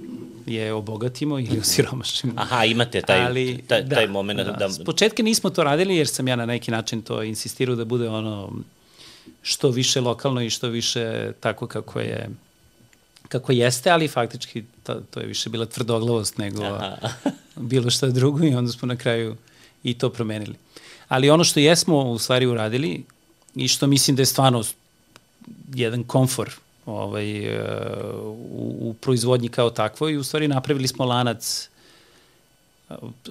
[0.48, 2.34] je obogatimo ili osiromašimo.
[2.36, 4.40] Aha, imate taj, Ali, taj, da, taj moment.
[4.40, 4.52] Da.
[4.52, 4.70] da...
[4.70, 8.10] S početka nismo to radili jer sam ja na neki način to insistirao da bude
[8.10, 8.52] ono
[9.42, 12.30] što više lokalno i što više tako kako je
[13.28, 16.62] kako jeste, ali faktički to, to je više bila tvrdoglavost nego
[17.56, 19.36] bilo šta drugo i onda smo na kraju
[19.84, 20.56] i to promenili.
[21.08, 23.04] Ali ono što jesmo u stvari uradili
[23.56, 24.64] i što mislim da je stvarno
[25.74, 26.54] jedan komfor
[26.88, 27.62] ovaj, e,
[28.22, 31.70] u, u proizvodnji kao takvoj i u stvari napravili smo lanac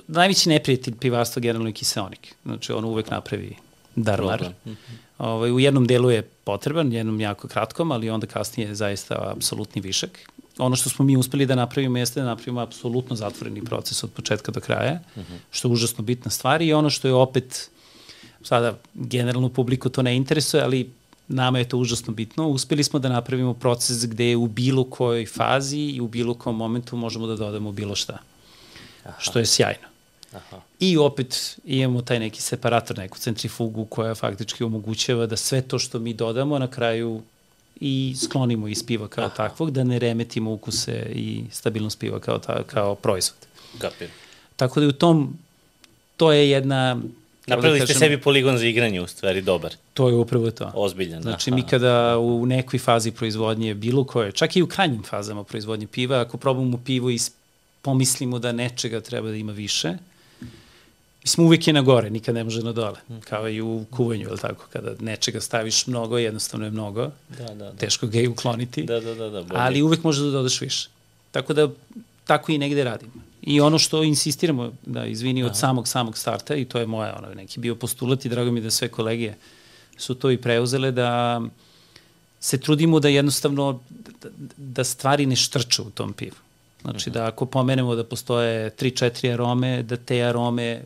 [0.06, 2.34] najveći neprijatelj pivarstva generalno je kiseonik.
[2.44, 3.56] Znači on uvek napravi
[3.94, 4.52] darmar.
[4.64, 4.76] -hmm.
[5.18, 9.80] ovaj, u jednom delu je potreban, jednom jako kratkom, ali onda kasnije je zaista apsolutni
[9.80, 10.30] višak.
[10.58, 14.52] Ono što smo mi uspeli da napravimo jeste da napravimo apsolutno zatvoreni proces od početka
[14.52, 15.38] do kraja, -hmm.
[15.50, 17.70] što je užasno bitna stvar i ono što je opet,
[18.42, 20.90] sada generalnu publiku to ne interesuje, ali
[21.28, 22.48] nama je to užasno bitno.
[22.48, 26.96] Uspeli smo da napravimo proces gde u bilo kojoj fazi i u bilo kom momentu
[26.96, 28.18] možemo da dodamo bilo šta.
[29.04, 29.16] Aha.
[29.18, 29.88] Što je sjajno.
[30.32, 30.60] Aha.
[30.80, 35.98] I opet imamo taj neki separator, neku centrifugu koja faktički omogućava da sve to što
[35.98, 37.22] mi dodamo na kraju
[37.80, 39.34] i sklonimo iz piva kao Aha.
[39.34, 43.46] takvog, da ne remetimo ukuse i stabilnost piva kao, ta, kao proizvod.
[43.78, 44.08] Kapir.
[44.56, 45.38] Tako da u tom,
[46.16, 47.00] to je jedna...
[47.46, 49.74] Da Napravili da kažem, ste sebi poligon za igranje, u stvari, dobar.
[49.94, 50.70] To je upravo to.
[50.74, 51.56] Ozbiljan, Znači, aha.
[51.56, 56.20] mi kada u nekoj fazi proizvodnje, bilo koje, čak i u krajnjim fazama proizvodnje piva,
[56.20, 57.18] ako probamo pivo i
[57.82, 59.94] pomislimo da nečega treba da ima više,
[61.26, 62.98] Mislim, uvijek je na gore, nikad ne može na dole.
[63.08, 63.18] Mm.
[63.20, 67.10] Kao i u kuvanju, ili tako, kada nečega staviš mnogo, jednostavno je mnogo.
[67.38, 67.72] Da, da, da.
[67.72, 68.82] Teško ga je ukloniti.
[68.82, 69.30] Da, da, da.
[69.30, 69.60] da bolje.
[69.60, 70.88] ali uvijek može da dodaš više.
[71.30, 71.68] Tako da,
[72.24, 73.12] tako i negde radimo.
[73.46, 75.54] I ono što insistiramo, da izvini, od Aha.
[75.54, 78.70] samog, samog starta, i to je moja, ono, neki bio postulat i drago mi da
[78.70, 79.34] sve kolege
[79.96, 81.40] su to i preuzele, da
[82.40, 83.80] se trudimo da jednostavno,
[84.22, 86.36] da, da stvari ne štrču u tom pivu.
[86.82, 90.82] Znači, da ako pomenemo da postoje 3-4 arome, da te arome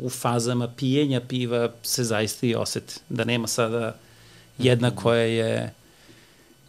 [0.00, 2.94] u fazama pijenja piva se zaista i oseti.
[3.08, 3.96] Da nema sada
[4.58, 5.74] jedna koja je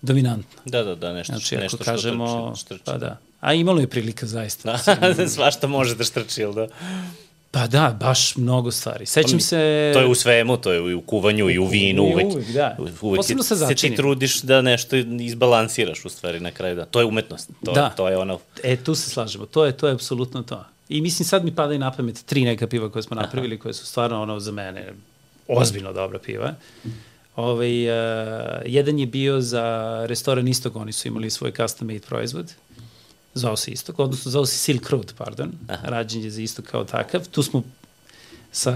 [0.01, 0.61] dominantna.
[0.65, 2.61] Da, da, da, nešto, Znači, nešto kažemo, što trči.
[2.65, 2.81] štrči.
[2.85, 3.17] pa da.
[3.39, 4.77] A imalo je prilika zaista.
[5.35, 6.67] Svašta može da štrči, ili da?
[7.51, 9.05] Pa da, baš mnogo stvari.
[9.05, 9.91] Sećam se...
[9.93, 12.27] To je u svemu, to je i u kuvanju, i u vinu, I uvek.
[12.27, 12.75] uvek, da.
[13.01, 13.97] Uvek Posebno se, sa se ti začinim.
[13.97, 16.75] trudiš da nešto izbalansiraš u stvari na kraju.
[16.75, 16.85] Da.
[16.85, 17.49] To je umetnost.
[17.65, 17.89] To, Da.
[17.89, 18.39] to je ono...
[18.63, 19.45] E, tu se slažemo.
[19.45, 20.65] To je, to je apsolutno to.
[20.89, 23.73] I mislim, sad mi pada i na pamet tri neka piva koje smo napravili, koje
[23.73, 24.93] su stvarno ono za mene
[25.47, 26.53] ozbiljno dobra piva.
[27.35, 27.95] Ovaj, uh,
[28.65, 32.53] jedan je bio za restoran Istok, oni su imali svoj custom made proizvod.
[33.33, 35.51] Zvao se Istok, odnosno zvao se Silk Road, pardon.
[35.67, 35.87] Aha.
[35.89, 37.27] Rađen je za Istok kao takav.
[37.31, 37.63] Tu smo
[38.51, 38.73] sa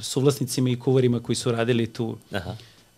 [0.00, 2.56] suvlasnicima i kuvarima koji su radili tu Aha.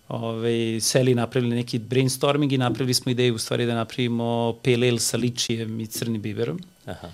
[0.09, 5.01] ovaj, seli napravili neki brainstorming i napravili smo ideju u stvari da napravimo pale ale
[5.01, 6.61] sa ličijem i crnim biberom.
[6.87, 7.09] Aha.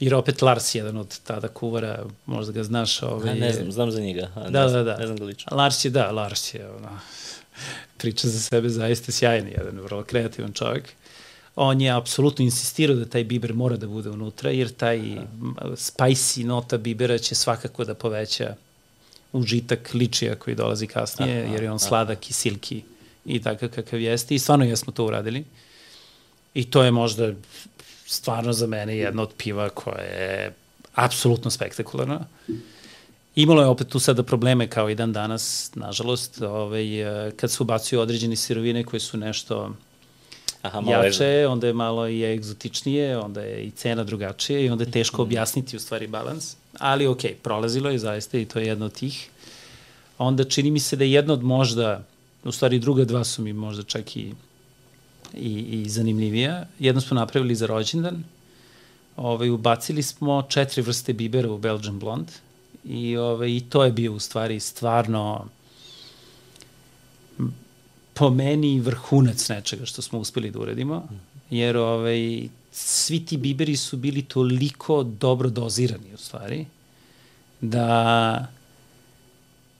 [0.00, 3.02] Jer opet Lars, jedan od tada kuvara, možda ga znaš.
[3.02, 4.30] Ovaj, A, ne znam, znam za njega.
[4.34, 4.98] A, Da, ne znam, da, da.
[4.98, 5.56] Ne znam ga lično.
[5.56, 6.88] Lars je, da, Lars je, ono,
[7.98, 10.84] priča za sebe zaista sjajan, jedan vrlo kreativan čovjek.
[11.56, 14.98] On je apsolutno insistirao da taj biber mora da bude unutra, jer taj
[15.60, 18.54] spicy nota bibera će svakako da poveća
[19.32, 21.86] užitak ličija koji dolazi kasnije, Aha, jer je on aha.
[21.88, 22.82] sladak i silki
[23.24, 24.34] i takav kakav jeste.
[24.34, 25.44] I stvarno jesmo to uradili.
[26.54, 27.32] I to je možda
[28.06, 30.54] stvarno za mene jedno od piva koje je
[30.94, 32.24] apsolutno spektakularno.
[33.34, 37.62] Imalo je opet tu sada probleme kao i dan danas, nažalost, ovaj, eh, kad se
[37.62, 39.74] ubacuju određene sirovine koje su nešto
[40.64, 41.48] Aha, malo jače, je...
[41.48, 45.76] onda je malo i egzotičnije, onda je i cena drugačija i onda je teško objasniti
[45.76, 46.56] u stvari balans.
[46.78, 49.28] Ali ok, prolazilo je zaista i to je jedno od tih.
[50.18, 52.04] Onda čini mi se da je jedno od možda,
[52.44, 54.32] u stvari druga dva su mi možda čak i,
[55.34, 56.66] i, i zanimljivija.
[56.78, 58.24] Jedno smo napravili za rođendan,
[59.16, 62.32] ovaj, ubacili smo četiri vrste bibera u Belgian Blonde
[62.84, 65.46] i, ovaj, i to je bio u stvari stvarno
[68.14, 71.08] po meni vrhunac nečega što smo uspeli da uradimo,
[71.50, 76.66] jer ovaj, svi ti biberi su bili toliko dobro dozirani u stvari,
[77.60, 78.46] da,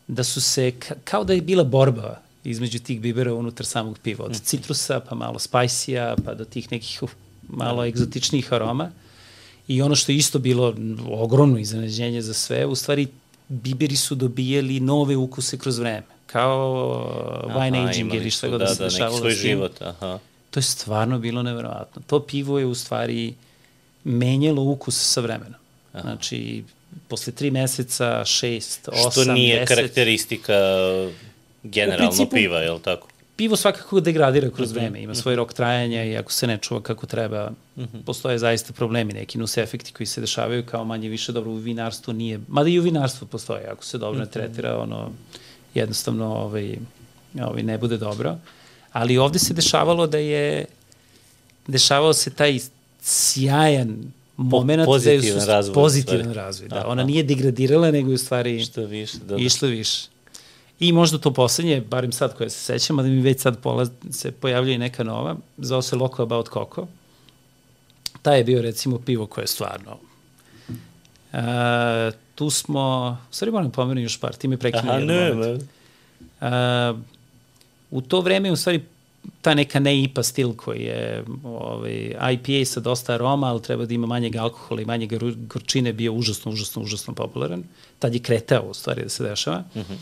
[0.08, 4.24] da su se, ka, kao da je bila borba između tih bibera unutar samog piva,
[4.24, 7.12] od citrusa, pa malo spajsija, pa do tih nekih uf,
[7.48, 8.90] malo egzotičnijih aroma.
[9.68, 10.74] I ono što je isto bilo
[11.08, 13.06] ogromno iznenađenje za sve, u stvari
[13.48, 16.62] biberi su dobijali nove ukuse kroz vreme, kao
[17.48, 19.42] wine aging ili šta god da, da, se da, neki dešavalo svoj s tim.
[19.42, 20.18] život, aha.
[20.50, 22.02] To je stvarno bilo neverovatno.
[22.06, 23.34] To pivo je u stvari
[24.04, 25.60] menjalo ukus sa vremenom.
[25.92, 26.02] Aha.
[26.02, 26.64] Znači,
[27.08, 30.54] posle tri meseca, šest, osam, Što nije deset, karakteristika
[31.62, 33.08] generalno principu- piva, je li tako?
[33.36, 36.80] pivo svakako degradira kroz Mhm, vreme, ima svoj rok trajanja i ako se ne čuva
[36.82, 37.98] kako treba, Mhm.
[38.00, 42.12] postoje zaista problemi, neki nus efekti koji se dešavaju kao manje više dobro u vinarstvu
[42.12, 44.00] nije, mada i u vinarstvu postoje, ako se Mhm.
[44.00, 45.10] dobro ne tretira, ono,
[45.74, 46.76] jednostavno ovaj,
[47.42, 48.36] ovaj, ne bude dobro.
[48.92, 50.64] Ali ovde se dešavalo da je,
[51.66, 52.58] dešavao se taj
[53.02, 56.76] sjajan moment da je pozitivan su- razvoj, pozitivan razvoj, da.
[56.76, 56.86] Aha.
[56.88, 59.42] Ona nije degradirala, nego je u stvari Što više, da, da.
[59.42, 60.08] išlo više.
[60.80, 63.86] I možda to poslednje, barim sad koje se sećam, a da mi već sad pola,
[64.10, 66.86] se pojavljuje neka nova, zvao se Loco About Coco.
[68.22, 69.98] Taj je bio recimo pivo koje je stvarno...
[71.32, 75.34] Uh, tu smo, u stvari moram pomenuti još par, ti me prekinuo Aha, jedan ne,
[75.34, 75.62] moment.
[76.40, 76.90] ne.
[76.90, 76.98] Uh,
[77.90, 78.82] u to vreme, u stvari,
[79.40, 83.94] ta neka ne IPA stil koji je ovaj, IPA sa dosta aroma, ali treba da
[83.94, 87.64] ima manjeg alkohola i manje gorčine, bio užasno, užasno, užasno popularan.
[87.98, 89.58] Tad je kretao, u stvari, da se dešava.
[89.74, 89.96] Mm -hmm.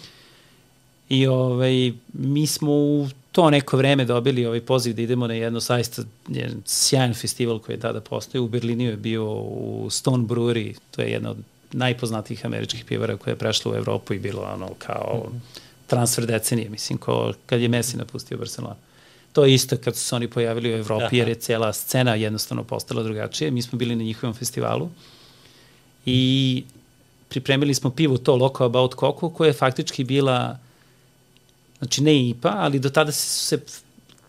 [1.09, 5.61] I ovaj, mi smo u to neko vreme dobili ovaj poziv da idemo na jedno
[5.61, 8.43] zaista jedan sjajan festival koji je tada postao.
[8.43, 11.37] U Berlinu je bio u Stone Brewery, to je jedna od
[11.73, 15.61] najpoznatijih američkih pivara koja je prešla u Evropu i bilo ono kao mm -hmm.
[15.87, 18.77] transfer decenije, mislim, ko kad je Messi napustio Barcelona.
[19.33, 21.17] To je isto kad su se oni pojavili u Evropi, Aha.
[21.17, 23.51] jer je cela scena jednostavno postala drugačije.
[23.51, 24.91] Mi smo bili na njihovom festivalu
[26.07, 26.65] i
[27.29, 30.59] pripremili smo pivo to Loco About Coco, koja je faktički bila
[31.79, 33.59] znači ne IPA, ali do tada su se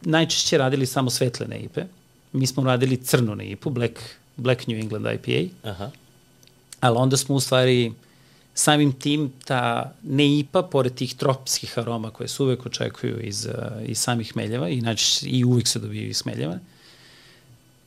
[0.02, 1.86] najčešće radili samo svetle ne IPE.
[2.34, 4.00] Mi smo radili crnu ne IPU, Black,
[4.38, 5.91] Black New England IPA, Aha.
[6.84, 7.94] Ali onda smo u stvari
[8.54, 13.54] samim tim ta ne IPA, pored tih tropskih aroma koje se uvek očekuju iz, uh,
[13.86, 16.60] iz samih meljeva i, znači, i uvek se dobijaju iz meljeva,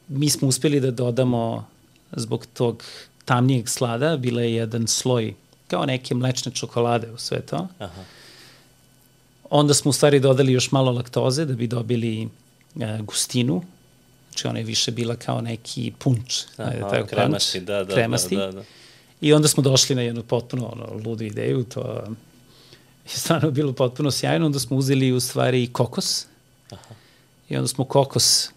[0.08, 1.66] mi smo uspeli da dodamo
[2.12, 2.84] zbog tog
[3.24, 5.34] tamnijeg slada, bila je jedan sloj
[5.68, 7.68] kao neke mlečne čokolade u sve to.
[7.78, 8.02] Aha.
[9.50, 12.28] Onda smo u stvari dodali još malo laktoze da bi dobili
[12.80, 13.62] e, gustinu.
[14.28, 16.42] Znači ona je više bila kao neki punč.
[16.56, 18.36] Aha, ajde, tako kremasti, punch, da, da, kremasti.
[18.36, 18.62] da, da, da.
[19.20, 21.80] I onda smo došli na jednu potpuno ono, ludu ideju, to
[23.06, 26.26] je stvarno bilo potpuno sjajno, onda smo uzeli u stvari kokos
[26.70, 26.94] Aha.
[27.48, 28.50] i onda smo kokos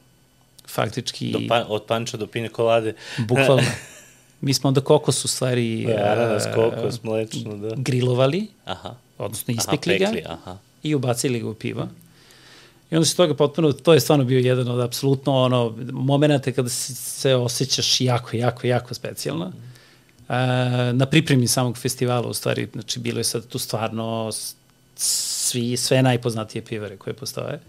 [0.68, 1.32] faktički...
[1.32, 2.94] Do pa, od panča do pine kolade.
[3.18, 3.64] Bukvalno.
[4.42, 5.88] Mi smo onda kokos u stvari...
[6.12, 7.76] Ananas, kokos, mlečno, da.
[7.78, 8.96] Grilovali, aha.
[9.18, 10.58] odnosno ispekli aha, pekli, ga aha.
[10.84, 11.88] i ubacili ga u pivo.
[12.92, 16.70] I onda se toga potpuno, to je stvarno bio jedan od apsolutno ono, momenta kada
[16.70, 19.46] se, se osjećaš jako, jako, jako specijalno.
[19.46, 19.69] Mm.
[20.30, 20.36] Uh,
[20.94, 24.32] na pripremi samog festivala, u stvari, znači, bilo je sad tu stvarno
[24.96, 27.60] svi, sve najpoznatije pivare koje postoje.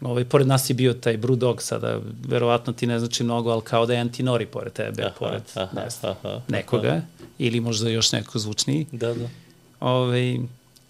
[0.00, 3.86] Ovaj, pored nas je bio taj Brewdog, sada verovatno ti ne znači mnogo, ali kao
[3.86, 7.00] da je Antinori pored tebe, aha, pored aha, ne aha, nekoga, aha.
[7.38, 8.86] ili možda još neko zvučniji.
[8.92, 9.28] Da, da.
[9.80, 10.38] Ovaj,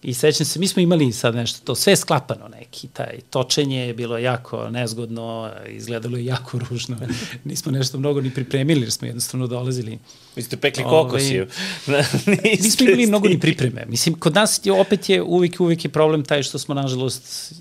[0.02, 3.94] I sećam se, mi smo imali sad nešto, to sve sklapano neki, taj točenje je
[3.94, 6.96] bilo jako nezgodno, izgledalo je jako ružno.
[7.44, 9.98] Nismo nešto mnogo ni pripremili, jer smo jednostavno dolazili.
[10.36, 11.46] Vi ste pekli kokosiju.
[11.88, 12.04] Ove,
[12.62, 13.84] nismo imali mnogo ni pripreme.
[13.88, 17.52] Mislim, kod nas je, opet je uvijek, uvijek je problem taj što smo, nažalost,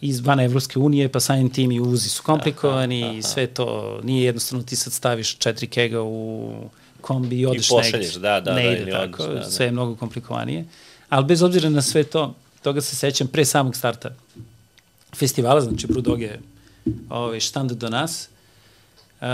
[0.00, 3.18] izvan Evropske unije, pa samim tim i uzi su komplikovani aha, aha.
[3.18, 6.52] i sve to nije jednostavno ti sad staviš četiri kega u
[7.00, 8.18] kombi i odeš negdje.
[8.18, 9.50] da, da, ne da, ide tako, da, da.
[9.50, 10.64] sve je mnogo komplikovanije.
[11.12, 14.10] Ali bez obzira na sve to, toga se sećam pre samog starta
[15.16, 16.40] festivala, znači Brudog je
[17.08, 18.28] ovaj, štand do nas.
[19.20, 19.26] Uh,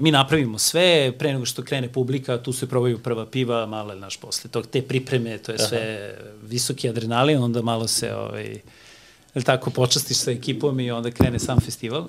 [0.00, 4.00] mi napravimo sve, pre nego što krene publika, tu se probaju prva piva, malo je
[4.00, 6.30] naš posle tog, te pripreme, to je sve Aha.
[6.42, 8.60] visoki adrenalin, onda malo se ovaj,
[9.34, 12.06] ili tako, počastiš sa ekipom i onda krene sam festival.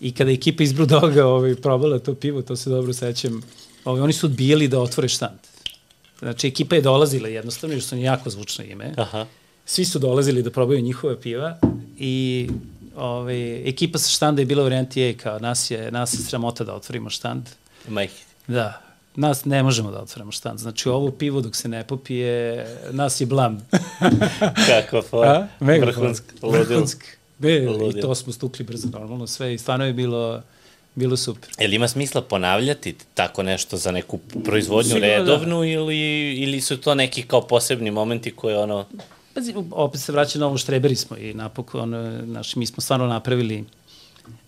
[0.00, 3.42] I kada ekipa iz Brudoga ovaj, probala to pivo, to se dobro sećam,
[3.84, 5.55] ovaj, oni su odbijali da otvore štand.
[6.18, 8.94] Znači, ekipa je dolazila jednostavno, jer su jako zvučno ime.
[8.96, 9.26] Aha.
[9.64, 11.58] Svi su dolazili da probaju njihove piva
[11.98, 12.48] i
[12.96, 16.64] ovaj, ekipa sa štanda je bila u varijanti, je, kao, nas je, nas je sramota
[16.64, 17.48] da otvorimo štand.
[17.88, 18.10] Majh.
[18.46, 18.82] Da,
[19.16, 20.58] nas ne možemo da otvorimo štand.
[20.58, 23.68] Znači, ovo pivo dok se ne popije, nas je blam.
[24.70, 25.26] Kako for,
[25.60, 26.84] vrhunsk, ludil.
[27.38, 30.42] Ne, i to smo stukli brzo, normalno sve i stvarno je bilo
[30.96, 31.50] bilo super.
[31.58, 35.16] Jel ima smisla ponavljati tako nešto za neku proizvodnju Sigurno da.
[35.16, 35.66] redovnu da.
[35.66, 38.86] ili, ili su to neki kao posebni momenti koje ono...
[39.34, 41.90] Pazi, opet se vraća na ovo štreberi smo i napokon,
[42.32, 43.64] naši, mi smo stvarno napravili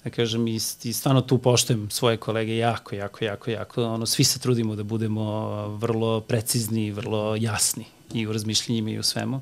[0.05, 4.25] da kažem, i, i stvarno tu poštujem svoje kolege jako, jako, jako, jako, ono, svi
[4.25, 7.85] se trudimo da budemo vrlo precizni, vrlo jasni
[8.15, 9.41] i u razmišljenjima i u svemu.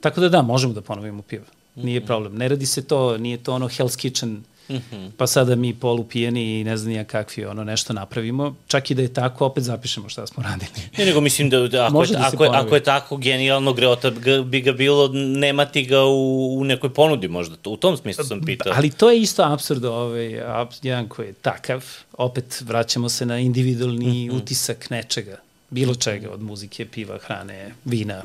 [0.00, 1.44] Tako da da, možemo da ponovimo pivo.
[1.76, 2.06] Nije mhm.
[2.06, 2.36] problem.
[2.36, 5.10] Ne radi se to, nije to ono Hell's Kitchen Mm -hmm.
[5.16, 9.02] Pa sada mi polupijeni i ne znam nija kakvi ono nešto napravimo, čak i da
[9.02, 10.70] je tako, opet zapišemo šta smo radili.
[10.98, 14.10] Ne, nego mislim da, da ako, je, da ako, je, ako je tako genijalno greota,
[14.44, 18.72] bi ga bilo nemati ga u, u nekoj ponudi možda, u tom smislu sam pitao.
[18.76, 20.42] Ali to je isto absurd, ovaj,
[20.82, 24.36] jedan koji je takav, opet vraćamo se na individualni mm -hmm.
[24.36, 25.36] utisak nečega,
[25.70, 28.22] bilo čega, od muzike, piva, hrane, vina,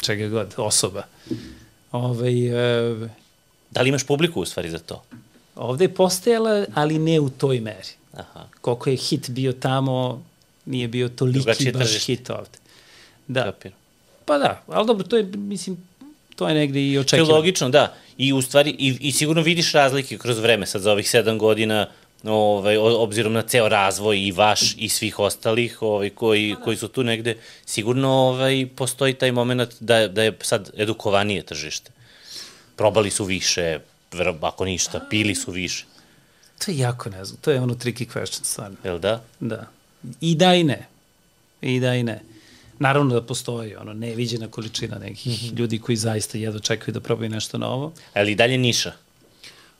[0.00, 1.02] čega god, osoba.
[1.92, 3.08] Ovaj, e...
[3.70, 5.02] Da li imaš publiku u stvari za to?
[5.60, 7.92] Ovde je postojala, ali ne u toj meri.
[8.12, 8.46] Aha.
[8.60, 10.24] Koliko je hit bio tamo,
[10.66, 12.12] nije bio toliki Drugačije baš tržište.
[12.12, 12.58] hit ovde.
[13.28, 13.44] Da.
[13.44, 13.72] Kapir.
[14.24, 15.76] Pa da, ali dobro, to je, mislim,
[16.36, 17.26] to je negde i očekivano.
[17.26, 17.94] To je logično, da.
[18.18, 21.86] I u stvari, i, i sigurno vidiš razlike kroz vreme, sad za ovih sedam godina,
[22.24, 27.04] ovaj, obzirom na ceo razvoj i vaš i svih ostalih ovaj, koji, koji su tu
[27.04, 27.36] negde,
[27.66, 31.90] sigurno ovaj, postoji taj moment da, da je sad edukovanije tržište.
[32.76, 33.78] Probali su više,
[34.40, 35.84] ako ništa, pili su više.
[36.64, 38.76] To je jako ne znam, to je ono tricky question stvarno.
[38.84, 39.22] Jel da?
[39.40, 39.66] Da.
[40.20, 40.86] I da i ne.
[41.60, 42.22] I da i ne.
[42.78, 45.58] Naravno da postoji ono neviđena količina nekih mm -hmm.
[45.58, 47.92] ljudi koji zaista jedva čekaju da probaju nešto novo.
[48.14, 48.92] Ali i dalje niša?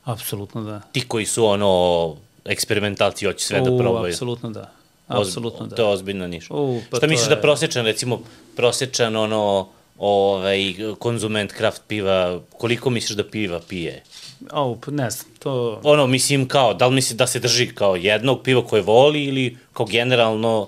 [0.03, 0.79] Apsolutno da.
[0.91, 2.15] Ti koji su ono
[2.45, 4.13] eksperimentalci hoće sve da U, da probaju.
[4.13, 4.71] Apsolutno da.
[5.07, 5.75] Apsolutno da.
[5.75, 6.53] To je ozbiljna niša.
[6.53, 7.35] U, pa Šta misliš da je...
[7.35, 8.21] da prosječan, recimo,
[8.55, 9.69] prosječan ono,
[10.01, 14.03] ovaj, konzument kraft piva, koliko misliš da piva pije?
[14.51, 15.81] O, pa ne znam, to...
[15.83, 19.57] Ono, mislim, kao, da li misli da se drži kao jednog piva koje voli ili
[19.73, 20.67] kao generalno,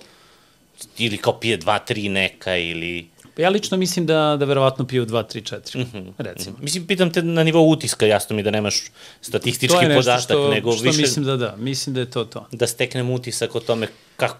[0.97, 3.07] ili kao pije dva, tri neka ili...
[3.35, 6.13] Pa ja lično mislim da, da verovatno piju 2, 3, 4, mm -hmm.
[6.17, 6.57] recimo.
[6.61, 8.83] Mislim, pitam te na nivou utiska, jasno mi da nemaš
[9.21, 11.01] statistički podatak, što, nego što više...
[11.01, 12.47] mislim da da, mislim da je to to.
[12.51, 14.37] Da steknem utisak o tome kako,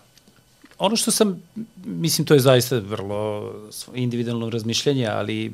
[0.85, 1.41] ono što sam,
[1.85, 3.53] mislim, to je zaista vrlo
[3.95, 5.53] individualno razmišljanje, ali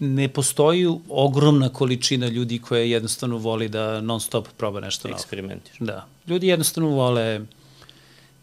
[0.00, 5.18] ne postoji ogromna količina ljudi koje jednostavno voli da non stop proba nešto novo.
[5.18, 5.76] Eksperimentiš.
[5.80, 6.06] Da.
[6.26, 7.40] Ljudi jednostavno vole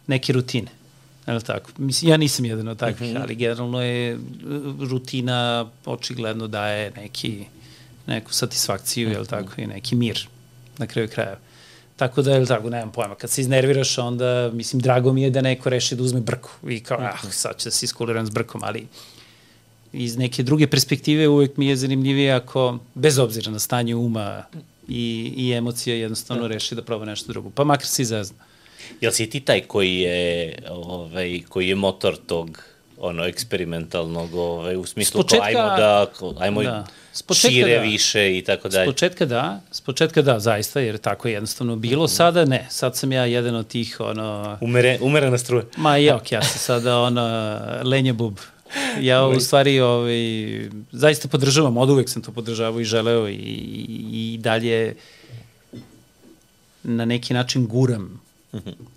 [0.07, 0.67] neke rutine.
[1.27, 1.71] Je tako?
[1.77, 3.21] Mislim, ja nisam jedan od takvih, mm -hmm.
[3.21, 4.19] ali generalno je
[4.79, 7.45] rutina očigledno daje neki,
[8.07, 9.19] neku satisfakciju, mm -hmm.
[9.19, 10.27] je tako, i neki mir
[10.77, 11.37] na kraju krajeva.
[12.01, 15.41] Tako da, je tako, nemam pojma, kad se iznerviraš, onda, mislim, drago mi je da
[15.41, 18.61] neko reši da uzme brku i kao, ah, sad će da se iskuliram s brkom,
[18.63, 18.87] ali
[19.93, 24.43] iz neke druge perspektive uvek mi je zanimljivije ako, bez obzira na stanje uma
[24.87, 26.53] i, i emocija, jednostavno da.
[26.53, 27.49] reši da proba nešto drugo.
[27.49, 28.37] Pa makar se izazna.
[29.01, 32.63] Jel si ti taj koji je, ovaj, koji je motor tog
[32.97, 36.05] ono eksperimentalnog ovaj, u smislu početka, ajmo da
[36.39, 36.85] ajmo da.
[37.33, 37.81] Šire da.
[37.81, 38.85] više i tako dalje.
[38.85, 42.03] S početka da, s početka da, zaista, jer tako je jednostavno bilo.
[42.03, 42.11] Mhm.
[42.11, 44.57] Sada ne, sad sam ja jedan od tih ono...
[44.61, 45.63] Umere, umerena struja.
[45.77, 48.37] Ma je, ok, ja sam sada ono lenje bub.
[49.01, 50.19] Ja u stvari ovaj,
[50.91, 54.95] zaista podržavam, od uvek sam to podržavao i želeo i, i, i dalje
[56.83, 58.21] na neki način guram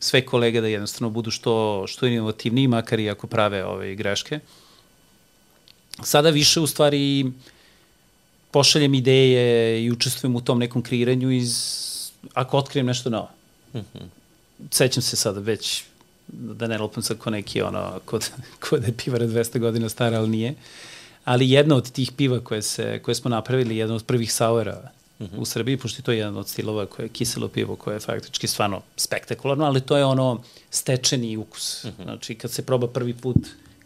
[0.00, 4.40] sve kolege da jednostavno budu što, što inovativniji, makar i ako prave ove greške.
[6.02, 7.24] Sada više u stvari
[8.54, 11.54] pošaljem ideje i učestvujem u tom nekom kreiranju iz,
[12.34, 13.30] ako otkrijem nešto novo.
[13.74, 14.06] Mm -hmm.
[14.70, 15.84] Sećam se sada već,
[16.28, 18.30] da ne lupam sad ko neki ono, kod,
[18.68, 20.54] kod je pivara 200 godina stara, ali nije.
[21.24, 25.26] Ali jedna od tih piva koje, se, koje smo napravili, jedna od prvih sauera uh
[25.26, 25.38] -huh.
[25.38, 28.46] u Srbiji, pošto je to jedan od stilova koje je kiselo pivo, koje je faktički
[28.46, 31.84] stvarno spektakularno, ali to je ono stečeni ukus.
[31.84, 32.04] Uh -huh.
[32.04, 33.36] Znači, kad se proba prvi put,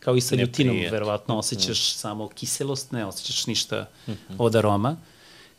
[0.01, 1.97] kao i sa ljutinom, verovatno osjećaš -huh.
[1.97, 4.37] samo kiselost, ne osjećaš ništa uh -huh.
[4.39, 4.97] od aroma,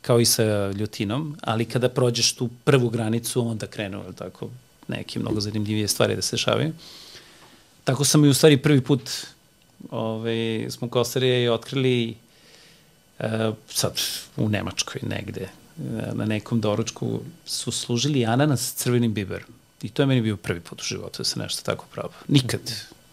[0.01, 4.49] kao i sa ljutinom, ali kada prođeš tu prvu granicu, onda krenu, tako,
[4.87, 6.73] neke mnogo zanimljivije stvari da se dešavaju.
[7.83, 9.09] Tako sam i u stvari prvi put
[9.91, 12.15] ovaj, smo Kostarije i otkrili
[13.19, 13.25] uh,
[13.69, 13.99] sad
[14.37, 15.49] u Nemačkoj negde,
[16.13, 19.49] na nekom doručku su služili ananas s crvenim biberom.
[19.81, 22.19] I to je meni bio prvi put u životu da se nešto tako probao.
[22.27, 22.61] Nikad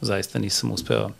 [0.06, 1.10] zaista nisam uspeo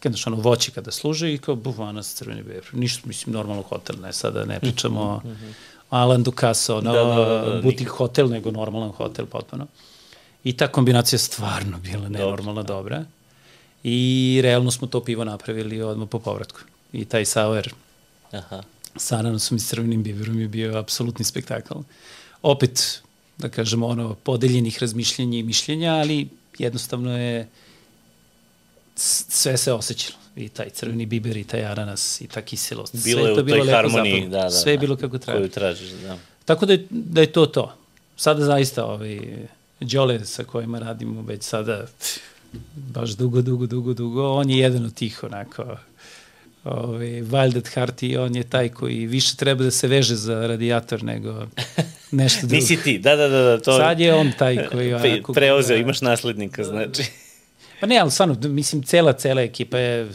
[0.00, 1.58] kada što ono voće kada služe i kao
[2.02, 2.80] s crvenim biberom.
[2.80, 5.20] Ništa, mislim, normalno hotel, ne sada ne pričamo o
[5.90, 9.66] Alan Ducaso, no, da, da, da, da, butik hotel, nego normalan hotel potpuno.
[10.44, 12.66] I ta kombinacija stvarno bila nenormalno da.
[12.66, 13.04] dobra.
[13.82, 16.60] I realno smo to pivo napravili odmah po povratku.
[16.92, 17.68] I taj sour
[18.32, 18.62] Aha
[18.96, 21.78] sa ananasom i crvenim biberom je bio apsolutni spektakl.
[22.42, 23.02] Opet,
[23.38, 26.28] da kažemo, ono, podeljenih razmišljenja i mišljenja, ali
[26.58, 27.48] jednostavno je
[28.96, 30.18] sve se osjećalo.
[30.36, 33.04] I taj crveni biber, i taj ananas, i ta kiselost.
[33.04, 34.50] Bilo sve je u toj harmoniji, da, da.
[34.50, 35.40] Sve je bilo kako treba.
[35.40, 36.18] Koju tražiš, da.
[36.44, 37.74] Tako da je, da je to to.
[38.16, 39.20] Sada zaista ovaj,
[39.80, 41.86] Đole sa kojima radimo već sada
[42.74, 45.76] baš dugo, dugo, dugo, dugo, on je jedan od tih onako
[46.64, 50.46] ovaj, Wild at Heart i on je taj koji više treba da se veže za
[50.46, 51.46] radijator nego
[52.10, 52.54] nešto drugo.
[52.54, 53.42] Nisi ti, da, da, da.
[53.42, 53.78] da to...
[53.78, 54.94] Sad je on taj koji...
[55.02, 57.02] Pre, preozeo, imaš naslednika, znači.
[57.82, 60.10] Pa ne, ali stvarno, mislim, cela, cela ekipa je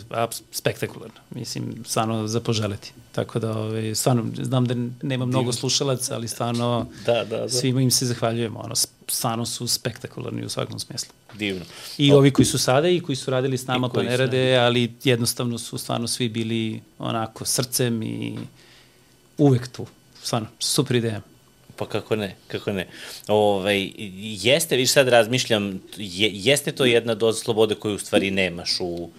[0.52, 1.20] spektakularna.
[1.30, 2.92] Mislim, stvarno za poželiti.
[3.12, 7.50] Tako da, ove, ovaj, stvarno, znam da nema mnogo slušalaca, ali stvarno da, da, da.
[7.50, 8.60] svima im se zahvaljujemo.
[8.60, 8.76] Ono,
[9.08, 11.14] stvarno su spektakularni u svakom smislu.
[11.34, 11.66] Divno.
[11.98, 12.18] I o...
[12.18, 15.58] ovi koji su sada i koji su radili s nama to ne rade, ali jednostavno
[15.58, 18.38] su stvarno svi bili onako srcem i
[19.38, 19.86] uvek tu.
[20.24, 21.22] Stvarno, super ideja.
[21.78, 22.88] Pa kako ne, kako ne.
[23.28, 23.92] Ove, ovaj,
[24.44, 29.10] jeste, viš sad razmišljam, je, jeste to jedna doza slobode koju u stvari nemaš u,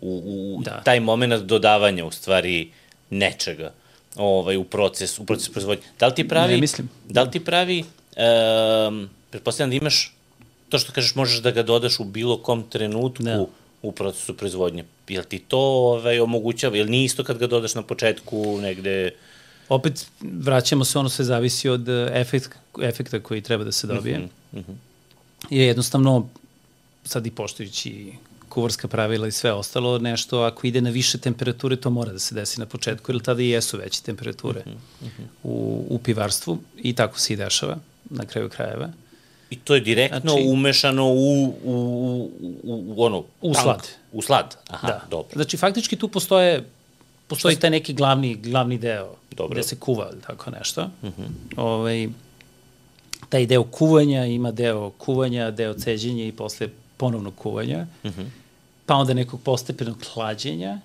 [0.00, 0.22] u,
[0.56, 0.82] u da.
[0.84, 2.70] taj moment dodavanja u stvari
[3.10, 3.72] nečega
[4.16, 5.84] ovaj, u proces, u proces proizvodnje.
[5.98, 6.54] Da li ti pravi...
[6.54, 6.88] Ne, mislim.
[7.08, 7.84] Da li ti pravi...
[8.88, 10.14] Um, pretpostavljam da imaš
[10.68, 13.36] to što kažeš možeš da ga dodaš u bilo kom trenutku ne.
[13.36, 13.46] Da.
[13.82, 14.84] u procesu proizvodnje.
[15.08, 16.76] Jel ti to ovaj, omogućava?
[16.76, 19.10] Jel nije isto kad ga dodaš na početku negde
[19.68, 22.50] opet vraćamo se, ono sve zavisi od e, efekt,
[22.82, 24.18] efekta koji treba da se dobije.
[24.18, 24.74] Mm -hmm.
[25.50, 26.28] Je jednostavno,
[27.04, 28.12] sad i poštujući
[28.48, 32.34] kuvarska pravila i sve ostalo, nešto ako ide na više temperature, to mora da se
[32.34, 35.26] desi na početku, jer tada i jesu veće temperature mm -hmm.
[35.42, 37.76] u, u pivarstvu i tako se i dešava
[38.10, 38.88] na kraju krajeva.
[39.50, 42.30] I to je direktno znači, umešano u, u, u,
[42.62, 43.24] u, u ono...
[43.40, 43.88] U tank, slad.
[44.12, 45.06] U slad, aha, da.
[45.10, 45.32] dobro.
[45.34, 46.64] Znači, faktički tu postoje
[47.28, 49.54] postoji taj neki glavni, glavni deo Dobro.
[49.54, 50.90] gde se kuva ili tako nešto.
[51.02, 51.22] Uh mhm.
[51.22, 51.28] -huh.
[51.56, 52.08] ovaj,
[53.28, 57.86] taj deo kuvanja ima deo kuvanja, deo ceđenja i posle ponovnog kuvanja.
[58.04, 58.20] Mhm.
[58.20, 58.26] -huh.
[58.86, 60.78] Pa onda nekog postepenog hlađenja,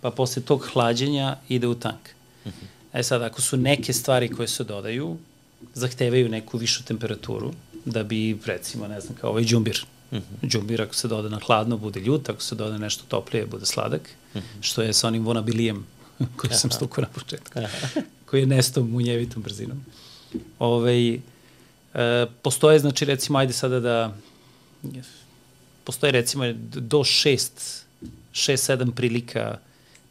[0.00, 2.08] pa posle tog hlađenja ide u tank.
[2.46, 2.54] Mhm.
[2.60, 3.00] -huh.
[3.00, 5.16] E sad, ako su neke stvari koje se dodaju,
[5.74, 7.52] zahtevaju neku višu temperaturu,
[7.84, 10.48] da bi, recimo, ne znam, kao ovaj džumbir, Mm -hmm.
[10.48, 14.10] Džumbir ako se doda na hladno bude ljut, ako se doda nešto toplije bude sladak,
[14.34, 14.60] mm -hmm.
[14.60, 15.86] što je sa onim vonabilijem
[16.36, 17.60] koji sam stukao na početku,
[18.26, 19.84] koji je nestao munjevitom brzinom.
[20.58, 21.18] Ove,
[21.94, 24.14] e, postoje, znači recimo, ajde sada da,
[25.84, 26.44] postoje recimo
[26.74, 27.84] do šest,
[28.32, 29.58] šest, sedam prilika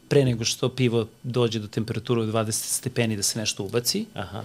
[0.08, 4.06] pre nego što pivo dođe do temperature od 20 stepeni da se nešto ubaci.
[4.14, 4.44] Aha.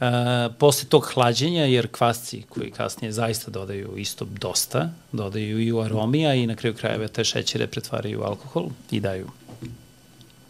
[0.00, 5.80] Uh, posle tog hlađenja, jer kvasci koji kasnije zaista dodaju isto dosta, dodaju i u
[5.80, 9.26] aromija i na kraju krajeva te šećere pretvaraju u alkohol i daju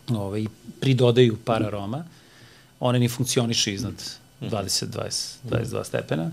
[0.09, 0.44] ovaj,
[0.80, 2.05] pridodaju par aroma,
[2.80, 3.94] one ni funkcionišu iznad
[4.40, 6.30] 20, 20, 22 stepena.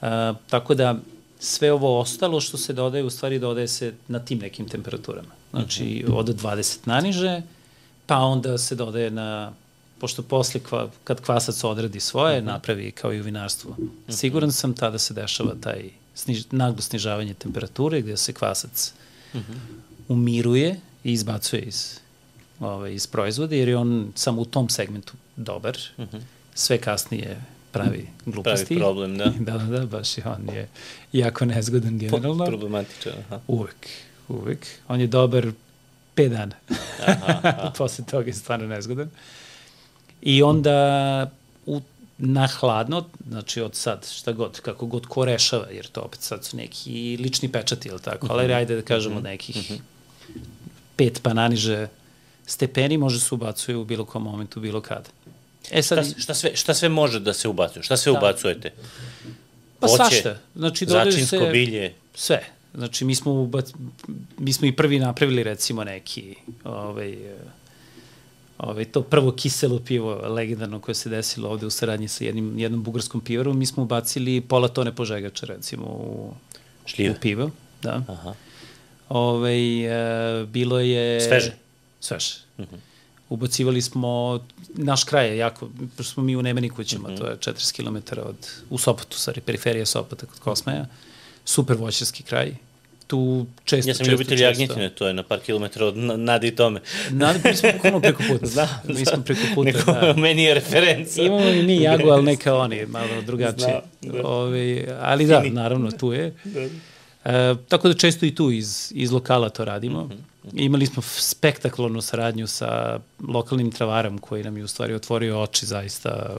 [0.00, 0.08] Uh,
[0.50, 0.96] tako da
[1.38, 5.34] sve ovo ostalo što se dodaje, u stvari dodaje se na tim nekim temperaturama.
[5.50, 7.42] Znači od 20 naniže,
[8.06, 9.52] pa onda se dodaje na
[10.00, 12.46] pošto posle kva, kad kvasac odradi svoje, uh -huh.
[12.46, 13.70] napravi kao i u vinarstvu.
[13.70, 14.12] Uh -huh.
[14.12, 18.92] Siguran sam tada se dešava taj sniž, naglo snižavanje temperature gde se kvasac
[19.34, 19.56] uh -huh.
[20.08, 21.98] umiruje i izbacuje iz,
[22.60, 25.78] ovaj, iz proizvoda, jer je on samo u tom segmentu dobar.
[25.96, 26.20] Uh -huh.
[26.54, 27.40] Sve kasnije
[27.72, 28.66] pravi gluposti.
[28.66, 29.24] Pravi problem, da.
[29.52, 30.68] da, da, da, baš je on je
[31.12, 32.46] jako nezgodan generalno.
[32.46, 33.40] Problematičan, aha.
[33.46, 33.88] Uvek,
[34.28, 34.66] uvek.
[34.88, 35.52] On je dobar
[36.16, 36.54] 5 dana.
[37.06, 37.72] Aha, aha.
[37.78, 39.10] Posle toga je stvarno nezgodan.
[40.22, 41.30] I onda
[41.66, 41.80] u,
[42.18, 46.44] na hladno, znači od sad šta god, kako god ko rešava, jer to opet sad
[46.44, 48.52] su neki lični pečati, ili tako, ali mhm.
[48.52, 49.24] ajde da kažemo mhm.
[49.24, 49.80] nekih mhm.
[50.96, 51.88] pet pa naniže
[52.46, 55.08] stepeni može se ubacuje u bilo kom momentu, bilo kada.
[55.70, 57.82] E sad, šta, šta, sve, šta sve može da se ubacuje?
[57.82, 58.18] Šta sve da.
[58.18, 58.72] ubacujete?
[59.80, 60.38] Pa Oće, svašta.
[60.56, 61.94] Znači, začinsko se, bilje?
[62.14, 62.44] Sve.
[62.74, 63.72] Znači, mi smo, ubac,
[64.38, 67.18] mi smo i prvi napravili, recimo, neki ovaj,
[68.58, 72.82] ovaj, to prvo kiselo pivo legendarno koje se desilo ovde u saradnji sa jednim, jednom
[72.82, 76.34] bugarskom pivarom, mi smo ubacili pola tone požegača, recimo, u,
[76.86, 77.10] Šljive.
[77.10, 77.50] u pivo.
[77.82, 78.02] Da.
[78.08, 78.34] Aha.
[79.08, 81.20] Ove, ovaj, e, bilo je...
[81.20, 81.52] Sveže?
[82.00, 82.34] Sveže.
[82.58, 82.74] Uh mhm.
[82.74, 82.78] -huh.
[83.28, 87.18] Ubacivali smo, naš kraj je jako, pošto smo mi u Nemenikućima, uh -huh.
[87.18, 88.36] to je 40 km od,
[88.70, 90.86] u Sopotu, stvari, periferija Sopota kod Kosmeja,
[91.44, 92.54] super voćarski kraj,
[93.08, 96.56] tu često, Ja sam često, ljubitelj Jagnjetine, to je na par kilometra od Nadi i
[96.56, 96.80] Tome.
[97.10, 98.46] Nadi, mi smo bukvalno preko puta.
[98.46, 100.14] Znam, mi smo preko puta, Neko, da.
[100.22, 101.22] Meni je referenca.
[101.22, 103.80] Imamo i mi Jagu, ali neka oni, malo drugačije.
[104.00, 104.28] Znam, da.
[104.28, 106.34] Ove, ali da, naravno, tu je.
[106.44, 106.60] Da.
[107.24, 110.04] E, tako da često i tu iz, iz lokala to radimo.
[110.04, 110.28] Mm -hmm.
[110.52, 116.36] Imali smo spektakularnu saradnju sa lokalnim travarom koji nam je u stvari otvorio oči zaista.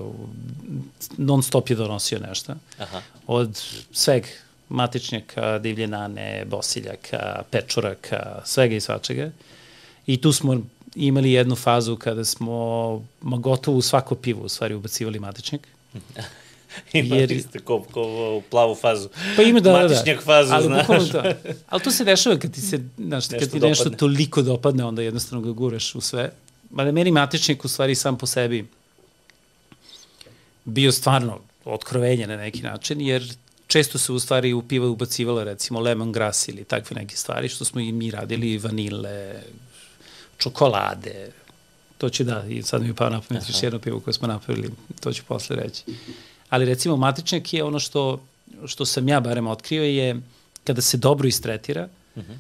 [1.17, 2.53] Non stop je donosio nešto.
[2.77, 3.01] Aha.
[3.27, 4.25] Od sveg
[4.69, 9.31] matičnjaka, divljenane, bosiljaka, pečuraka, svega i svačega.
[10.07, 10.61] I tu smo
[10.95, 12.55] imali jednu fazu kada smo
[13.21, 15.67] ma gotovo u svako pivo u stvari ubacivali matičnjak.
[16.93, 17.43] Imali jer...
[17.43, 19.09] ste ko, ko plavu fazu.
[19.35, 20.23] Pa ima da, Matičnjak da.
[20.23, 20.87] fazu, ali, znaš.
[21.11, 21.23] To.
[21.67, 23.97] Ali to se dešava kad ti se, znaš, nešto kad ti nešto dopadne.
[23.97, 26.31] toliko dopadne, onda jednostavno ga guraš u sve.
[26.69, 28.67] Mada meni matičnik u stvari sam po sebi
[30.65, 33.33] bio stvarno otkrovenje na neki način, jer
[33.69, 37.81] često se u stvari u piva ubacivala recimo lemongrass ili takve neke stvari, što smo
[37.81, 39.41] i mi radili, vanile,
[40.37, 41.31] čokolade,
[41.97, 44.27] to će da, i sad mi je pao na pamet još jedno pivo koje smo
[44.27, 45.83] napravili, to ću posle reći.
[46.49, 48.21] Ali recimo matičnjak je ono što,
[48.65, 50.21] što sam ja barem otkrio je
[50.63, 52.31] kada se dobro istretira, uh mhm.
[52.31, 52.37] -huh.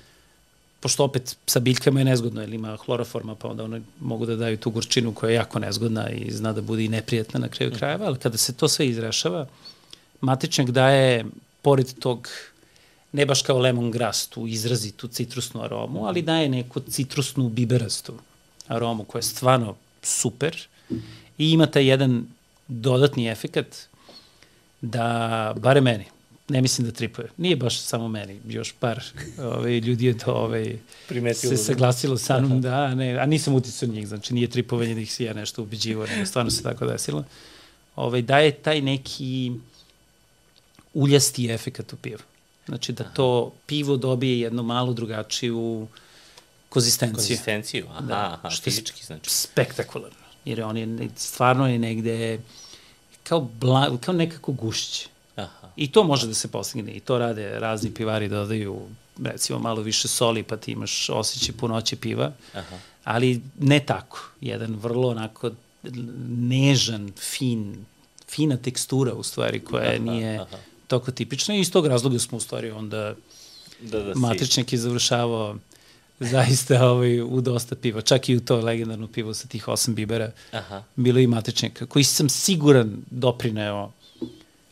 [0.79, 4.57] pošto opet sa biljkama je nezgodno, jer ima hloroforma, pa onda one mogu da daju
[4.57, 8.05] tu gorčinu koja je jako nezgodna i zna da bude i neprijatna na kraju krajeva,
[8.05, 9.47] ali kada se to sve izrešava,
[10.21, 11.25] matičnjak daje,
[11.61, 12.29] pored tog,
[13.11, 18.13] ne baš kao lemongrass, tu izrazitu citrusnu aromu, ali daje neku citrusnu biberastu
[18.67, 20.67] aromu koja je stvarno super
[21.37, 22.25] i ima taj jedan
[22.67, 23.75] dodatni efekat
[24.81, 26.05] da, bare meni,
[26.49, 27.27] ne mislim da tripuje.
[27.37, 29.03] Nije baš samo meni, još par
[29.37, 31.63] ovaj, ljudi je to ovaj, Primetilo, se da.
[31.63, 35.23] saglasilo sa mnom, da, ne, a nisam uticao njih, znači nije tripovanje da ih si
[35.23, 37.23] ja nešto ubeđivo, nego stvarno se tako desilo.
[37.95, 39.51] Ovaj, daje taj neki
[40.93, 42.19] uljasti efekat u pivu.
[42.65, 45.87] Znači da to pivo dobije jednu malo drugačiju
[46.69, 47.15] konzistenciju.
[47.15, 49.29] Konzistenciju, aha, da, aha, fizički znači.
[49.29, 50.17] Spektakularno.
[50.45, 52.39] Jer on je, stvarno je negde
[53.23, 55.07] kao, bla, kao nekako gušće.
[55.35, 55.69] Aha.
[55.75, 56.91] I to može da se postigne.
[56.91, 58.81] I to rade razni pivari, dodaju
[59.23, 62.31] recimo malo više soli, pa ti imaš osjećaj punoće piva.
[62.53, 62.77] Aha.
[63.03, 64.29] Ali ne tako.
[64.41, 65.51] Jedan vrlo onako
[66.29, 67.85] nežan, fin,
[68.29, 70.57] fina tekstura u stvari koja aha, nije aha
[70.89, 73.15] tako tipično i iz tog razloga smo u stvari onda
[73.81, 75.55] da, da, Matričnik je završavao
[76.19, 80.31] zaista ovaj, u dosta piva, čak i u to legendarno pivo sa tih osam bibera,
[80.51, 80.83] Aha.
[80.95, 83.91] bilo i Matričnik, koji sam siguran doprineo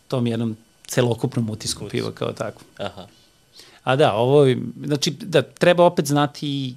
[0.07, 0.57] tom jednom
[0.87, 1.91] celokupnom utisku Utis.
[1.91, 2.61] piva kao tako.
[2.77, 3.07] Aha.
[3.83, 4.45] A da, ovo,
[4.85, 6.75] znači, da, treba opet znati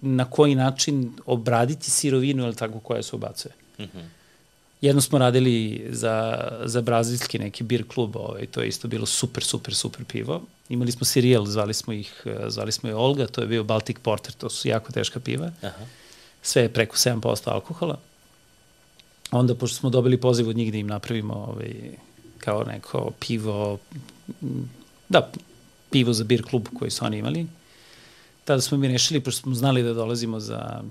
[0.00, 3.52] na koji način obraditi sirovinu ili tako koja se ubacuje.
[3.78, 3.98] Mhm.
[3.98, 4.23] Mm
[4.84, 9.44] Jedno smo radili za, za brazilski neki bir klub, ovaj, to je isto bilo super,
[9.44, 10.42] super, super pivo.
[10.68, 14.32] Imali smo Siriel, zvali smo ih, zvali smo je Olga, to je bio Baltic Porter,
[14.32, 15.50] to su jako teška piva.
[15.62, 15.86] Aha.
[16.42, 17.98] Sve je preko 7% alkohola.
[19.30, 21.72] onda, pošto smo dobili poziv od njih da im napravimo ovaj,
[22.38, 23.78] kao neko pivo,
[25.08, 25.30] da,
[25.90, 27.46] pivo za bir klub koji su oni imali,
[28.44, 30.82] tada smo mi rešili, pošto smo znali da dolazimo za,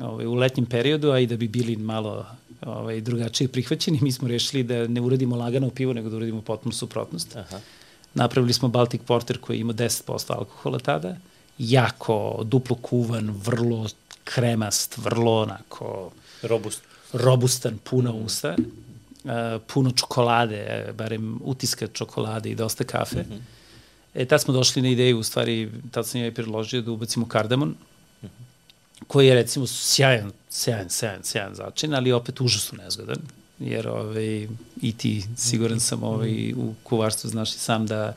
[0.00, 2.26] ovaj, u letnjem periodu, a i da bi bili malo
[2.62, 6.72] ovaj, drugačije prihvaćeni, mi smo rešili da ne uradimo lagano pivo, nego da uradimo potpuno
[6.72, 7.36] suprotnost.
[7.36, 7.60] Aha.
[8.14, 11.16] Napravili smo Baltic Porter koji ima 10% alkohola tada,
[11.58, 13.86] jako duplo kuvan, vrlo
[14.24, 16.10] kremast, vrlo onako...
[16.42, 16.82] Robust.
[17.12, 18.56] Robustan, puna usta,
[19.24, 19.30] uh,
[19.66, 23.22] puno čokolade, barem utiska čokolade i dosta kafe.
[23.22, 23.40] Mm -hmm.
[24.16, 27.74] E, tad smo došli na ideju, u stvari, tad sam i predložio da ubacimo kardamon,
[29.06, 33.18] koji je recimo sjajan, sjajan, sjajan, sjajan začin, ali opet užasno nezgodan,
[33.58, 34.48] jer ovaj,
[34.82, 38.16] i ti siguran sam ovaj, u kuvarstvu znaš i sam da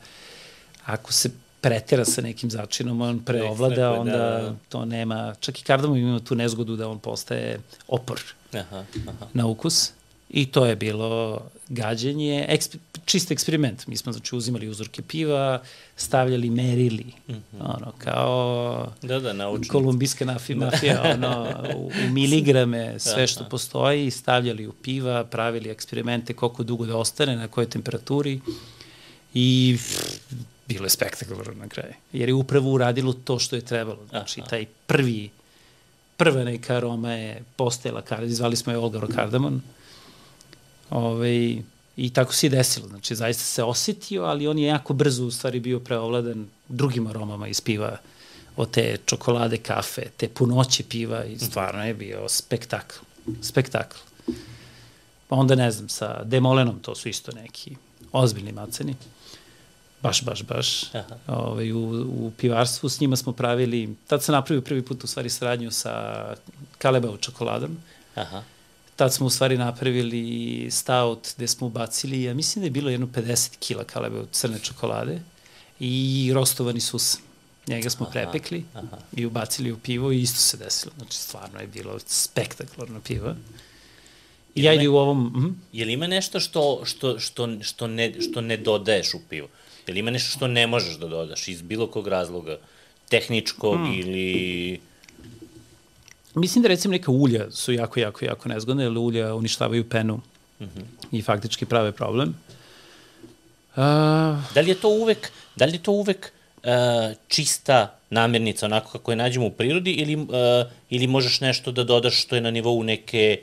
[0.84, 4.54] ako se pretera sa nekim začinom, on preovlada, onda da.
[4.68, 8.20] to nema, čak i kardamom ima tu nezgodu da on postaje opor
[8.52, 9.26] aha, aha.
[9.32, 9.92] na ukus.
[10.30, 12.74] I to je bilo gađenje, eksp,
[13.04, 13.86] čist eksperiment.
[13.86, 15.62] Mi smo znači uzimali uzorke piva,
[15.96, 17.60] stavljali, merili, mm -hmm.
[17.60, 19.70] ono, kao da, da, naučnici.
[19.70, 20.64] kolumbijska nafi, da.
[20.64, 26.86] mafija, ono, u, u miligrame sve što postoji, stavljali u piva, pravili eksperimente koliko dugo
[26.86, 28.40] da ostane, na kojoj temperaturi
[29.34, 29.78] i
[30.68, 31.94] bilo je spektakularno na kraju.
[32.12, 33.98] Jer je upravo uradilo to što je trebalo.
[34.08, 34.50] Znači, Aha.
[34.50, 35.30] taj prvi,
[36.16, 39.79] prva neka aroma je postajala, zvali smo je Olgaro Kardamon, mm
[40.90, 41.62] Ove,
[42.00, 42.88] I tako se i desilo.
[42.88, 47.48] Znači, zaista se osetio, ali on je jako brzo u stvari bio preovladan drugim aromama
[47.48, 47.96] iz piva
[48.56, 52.96] od te čokolade, kafe, te punoće piva i stvarno je bio spektakl.
[53.42, 53.96] Spektakl.
[55.28, 57.76] Pa onda ne znam, sa Demolenom to su isto neki
[58.12, 58.94] ozbiljni maceni.
[60.02, 60.94] Baš, baš, baš.
[60.94, 61.16] Aha.
[61.26, 65.06] Ove, ovaj, u, u pivarstvu s njima smo pravili, tad sam napravio prvi put u
[65.06, 66.24] stvari saradnju sa
[66.78, 67.78] Kalebao čokoladom.
[68.14, 68.42] Aha
[69.00, 73.06] tad smo u stvari napravili stout gde smo ubacili, ja mislim da je bilo jedno
[73.06, 75.20] 50 kila kalebe od crne čokolade
[75.80, 77.18] i rostovani sus.
[77.66, 78.96] Njega smo aha, prepekli aha.
[79.16, 80.92] i ubacili u pivo i isto se desilo.
[80.96, 83.34] Znači, stvarno je bilo spektakularno pivo.
[84.54, 85.18] I i u ovom...
[85.26, 85.56] Mm?
[85.72, 89.48] Je li ima nešto što, što, što, što, ne, što ne dodaješ u pivo?
[89.86, 92.58] Je li ima nešto što ne možeš da dodaš iz bilo kog razloga?
[93.08, 93.92] Tehničkog mm.
[93.92, 94.80] ili
[96.40, 100.20] Mislim da recimo neka ulja su jako, jako, jako nezgodne, jer ulja uništavaju penu
[100.60, 100.84] mm -hmm.
[101.12, 102.34] i faktički prave problem.
[103.70, 103.82] Uh,
[104.54, 106.70] da li je to uvek, da li je to uvek uh,
[107.28, 110.26] čista namirnica onako kako je nađemo u prirodi ili, uh,
[110.90, 113.40] ili možeš nešto da dodaš što je na nivou neke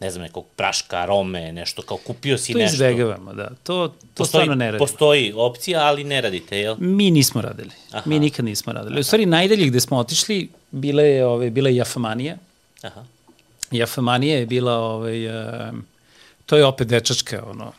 [0.00, 2.78] ne znam, nekog praška, arome, nešto, kao kupio si to nešto.
[2.78, 3.48] To izbegavamo, da.
[3.48, 4.78] To, to postoji, stvarno ne radimo.
[4.78, 6.76] Postoji opcija, ali ne radite, jel?
[6.78, 7.70] Mi nismo radili.
[7.92, 8.02] Aha.
[8.04, 8.92] Mi nikad nismo radili.
[8.92, 9.00] Aha.
[9.00, 12.36] U stvari, najdalje gde smo otišli, bile je, ove, bila je Jafamanija.
[12.82, 13.04] Aha.
[13.70, 15.74] Jafamanija je bila, ovaj, uh,
[16.46, 17.72] to je opet dečačka, ono,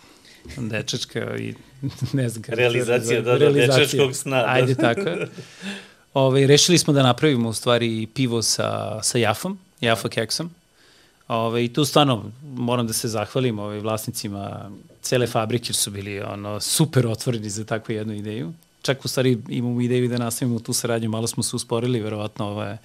[0.57, 1.53] dečačka i
[2.13, 2.43] ne znam.
[2.47, 4.37] Realizacija, da, da, dečačkog sna.
[4.37, 4.45] Da.
[4.47, 5.01] Ajde tako.
[5.01, 5.27] Ove,
[6.13, 10.51] ovaj, rešili smo da napravimo u stvari pivo sa, sa Jafom, Jafa keksom.
[11.27, 14.71] Ove, I tu stvarno moram da se zahvalim ovaj, vlasnicima
[15.01, 18.53] cele fabrike, su bili ono, super otvoreni za takvu jednu ideju.
[18.85, 22.77] Čak u stvari imamo ideju da nastavimo tu saradnju, malo smo se usporili, verovatno ove,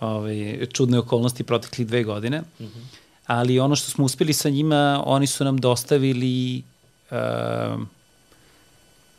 [0.00, 2.40] ove, čudne okolnosti protekli dve godine.
[2.40, 2.84] Mm -hmm.
[3.26, 6.62] Ali ono što smo uspeli sa njima, oni su nam dostavili
[7.10, 7.16] uh,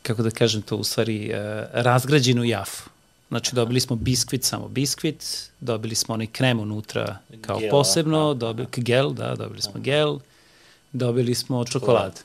[0.02, 1.36] kako da kažem to, u stvari, uh,
[1.72, 2.90] razgrađenu jafu.
[3.28, 8.68] Znači dobili smo biskvit, samo biskvit, dobili smo onaj krem unutra kao Gela, posebno, dobili,
[8.76, 10.18] gel, da, dobili smo gel,
[10.92, 12.20] dobili smo čokolad.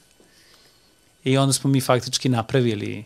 [1.23, 3.05] I onda smo mi faktički napravili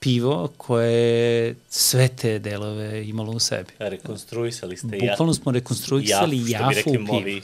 [0.00, 3.72] pivo koje sve te delove imalo u sebi.
[3.78, 7.40] A rekonstruisali ste Bukvalno smo rekonstruisali jafu, jafu u pivu.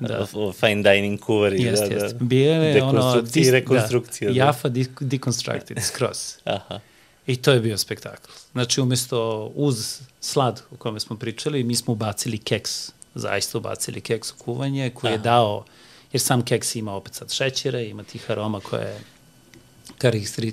[0.00, 0.26] Da.
[0.52, 1.62] fine dining kuvari.
[1.62, 2.08] Jest, da.
[2.08, 2.24] Da.
[2.24, 3.20] Bio je ono...
[3.20, 4.30] Dis, rekonstrukcija.
[4.30, 4.68] Da, jafa
[5.00, 6.34] deconstructed, skroz.
[6.44, 6.80] Aha.
[7.26, 8.30] I to je bio spektakl.
[8.52, 14.30] Znači, umesto uz slad o kome smo pričali, mi smo ubacili keks, zaista ubacili keks
[14.30, 15.14] u kuvanje, koji Aha.
[15.14, 15.64] je dao,
[16.12, 19.00] jer sam keks ima opet sad šećera, ima tih aroma koje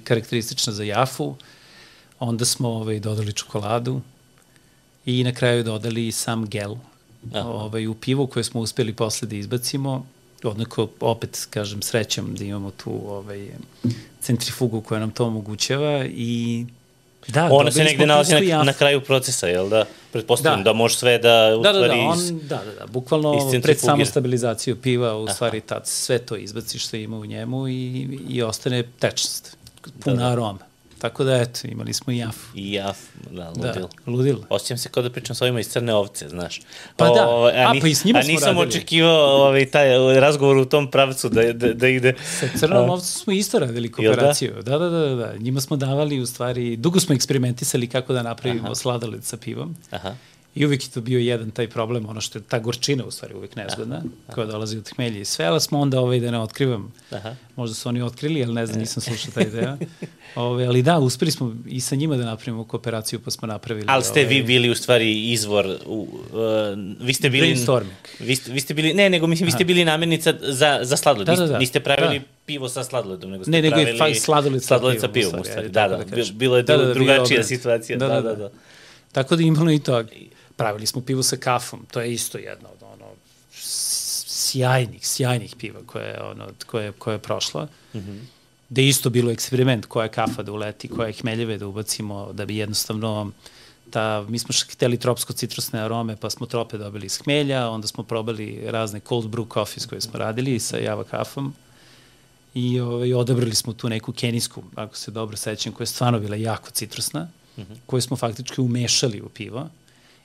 [0.04, 1.36] karakteristična za jafu.
[2.20, 4.02] Onda smo ovaj, dodali čokoladu
[5.06, 6.76] i na kraju dodali sam gel
[7.34, 10.06] ovaj, u pivo koje smo uspeli posle da izbacimo
[10.44, 13.50] odnako opet kažem srećom da imamo tu ovaj
[14.22, 16.66] centrifugu koja nam to omogućava i
[17.28, 19.86] Da, Ona se negde nalazi na, na kraju procesa, jel da?
[20.12, 23.52] Pretpostavljam da, da može sve da, u da, da, da, on, da, da, da, bukvalno
[23.64, 25.34] pred samu stabilizaciju piva, u Aha.
[25.34, 29.58] stvari tad sve to izbaci što ima u njemu i, i ostane tečnost,
[30.00, 30.32] puna da, da.
[30.32, 30.71] aroma.
[31.02, 32.36] Tako da, eto, imali smo i jaf.
[32.56, 32.98] I jaf,
[33.32, 33.90] da, ludilo.
[34.06, 34.44] Da, ludilo.
[34.50, 36.62] Osjećam se kao da pričam s ovima iz Crne ovce, znaš.
[36.98, 38.68] Pa da, O, a, pa i s njima A smo nisam radili.
[38.68, 42.14] očekivao ovaj, taj razgovor u tom pravcu da, da, da ide.
[42.40, 43.96] Sa Crnom ovcom smo isto radili da?
[43.96, 44.54] kooperaciju.
[44.56, 44.78] Da?
[44.78, 45.34] da, da, da, da.
[45.38, 48.76] Njima smo davali, u stvari, dugo smo eksperimentisali kako da napravimo Aha.
[48.76, 49.76] sladoled sa pivom.
[49.92, 50.12] Aha.
[50.56, 53.34] I uvijek je to bio jedan taj problem, ono što je ta gorčina u stvari
[53.34, 54.34] uvijek nezgodna, aha, aha.
[54.34, 57.36] koja dolazi od hmelja i sve, ali smo onda ovaj, da ne otkrivam, aha.
[57.56, 59.78] možda su oni otkrili, ali ne znam, nisam slušao taj ideja.
[60.36, 63.86] Ove, ali da, uspeli smo i sa njima da napravimo kooperaciju, pa smo napravili...
[63.90, 67.48] Ali ste ovaj, vi bili u stvari izvor, u, uh, vi ste bili...
[67.48, 67.96] Brainstorming.
[68.20, 71.28] Vi ste, vi ste bili, ne, nego mislim, vi ste bili namirnica za, za sladoled.
[71.28, 71.60] Da, da, da.
[71.60, 72.26] Niste pravili da.
[72.46, 73.92] pivo sa sladoledom, nego ste ne, nego pravili...
[73.92, 75.10] je fa, sladoled sa sladoled pivom.
[75.10, 77.98] sa pivom, u stvari, da, da, da, da bilo je da, da, da, drugačija situacija.
[77.98, 78.36] Da, da, da.
[78.36, 78.50] da.
[79.12, 80.04] Tako da imalo i to.
[80.58, 83.06] Pravili smo pivo sa kafom, to je isto jedno od ono
[84.52, 87.68] sjajnih, sjajnih piva koje je, ono, koje, koje je prošla.
[87.94, 88.20] Mm -hmm.
[88.70, 92.46] Da je isto bilo eksperiment koja kafa da uleti, koja je hmeljeve da ubacimo, da
[92.46, 93.32] bi jednostavno
[93.90, 98.62] ta, mi smo hteli tropsko-citrusne arome, pa smo trope dobili iz hmelja, onda smo probali
[98.66, 101.54] razne cold brew coffees koje smo radili sa java kafom
[102.54, 106.36] i ovaj, odabrali smo tu neku kenijsku, ako se dobro sećam, koja je stvarno bila
[106.36, 107.76] jako citrusna, mm -hmm.
[107.86, 109.70] koju smo faktički umešali u pivo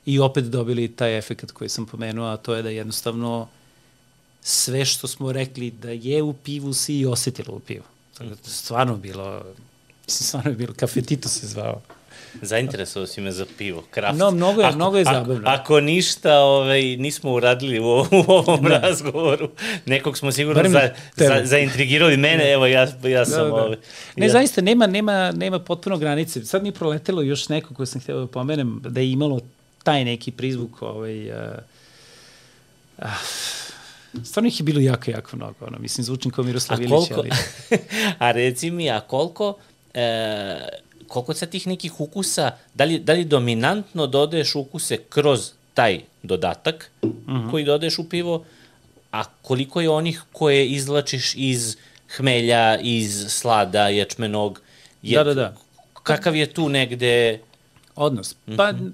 [0.07, 3.47] i opet dobili taj efekt koji sam pomenuo, a to je da jednostavno
[4.41, 7.83] sve što smo rekli da je u pivu si i osetilo u pivu.
[8.17, 9.45] Tako da stvarno bilo,
[10.07, 11.81] stvarno je bilo, kafetito se zvao.
[12.41, 14.19] Zainteresovao si me za pivo, kraft.
[14.19, 15.49] No, mnogo je, ako, mnogo je zabavno.
[15.49, 18.69] Ako, ako ništa ovaj, nismo uradili u, u ovom ne.
[18.69, 19.49] razgovoru,
[19.85, 23.43] nekog smo sigurno Barem za, za, zaintrigirali mene, evo ja, ja sam...
[23.43, 23.63] Da, da.
[23.63, 23.77] Ovaj,
[24.15, 24.31] ne, ja.
[24.31, 26.45] zaista, nema, nema, nema potpuno granice.
[26.45, 29.39] Sad mi je proletelo još neko koje sam htio da pomenem, da je imalo
[29.87, 31.37] taj neki prizvuk, ovaj, uh,
[32.97, 33.05] uh,
[34.23, 35.65] stvarno ih je bilo jako, jako mnogo.
[35.65, 37.29] Ono, mislim, zvučim kao Miroslav Ilić, koliko, ali...
[38.25, 39.53] a reci mi, a koliko,
[39.93, 40.67] e,
[41.07, 46.91] koliko sa tih nekih ukusa, da li, da li dominantno dodaješ ukuse kroz taj dodatak
[47.01, 47.35] uh Mhm.
[47.35, 47.51] -huh.
[47.51, 48.45] koji dodaješ u pivo,
[49.11, 51.77] a koliko je onih koje izlačiš iz
[52.17, 54.61] hmelja, iz slada, ječmenog?
[55.01, 55.55] Je, da, da, da.
[56.03, 57.39] Kakav je tu negde...
[57.95, 58.35] Odnos?
[58.57, 58.91] Pa, mm -hmm.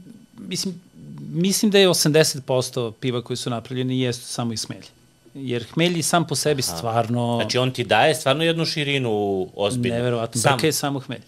[0.48, 0.83] mislim,
[1.32, 4.88] mislim da je 80% piva koji su napravljeni jesu samo iz hmelja.
[5.34, 6.78] Jer hmelji sam po sebi Aha.
[6.78, 7.40] stvarno...
[7.42, 9.98] Znači on ti daje stvarno jednu širinu ozbiljnu.
[9.98, 10.42] Neverovatno.
[10.42, 10.54] Sam.
[10.54, 11.22] Brka je samo hmelj.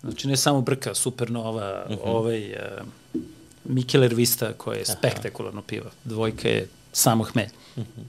[0.00, 2.00] Znači ne samo brka, supernova, uh -huh.
[2.04, 2.58] ovaj uh,
[3.64, 4.98] Mikeler Vista koja je Aha.
[4.98, 5.90] spektakularno piva.
[6.04, 7.48] Dvojka je samo hmelj.
[7.76, 8.02] Uh -huh.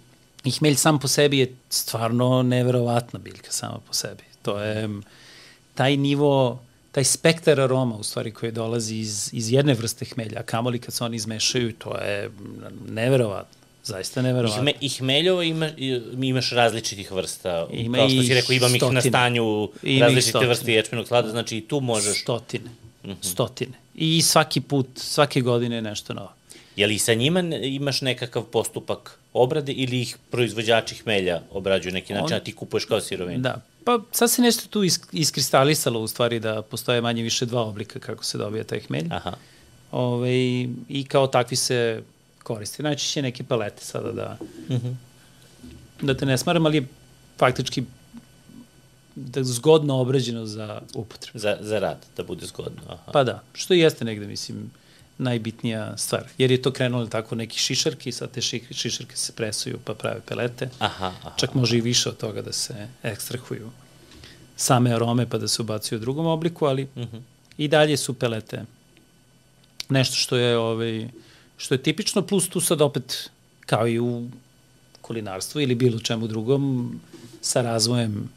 [0.44, 4.24] I hmelj sam po sebi je stvarno neverovatna biljka sama po sebi.
[4.42, 4.90] To je
[5.76, 6.60] taj nivo
[6.98, 10.94] taj spektar aroma u stvari koji dolazi iz, iz jedne vrste hmelja, a kamoli kad
[10.94, 12.32] se oni izmešaju, to je
[12.90, 13.58] neverovatno.
[13.84, 14.62] Zaista neverovatno.
[14.62, 15.70] Ihme, I hmeljova ima,
[16.22, 17.68] imaš različitih vrsta.
[17.72, 18.88] Ima Kao što si rekao, imam stotine.
[18.88, 22.22] ih na stanju ima različite vrste ječmenog slada, znači i tu možeš...
[22.22, 22.70] Stotine.
[23.04, 23.16] Mm -hmm.
[23.22, 23.78] Stotine.
[23.96, 26.32] I svaki put, svake godine nešto novo.
[26.78, 32.36] Je li sa njima imaš nekakav postupak obrade ili ih proizvođači hmelja obrađuju neki način,
[32.36, 33.42] On, a ti kupuješ kao sirovinu?
[33.42, 37.62] Da, pa sad se nešto tu is, iskristalisalo u stvari da postoje manje više dva
[37.62, 39.08] oblika kako se dobija taj hmelj.
[39.12, 39.34] Aha.
[39.92, 40.32] Ove,
[40.90, 42.04] I kao takvi se
[42.44, 42.84] koristi.
[42.84, 44.38] Najčešće neke palete sada da,
[44.70, 44.96] uh -huh.
[46.02, 46.88] da te ne smaram, ali je
[47.38, 47.84] faktički
[49.16, 51.40] da zgodno obrađeno za upotrebu.
[51.40, 52.82] Za, za rad, da bude zgodno.
[52.88, 53.12] Aha.
[53.14, 54.72] Pa da, što i jeste negde, mislim,
[55.18, 56.24] najbitnija stvar.
[56.38, 58.42] Jer je to krenulo tako neki šišarki, sad te
[58.72, 60.70] šišarke se presuju pa prave pelete.
[60.80, 63.72] Aha, aha, Čak može i više od toga da se ekstrahuju
[64.58, 67.22] same arome pa da se ubacuju u drugom obliku, ali uh -huh.
[67.58, 68.66] i dalje su pelete
[69.90, 71.10] nešto što je ovaj,
[71.58, 73.30] što je tipično, plus tu sad opet,
[73.66, 74.30] kao i u
[75.02, 77.00] kulinarstvu ili bilo čemu drugom,
[77.42, 78.30] sa razvojem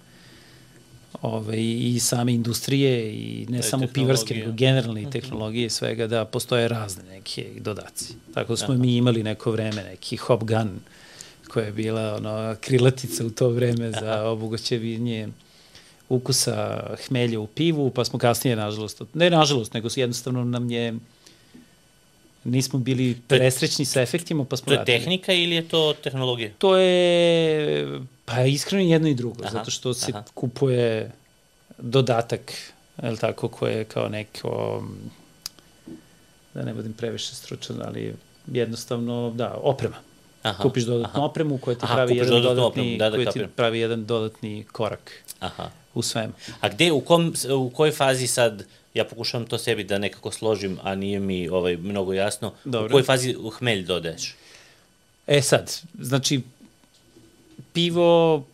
[1.22, 6.24] ovaj, i same industrije i ne samo pivarske, nego generalne i tehnologije i svega, da
[6.24, 8.14] postoje razne neke dodaci.
[8.34, 8.82] Tako da smo Aha.
[8.82, 10.80] mi imali neko vreme, neki hop gun,
[11.48, 15.28] koja je bila ono, krilatica u to vreme za obogoćevinje
[16.08, 20.94] ukusa hmelja u pivu, pa smo kasnije, nažalost, ne nažalost, nego jednostavno nam je
[22.44, 24.98] nismo bili presrećni sa efektima, pa smo To je radili.
[24.98, 26.50] tehnika ili je to tehnologija?
[26.58, 30.22] To je, pa iskreno jedno i drugo, aha, zato što se aha.
[30.34, 31.12] kupuje
[31.78, 32.52] dodatak,
[33.02, 34.82] je tako, koje je kao neko,
[36.54, 38.14] da ne budem previše stručan, ali
[38.52, 39.96] jednostavno, da, oprema.
[40.42, 41.26] Aha, kupiš dodatnu aha.
[41.26, 45.12] opremu koja ti aha, pravi jedan dodatni, da, da, koja ti pravi jedan dodatni korak
[45.40, 45.70] aha.
[45.94, 46.32] u svemu.
[46.60, 48.64] A gde, u, kom, u kojoj fazi sad
[48.94, 52.52] ja pokušavam to sebi da nekako složim, a nije mi ovaj, mnogo jasno.
[52.64, 52.86] Dobro.
[52.86, 54.34] U kojoj fazi hmelj dodaješ?
[55.26, 56.40] E sad, znači,
[57.72, 58.44] pivo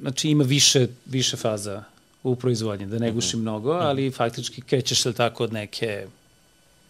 [0.00, 1.84] znači, ima više, više faza
[2.22, 6.06] u proizvodnji, da ne guši mnogo, ali faktički krećeš se tako od neke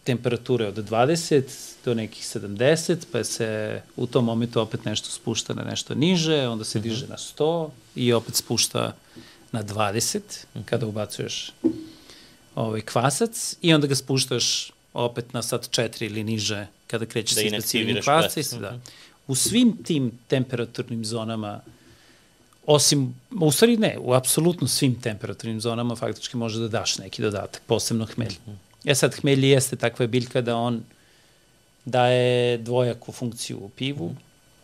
[0.05, 1.43] temperature od 20
[1.85, 6.65] do nekih 70, pa se u tom momentu opet nešto spušta na nešto niže, onda
[6.65, 8.95] se diže na 100 i opet spušta
[9.53, 10.21] na 20
[10.65, 11.53] kada ubacuješ
[12.55, 17.41] ovaj kvasac i onda ga spuštaš opet na sad 4 ili niže kada kreće Da
[17.41, 18.41] sa izbacivanjem kvasca.
[18.41, 18.79] i se- Da.
[19.27, 21.61] U svim tim temperaturnim zonama
[22.67, 27.63] osim, u stvari ne, u apsolutno svim temperaturnim zonama faktički može da daš neki dodatak,
[27.67, 28.35] posebno hmelj.
[28.85, 30.83] E sad, hmelj jeste takva biljka da on
[31.85, 34.15] daje dvojaku funkciju u pivu,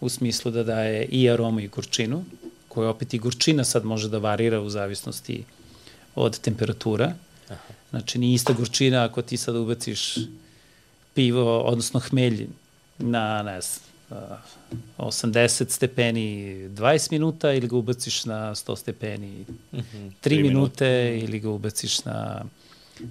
[0.00, 2.24] u smislu da daje i aromu i gorčinu,
[2.68, 5.44] koja opet i gorčina sad može da varira u zavisnosti
[6.14, 7.14] od temperatura.
[7.90, 10.14] Znači, nije ista gorčina ako ti sad ubaciš
[11.14, 12.46] pivo, odnosno hmelj
[12.98, 14.38] na, ne znam, a,
[14.98, 19.82] 80 stepeni 20 minuta ili ga ubaciš na 100 stepeni 3
[20.20, 22.44] tri minute ili ga ubaciš na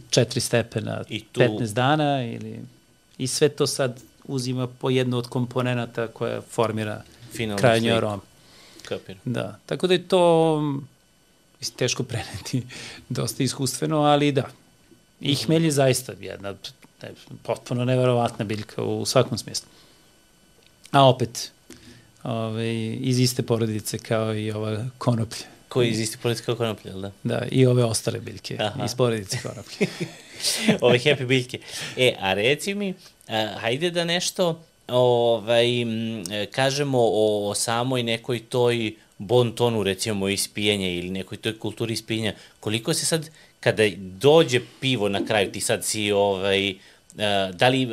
[0.09, 2.59] 4 stepena I tu- 15 dana ili
[3.17, 8.21] i sve to sad uzima po jednu od komponenata koja formira Finalnu krajnju aromu.
[8.85, 9.21] Kapiram.
[9.25, 10.61] Da, tako da je to
[11.75, 12.63] teško preneti
[13.09, 14.49] dosta iskustveno, ali da.
[15.21, 16.55] I hmelj je zaista jedna
[17.01, 17.11] ne,
[17.43, 19.67] potpuno neverovatna biljka u svakom smislu.
[20.91, 21.51] A opet,
[22.23, 25.45] ovaj, iz iste porodice kao i ova konoplja.
[25.69, 27.11] Koji iz isti politika konoplje, jel da?
[27.23, 28.85] Da, i ove ostale biljke Aha.
[28.85, 29.87] iz porodice konoplje.
[30.81, 31.59] Ove happy biljke.
[31.97, 32.93] E, a reci mi,
[33.27, 35.67] a, hajde da nešto ovaj,
[36.51, 42.33] kažemo o, o samoj nekoj toj bon tonu, recimo, ispijenja ili nekoj toj kulturi ispijenja.
[42.59, 43.29] Koliko se sad,
[43.67, 46.75] kada dođe pivo na kraju, ti sad si, ovaj,
[47.13, 47.23] Uh,
[47.55, 47.87] da li,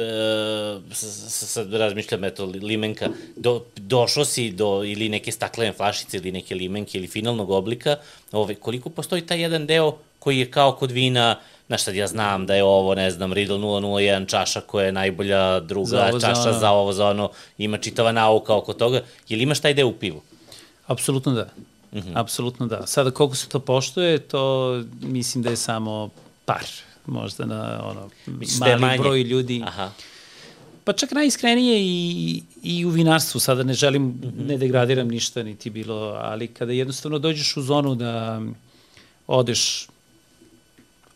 [0.92, 3.06] s- sad razmišljam, eto, li- limenka,
[3.36, 7.96] do, došao si do ili neke staklene flašice ili neke limenke ili finalnog oblika,
[8.32, 9.88] ove, koliko postoji taj jedan deo
[10.18, 13.56] koji je kao kod vina, znaš sad ja znam da je ovo, ne znam, Riedel
[13.58, 16.58] 001 čaša koja je najbolja druga Za ovo, za čaša ono.
[16.58, 18.96] za ovo, za ono, ima čitava nauka oko toga,
[19.28, 20.22] je li imaš taj deo u pivu?
[20.86, 21.48] Apsolutno da.
[21.94, 22.12] Mm -hmm.
[22.14, 22.86] Apsolutno da.
[22.86, 26.10] Sada koliko se to poštuje, to mislim da je samo
[26.44, 26.66] par
[27.06, 28.10] možda na ono,
[28.60, 28.98] mali manje.
[28.98, 29.62] broj ljudi.
[29.66, 29.90] Aha,
[30.84, 34.20] Pa čak najiskrenije i, i u vinarstvu, sada ne želim, mm.
[34.22, 34.46] -hmm.
[34.46, 38.42] ne degradiram ništa niti bilo, ali kada jednostavno dođeš u zonu da
[39.26, 39.88] odeš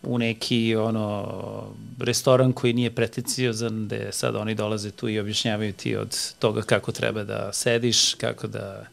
[0.03, 5.97] u neki ono restoran koji nije preteciozan, gde sad oni dolaze tu i objašnjavaju ti
[5.97, 8.87] od toga kako treba da sediš, kako da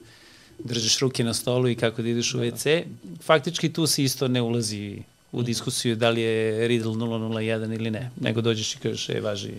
[0.59, 2.83] držiš ruke na stolu i kako da ideš u WC.
[3.21, 4.97] Faktički tu se isto ne ulazi
[5.31, 9.51] u diskusiju da li je Riedel 001 ili ne, nego dođeš i kažeš, e, važi,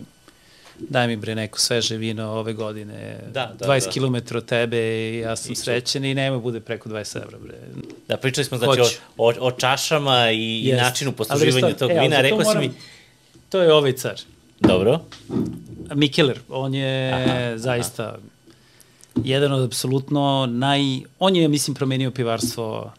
[0.78, 3.90] daj mi bre neko sveže vino ove godine, Da, da, 20 da.
[4.22, 4.78] km od tebe
[5.10, 7.54] i ja sam I srećen i nema bude preko 20 evra bre.
[8.08, 8.96] da pričali smo znači Hoću.
[9.16, 10.82] o, o, o čašama i, i Jest.
[10.82, 12.70] načinu posluživanja tog e, vina, rekao si mi,
[13.48, 14.20] To je ovaj car.
[14.60, 15.00] dobro,
[15.94, 18.18] Mikeler, on je aha, zaista
[19.24, 20.80] jedan od apsolutno naj...
[21.18, 22.92] On je, mislim, promenio pivarstvo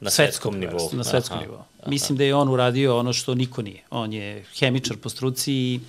[0.00, 0.90] na svetsko svetskom nivou.
[0.92, 1.58] Na svetskom nivou.
[1.86, 3.82] Mislim da je on uradio ono što niko nije.
[3.90, 5.80] On je hemičar po struci i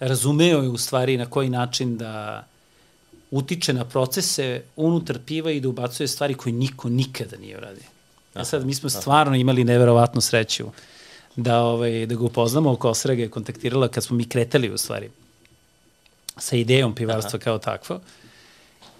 [0.00, 2.44] razumeo je u stvari na koji način da
[3.30, 7.84] utiče na procese unutar piva i da ubacuje stvari koje niko nikada nije uradio.
[8.34, 10.66] A sad mi smo stvarno imali neverovatnu sreću
[11.36, 12.76] da, ovaj, da ga upoznamo.
[12.76, 15.10] Kosra ga je kontaktirala kad smo mi kretali u stvari
[16.36, 17.44] sa idejom pivarstva Aha.
[17.44, 18.00] kao takvo.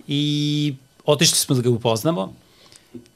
[0.09, 0.74] I
[1.05, 2.35] otišli smo da ga upoznamo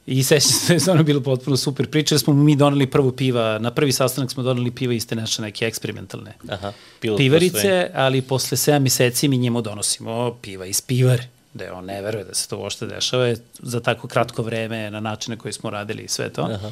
[0.05, 3.11] i sećam se da je stvarno bilo potpuno super priča, jer smo mi doneli prvo
[3.11, 7.89] piva, na prvi sastanak smo doneli piva iz te naše neke eksperimentalne Aha, pivarice, postrojenje.
[7.93, 12.33] ali posle 7 meseci mi njemu donosimo piva iz pivare, da on ne veruje da
[12.33, 16.03] se to uopšte dešava je za tako kratko vreme na način na koji smo radili
[16.03, 16.41] i sve to.
[16.41, 16.71] Aha.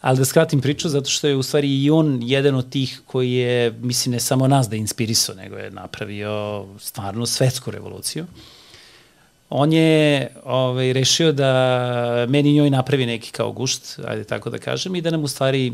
[0.00, 3.32] Ali da skratim priču, zato što je u stvari i on jedan od tih koji
[3.32, 8.26] je, mislim, ne samo nas da je inspirisao, nego je napravio stvarno svetsku revoluciju.
[9.50, 14.94] On je ovaj, rešio da meni njoj napravi neki kao gušt, ajde tako da kažem,
[14.94, 15.72] i da nam u stvari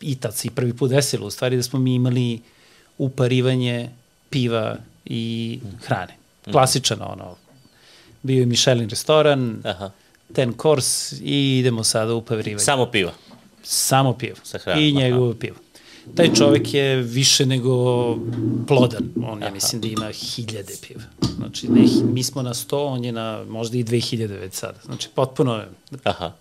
[0.00, 2.40] i tad se i prvi put desilo, u stvari da smo mi imali
[2.98, 3.90] uparivanje
[4.30, 6.16] piva i hrane.
[6.52, 7.36] Klasičan ono,
[8.22, 9.90] bio je Michelin restoran, Aha.
[10.32, 12.64] ten course i idemo sada u pavirivanje.
[12.64, 13.12] Samo piva.
[13.62, 14.36] Samo pivo.
[14.42, 15.00] Sa hranom, I aha.
[15.00, 15.56] njegovo pivo.
[16.14, 17.72] Taj čovek je više nego
[18.66, 19.02] plodan.
[19.26, 21.02] On, ja mislim da ima hiljade piva.
[21.36, 21.82] Znači, ne,
[22.12, 24.78] mi smo na 100, on je na možda i 2000 već sada.
[24.84, 25.68] Znači, potpuno je,
[26.04, 26.32] Aha.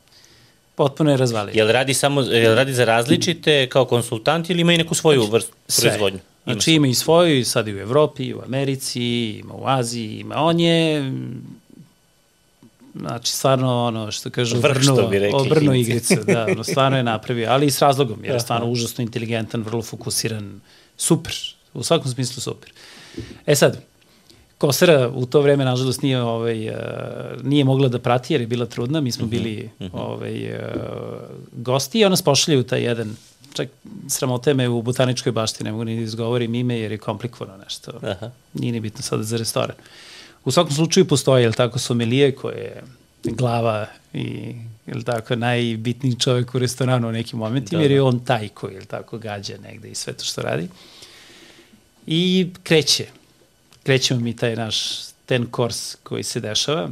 [0.75, 1.53] potpuno je razvalio.
[1.55, 5.53] Jel radi samo, jel radi za različite kao konsultant ili ima i neku svoju vrstu
[5.67, 5.89] Sve.
[5.89, 6.19] proizvodnju?
[6.45, 9.01] Ima Znači ima i svoju, sad i u Evropi, i u Americi,
[9.39, 11.11] ima u Aziji, ima on je
[12.99, 17.65] Znači, stvarno, ono, što kažu, Vrh, što obrnuo, igrice, da, ono, stvarno je napravio, ali
[17.65, 20.61] i s razlogom, jer je stvarno užasno inteligentan, vrlo fokusiran,
[20.97, 21.33] super,
[21.73, 22.71] u svakom smislu super.
[23.45, 23.81] E sad,
[24.57, 26.75] Kosera u to vreme, nažalost, nije, ovaj, uh,
[27.43, 30.59] nije mogla da prati jer je bila trudna, mi smo Mhm, bili ovaj, uh,
[31.51, 33.15] gosti i ona nas pošalje u taj jedan
[33.53, 33.69] čak
[34.09, 37.91] sramote me u botaničkoj bašti, ne mogu ni da izgovorim ime jer je komplikovano nešto.
[38.01, 38.31] Aha.
[38.53, 39.75] Nije ni bitno sada za restoran.
[40.47, 42.83] U svakom slučaju postoji, jel tako, somelije koje je
[43.23, 44.55] glava i
[44.85, 48.03] jel tako, najbitniji čovjek u restoranu u nekim momentima, Da, jer je da.
[48.03, 50.67] on taj koji, jel tako, gađa negde i sve to što radi.
[52.05, 53.05] I kreće.
[53.83, 54.77] Krećemo mi taj naš
[55.25, 56.89] ten course koji se dešava.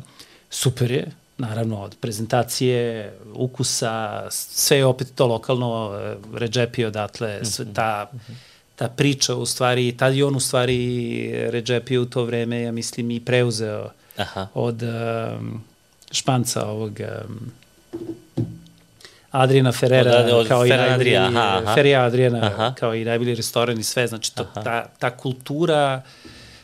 [0.50, 1.08] Super je,
[1.38, 8.12] naravno, od prezentacije, ukusa, sve je opet to lokalno, eh, Redžepi odatle, sve ta,
[8.76, 10.80] ta priča u stvari, tad je on u stvari
[11.50, 14.48] Redžepi u to vreme, ja mislim, i preuzeo Aha.
[14.54, 15.64] od um,
[16.12, 17.52] španca ovog um,
[19.32, 21.74] Adriana Ferrera, Od- od kao i najbolji, Adria, aha, aha.
[21.76, 22.74] Ferrija Adriana, Aha.
[22.74, 26.02] kao i najbolji restoran i sve, znači to, ta, ta kultura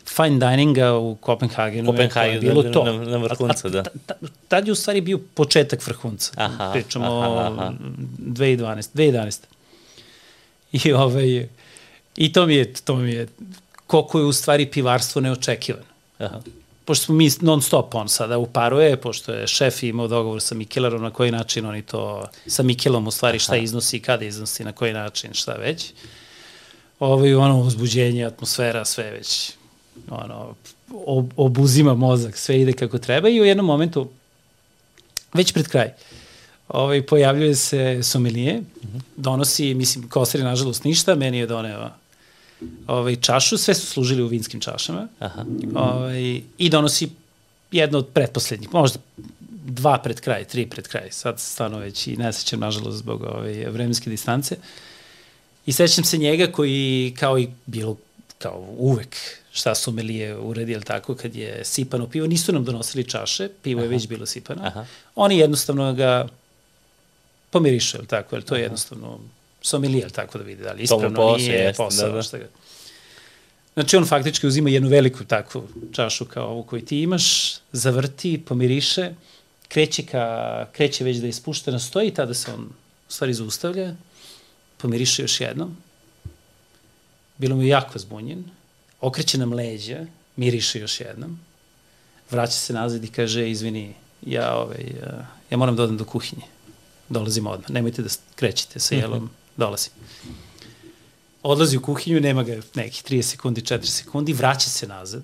[0.08, 2.84] fine dininga u Kopenhagenu Kopenhagen, je je bilo to.
[2.86, 3.84] na- na vrhuncu, da.
[3.84, 4.14] ta- ta-
[4.48, 6.32] Tad je u stvari bio početak vrhunca.
[6.36, 7.72] Aha, Pričamo aha, aha.
[8.20, 9.40] 2012, 2011.
[10.74, 11.48] I, ovaj,
[12.18, 13.28] I to mi je, to mi je,
[13.88, 15.86] koliko je u stvari pivarstvo neočekivano
[16.18, 16.42] Aha.
[16.86, 21.02] pošto smo mi non stop on sada uparuje, pošto je šef imao dogovor sa Mikelerom
[21.02, 24.94] na koji način oni to, sa Mikelom u stvari šta iznosi, kada iznosi, na koji
[24.94, 25.94] način, šta već.
[27.00, 29.52] Ovo je ono uzbuđenje, atmosfera, sve već
[30.10, 30.56] ono,
[31.06, 34.10] ob, obuzima mozak, sve ide kako treba i u jednom momentu,
[35.34, 35.94] već pred kraj,
[36.68, 38.62] ovaj, pojavljuje se somelije,
[39.16, 41.90] donosi, mislim, Kosar je nažalost ništa, meni je doneo
[42.88, 45.46] ovaj, čašu, sve su služili u vinskim čašama Aha.
[45.76, 47.10] ovaj, i donosi
[47.72, 49.00] jedno od pretposlednjih, možda
[49.66, 53.66] dva pred kraj, tri pred kraj, sad stvarno već i ne sećam nažalost zbog ovaj,
[53.66, 54.56] vremenske distance.
[55.66, 57.98] I sećam se njega koji kao i bilo
[58.38, 59.16] kao uvek
[59.52, 63.82] šta su Melije uredi, jel tako, kad je sipano pivo, nisu nam donosili čaše, pivo
[63.82, 64.62] je već bilo sipano.
[64.64, 64.86] Aha.
[65.16, 66.28] Oni jednostavno ga
[67.50, 69.20] pomirišu, jel tako, jer to je jednostavno
[69.62, 70.64] somelije, jel tako da vidi?
[70.64, 72.22] Da li ispravno, posao nije jeste, posao, da, da.
[72.22, 72.48] šta ga.
[73.74, 79.14] Znači on faktički uzima jednu veliku takvu čašu kao ovu koju ti imaš, zavrti, pomiriše,
[79.68, 82.70] kreće, ka, kreće već da je ispuštena, stoji i tada se on
[83.10, 83.96] u stvari zaustavlja,
[84.78, 85.78] pomiriše još jednom,
[87.38, 88.44] bilo mu jako zbunjen,
[89.02, 90.06] okreće nam leđa,
[90.36, 91.40] miriše još jednom,
[92.32, 93.94] vraća se nazad i kaže, izvini,
[94.26, 96.46] ja, ovaj, ja, ja moram da odem do kuhinje,
[97.10, 99.94] dolazim odmah, nemojte da krećete sa jelom, dolazim.
[101.44, 105.24] Odlazi u kuhinju, nema ga nekih 30 sekundi, 4 sekundi, vraća se nazad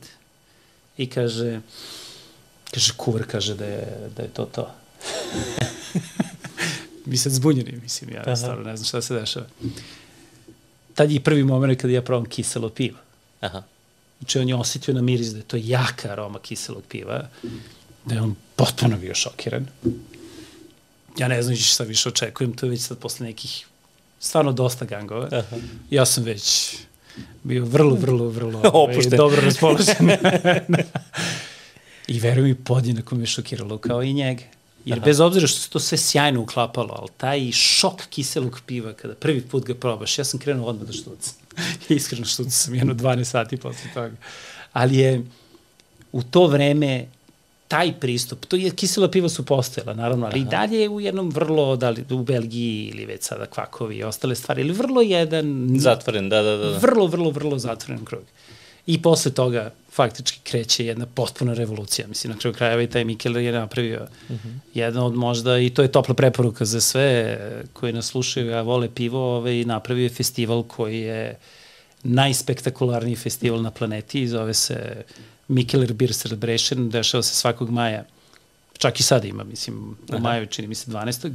[0.98, 1.62] i kaže,
[2.74, 4.72] kaže, kuvar kaže da je, da je to to.
[7.06, 8.36] Mi sad zbunjeni, mislim, ja Aha.
[8.36, 9.46] stvarno ne znam šta se dešava.
[10.94, 12.98] Tad je i prvi moment kada ja probam kiselo pivo.
[13.40, 13.64] Aha.
[14.20, 17.30] Znači, on je osetio na miris da je to jaka aroma kiselog piva,
[18.06, 19.68] da je on potpuno bio šokiran.
[21.18, 23.66] Ja ne znam šta više očekujem, to je već sad posle nekih
[24.20, 25.30] stvarno dosta gangova.
[25.32, 25.56] Aha.
[25.90, 26.76] Ja sam već
[27.44, 30.12] bio vrlo, vrlo, vrlo ovaj, dobro raspoložen.
[32.08, 34.44] I veruj mi, podjednako me šokiralo kao i njega.
[34.86, 39.14] Jer bez obzira što se to sve sjajno uklapalo, ali taj šok kiselog piva kada
[39.14, 41.34] prvi put ga probaš, ja sam krenuo odmah da štucam.
[41.90, 44.16] Iskreno štucam sam jedno 12 sati posle toga.
[44.74, 45.26] Ali je
[46.12, 47.06] u to vreme
[47.68, 50.48] taj pristup, to je kisela piva su postojala, naravno, ali Aha.
[50.48, 54.04] i dalje je u jednom vrlo, da li u Belgiji ili već sada kvakovi i
[54.04, 56.78] ostale stvari, ili vrlo jedan Zatvoren, da, da, da.
[56.78, 58.24] vrlo, vrlo, vrlo zatvoren krug.
[58.86, 62.08] I posle toga faktički kreće jedna potpuna revolucija.
[62.08, 64.58] Mislim, na kraju krajeva i taj Mikel je napravio uh -huh.
[64.74, 67.40] jedno od možda, i to je topla preporuka za sve
[67.74, 71.38] koji nas slušaju, a vole pivo, ovaj, napravio je festival koji je
[72.04, 75.04] najspektakularniji festival na planeti i zove se
[75.48, 78.06] Mikeler Beer Celebration, dešava se svakog maja.
[78.78, 80.20] Čak i sad ima, mislim, u Aha.
[80.20, 81.34] maju čini mi se 12.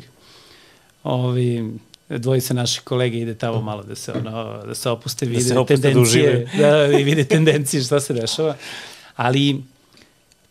[1.02, 1.78] Ovi,
[2.08, 5.58] dvojica naših kolega ide tamo malo da se ono da se opuste vide da se
[5.58, 8.56] opuste tendencije da, da vide tendencije šta se dešava
[9.16, 9.62] ali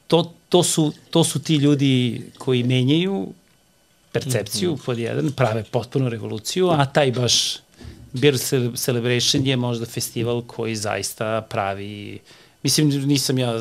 [0.08, 3.34] to, to, su, to su ti ljudi koji menjaju
[4.12, 4.86] percepciju mm -hmm.
[4.86, 7.58] pod jedan, prave potpuno revoluciju, a taj baš
[8.14, 8.38] Beer
[8.76, 12.20] Celebration je možda festival koji zaista pravi
[12.64, 13.60] mislim nisam ja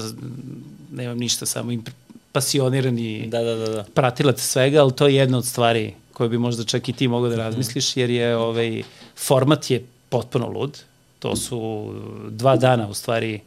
[0.92, 1.84] nemam ništa samo im
[2.32, 3.84] pasioniran i da, da, da, da.
[3.94, 7.30] pratilac svega, ali to je jedna od stvari koje bi možda čak i ti mogao
[7.30, 8.82] da razmisliš, jer je ovaj,
[9.16, 10.78] format je potpuno lud.
[11.18, 11.92] To su
[12.30, 13.40] dva dana u stvari,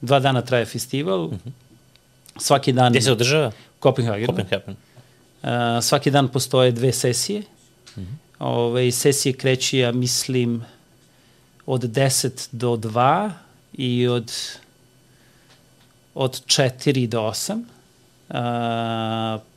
[0.00, 1.30] dva dana traje festival,
[2.38, 2.92] Svaki dan...
[2.92, 3.52] Gde se održava?
[3.78, 4.26] Kopenhagen.
[4.26, 4.76] Kopenhagen.
[5.42, 5.50] Uh,
[5.82, 7.40] svaki dan postoje dve sesije.
[7.40, 8.16] Mm -hmm.
[8.38, 10.64] Ove, sesije kreću, ja mislim,
[11.66, 13.30] od 10 do 2
[13.72, 14.32] i od,
[16.16, 17.64] od 4 do 8.
[18.28, 18.34] Uh,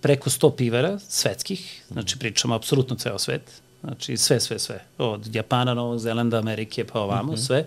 [0.02, 5.74] preko 100 pivara svetskih, znači pričamo apsolutno ceo svet, znači sve, sve, sve, od Japana,
[5.74, 7.46] Novog Zelanda, Amerike pa ovamo, mm -hmm.
[7.46, 7.66] sve.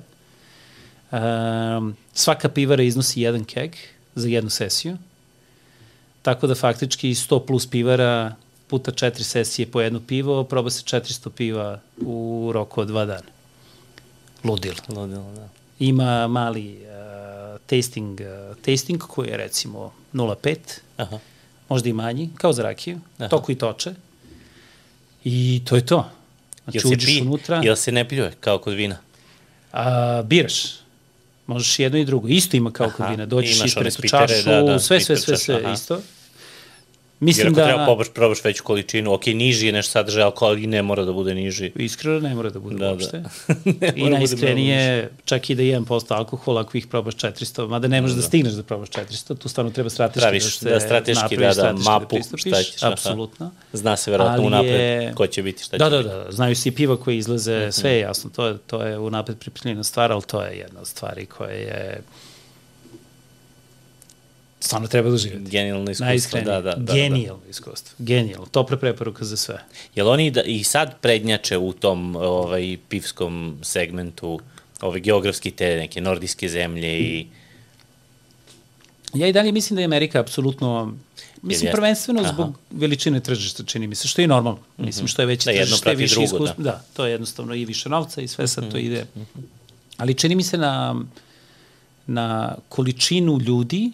[1.10, 3.74] Um, svaka pivara iznosi jedan keg
[4.14, 4.97] za jednu sesiju,
[6.23, 8.35] tako da faktički 100 plus pivara
[8.66, 13.28] puta četiri sesije po jedno pivo, proba se 400 piva u roku od dva dana.
[14.44, 14.77] Ludilo.
[14.89, 15.48] Ludilo, da.
[15.78, 16.78] Ima mali
[17.66, 20.56] tasting, uh, tasting koji je recimo 0,5,
[20.97, 21.18] Aha.
[21.68, 23.28] možda i manji, kao za rakiju, Aha.
[23.28, 23.94] toku i toče.
[25.24, 26.10] I to je to.
[26.64, 27.60] Znači, jel uđeš pi, unutra.
[27.64, 28.97] Jel se ne pljuje kao kod vina?
[29.72, 30.62] A, biraš.
[31.47, 32.28] Možeš jedno i drugo.
[32.28, 33.26] Isto ima kao kod vina.
[33.26, 36.01] Dođeš ispred tu čašu, da, da, sve, sve, sve, sve, sve isto.
[37.23, 37.66] Mislim Jer ako da...
[37.66, 41.35] treba pobaš, probaš veću količinu, ok, niži je nešto sadržaj, ali ne mora da bude
[41.35, 41.73] niži.
[41.74, 43.23] Iskreno ne mora da bude da, uopšte.
[43.65, 43.86] Da.
[43.97, 48.20] I najiskrenije, čak i da 1% alkohola, ako ih probaš 400, mada ne možeš da,
[48.20, 51.55] da stigneš da probaš 400, tu stvarno treba strateški Praviš, da se da, strateški, da,
[51.55, 52.82] da, mapu, da šta ćeš.
[52.82, 53.51] Apsolutno.
[53.73, 55.12] Zna se verovatno unapred je...
[55.15, 56.09] ko će biti, šta da, će da, biti.
[56.09, 57.73] Da, da, znaju svi piva koji izlaze, mm -hmm.
[57.73, 60.86] sve je jasno, to je, to je unapred pripremljena stvar, ali to je jedna od
[60.86, 62.03] stvari koja je
[64.62, 65.51] stvarno treba doživjeti.
[65.51, 66.94] Genijalno iskustvo, da, da, da.
[66.94, 67.51] Genijalno da.
[67.51, 68.47] iskustvo, genijalno.
[68.47, 69.64] Topla preporuka za sve.
[69.94, 74.40] Jel oni da, i sad prednjače u tom ovaj, pivskom segmentu,
[74.80, 77.26] ove geografski te neke nordijske zemlje i...
[79.14, 80.94] Ja i dalje mislim da je Amerika apsolutno
[81.43, 82.32] Mislim, Jer prvenstveno Aha.
[82.32, 84.59] zbog veličine tržišta, čini mi se, što je normalno.
[84.60, 84.86] Mm -hmm.
[84.86, 86.62] Mislim, što je veće da, tržište, više drugo, iskustvo.
[86.62, 86.70] Da.
[86.70, 88.70] da, to je jednostavno i više novca i sve sad mm -hmm.
[88.70, 88.86] to mhm.
[88.86, 89.06] ide.
[89.14, 89.43] Mm -hmm.
[89.97, 90.97] Ali čini mi se na,
[92.06, 93.93] na količinu ljudi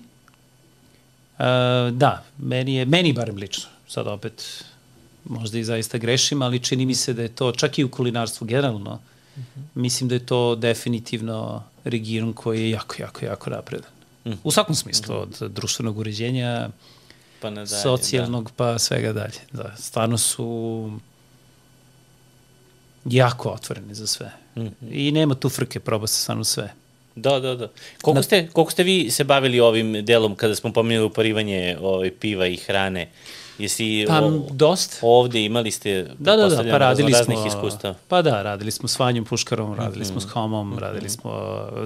[1.93, 4.65] da, meni je, meni barem lično, sad opet
[5.25, 8.47] možda i zaista grešim, ali čini mi se da je to, čak i u kulinarstvu
[8.47, 9.01] generalno,
[9.37, 9.43] mhm.
[9.43, 9.63] -huh.
[9.75, 13.91] mislim da je to definitivno region koji je jako, jako, jako napredan.
[14.29, 14.37] -huh.
[14.45, 15.45] U svakom smislu, uh -huh.
[15.45, 16.69] od društvenog uređenja,
[17.41, 18.51] pa dalje, socijalnog, da.
[18.57, 19.41] pa svega dalje.
[19.53, 20.91] Da, stvarno su
[23.05, 24.33] jako otvoreni za sve.
[24.55, 24.73] Uh -huh.
[24.91, 26.73] I nema tu frke, proba se stvarno sve.
[27.21, 27.69] Da, da, da.
[28.03, 32.47] Koliko, ste, koliko ste vi se bavili ovim delom kada smo pomenuli uparivanje ovaj, piva
[32.47, 33.09] i hrane?
[33.59, 34.99] Jesi pa, o, dost.
[35.03, 37.95] ovde imali ste da, da, da, pa radili smo, iskustva?
[38.09, 40.11] Pa da, radili smo s Vanjom Puškarom, radili mm -hmm.
[40.11, 40.33] smo s mhm.
[40.33, 40.79] Homom, mm -hmm.
[40.79, 41.33] radili smo,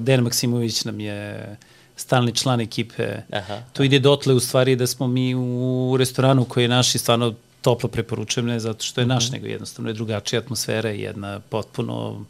[0.01, 1.57] Dejan Maksimović nam je
[1.97, 3.17] stalni član ekipe.
[3.33, 3.63] Aha.
[3.73, 7.35] To ide dotle u stvari da smo mi u restoranu koji je naš i stvarno
[7.61, 9.33] toplo preporučujem, ne zato što je naš, mm -hmm.
[9.33, 12.25] nego jednostavno je drugačija atmosfera i jedna potpuno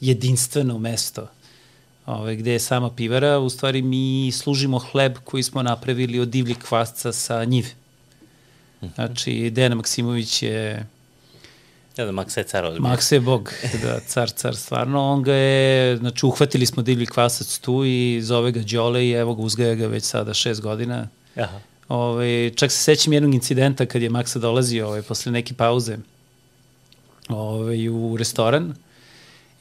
[0.00, 1.28] jedinstveno mesto
[2.06, 6.58] ove, gde je sama pivara, u stvari mi služimo hleb koji smo napravili od divljeg
[6.58, 7.68] kvasca sa njive.
[8.82, 8.92] Mhm.
[8.94, 10.86] Znači, Dejana Maksimović je
[11.96, 12.90] Ja da, Maksa je car odbija.
[12.90, 13.52] Maksa je bog,
[13.82, 15.12] da, car, car, stvarno.
[15.12, 19.34] On ga je, znači, uhvatili smo divlji kvasac tu i zove ga Đole i evo
[19.34, 21.08] ga, uzgaja ga već sada šest godina.
[21.36, 21.60] Aha.
[21.88, 25.96] Ove, čak se sećam jednog incidenta kad je Maksa dolazio ove, posle neke pauze
[27.28, 28.74] ove, u restoran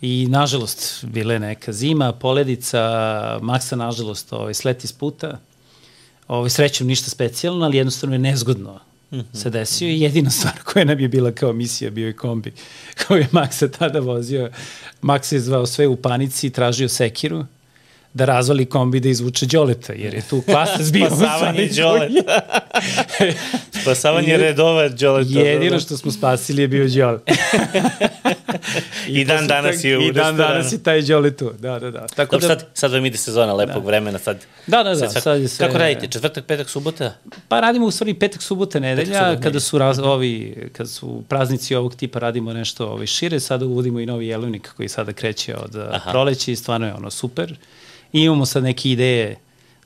[0.05, 2.79] I, nažalost, bila je neka zima, poledica,
[3.41, 5.39] Maksa, nažalost, ovaj, sleti s puta.
[6.27, 8.79] Ovaj, srećom ništa specijalno, ali jednostavno je nezgodno
[9.11, 9.23] mm -hmm.
[9.33, 12.53] se desio i jedina stvar koja nam je bila kao misija bio je kombi
[13.07, 14.51] koju je Maksa tada vozio.
[15.01, 17.45] Maksa je zvao sve u panici, tražio sekiru
[18.13, 22.39] da razvali kombi da izvuče Đoleta, jer je tu klasa zbio Spasavanje Đoleta.
[23.81, 25.39] Spasavanje redova Đoleta.
[25.39, 27.19] Jedino što smo spasili je bio Đole.
[29.07, 31.91] I, I dan danas je u I dan danas je taj Đole tu, da, da,
[31.91, 32.07] da.
[32.07, 33.87] Tako Dobro, da, sad, sad vam ide sezona lepog da.
[33.87, 34.37] vremena, sad...
[34.67, 35.65] Da, da, da, sad, sad je sve...
[35.67, 37.13] Kako radite, četvrtak, petak, subota?
[37.47, 41.75] Pa radimo u stvari petak, subota, nedelja, petak, kada su raz, ovi, kada su praznici
[41.75, 45.75] ovog tipa radimo nešto ovi šire, sada uvodimo i novi jelovnik koji sada kreće od
[45.75, 46.11] Aha.
[46.11, 47.55] proleća i stvarno je ono super.
[48.13, 49.37] I imamo sad neke ideje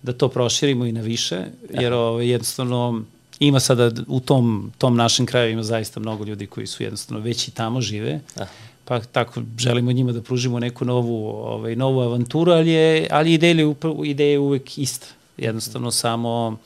[0.01, 3.03] da to proširimo i na više, jer ovo, jednostavno
[3.39, 7.47] ima sada u tom, tom našem kraju ima zaista mnogo ljudi koji su jednostavno već
[7.47, 8.51] i tamo žive, Aha.
[8.85, 13.73] pa tako želimo njima da pružimo neku novu, ovaj, novu avanturu, ali je, ali ideja,
[14.05, 15.07] ideja je uvek ista.
[15.37, 16.57] Jednostavno samo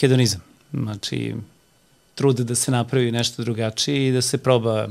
[0.00, 0.40] hedonizam.
[0.72, 1.34] Znači,
[2.14, 4.88] trud da se napravi nešto drugačije i da se proba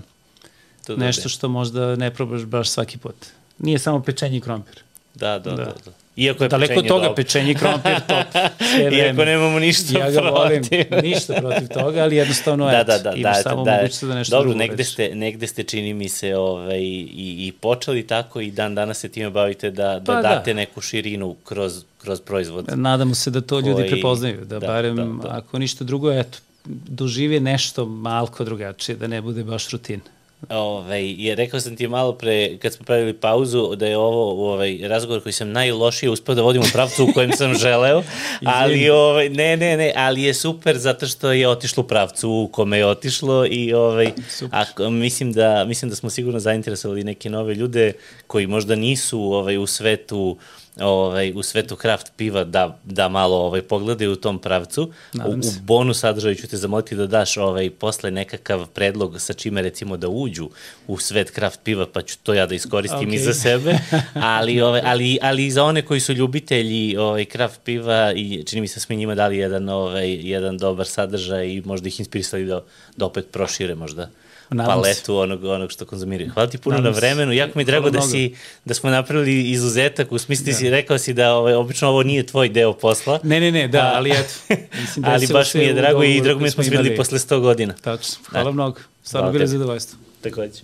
[0.86, 3.16] to nešto što možda ne probaš baš svaki put.
[3.60, 4.84] Nije samo pečenje krompir.
[5.16, 5.56] Da, da, da.
[5.56, 5.66] da.
[5.86, 5.92] da.
[6.16, 7.16] Iako je Daleko od toga, dobro.
[7.16, 8.26] pečenje i krompir top.
[8.94, 10.86] Iako nemamo ništa ja ga volim, protiv.
[11.04, 14.32] ništa protiv toga, ali jednostavno, da, da, da, imaš da, samo da, mogućnost da nešto
[14.32, 14.94] Dobro, drugo negde uradiš.
[14.94, 17.08] ste, negde ste, čini mi se, ovaj, i,
[17.40, 20.22] i počeli tako i dan danas se time bavite da, da Pa da.
[20.22, 22.66] date neku širinu kroz, kroz proizvod.
[22.70, 25.36] Nadamo se da to ljudi koji- prepoznaju, da, da, barem, da, da.
[25.38, 30.02] ako ništa drugo, eto, dožive nešto malko drugačije, da ne bude baš rutina.
[30.50, 34.80] Ovaj, je, rekao sam ti malo pre, kad smo pravili pauzu, da je ovo ovaj,
[34.84, 38.04] razgovor koji sam najlošije uspeo da vodim u pravcu u kojem sam želeo,
[38.46, 42.48] ali ovaj, ne, ne, ne, ali je super zato što je otišlo u pravcu u
[42.48, 44.12] kome je otišlo i ovaj,
[44.52, 47.94] ako, mislim, da, mislim da smo sigurno zainteresovali neke nove ljude
[48.28, 50.38] koji možda nisu ovaj, u svetu
[50.80, 54.92] ovaj, u svetu kraft piva da, da malo ovaj, pogledaju u tom pravcu.
[55.28, 59.62] U, u bonus sadržaju ću te zamoliti da daš ovaj, posle nekakav predlog sa čime
[59.62, 60.50] recimo da uđu
[60.88, 63.16] u svet kraft piva, pa ću to ja da iskoristim okay.
[63.16, 63.78] i za sebe,
[64.38, 68.62] ali, ovaj, ali, ali i za one koji su ljubitelji ovaj, kraft piva i čini
[68.62, 72.64] mi se smo njima dali jedan, ovaj, jedan dobar sadržaj i možda ih inspirisali da,
[72.98, 74.10] da opet prošire možda
[74.52, 76.32] Nadam paletu onog, onog što konzumiraju.
[76.34, 79.50] Hvala ti puno Nadam na vremenu, jako mi je drago da, si, da smo napravili
[79.52, 83.20] izuzetak, u smislu ti si rekao si da ovaj, obično ovo nije tvoj deo posla,
[83.24, 84.34] Ne, ne, ne, da, ali eto.
[84.82, 87.40] Mislim, ali desilo baš mi je drago i drago mi je smo videli posle 100
[87.40, 87.74] godina.
[87.74, 88.52] Tačno, hvala Da.
[88.52, 88.80] mnogo.
[89.04, 90.00] Stvarno bilo zadovoljstvo.
[90.22, 90.62] Takođe.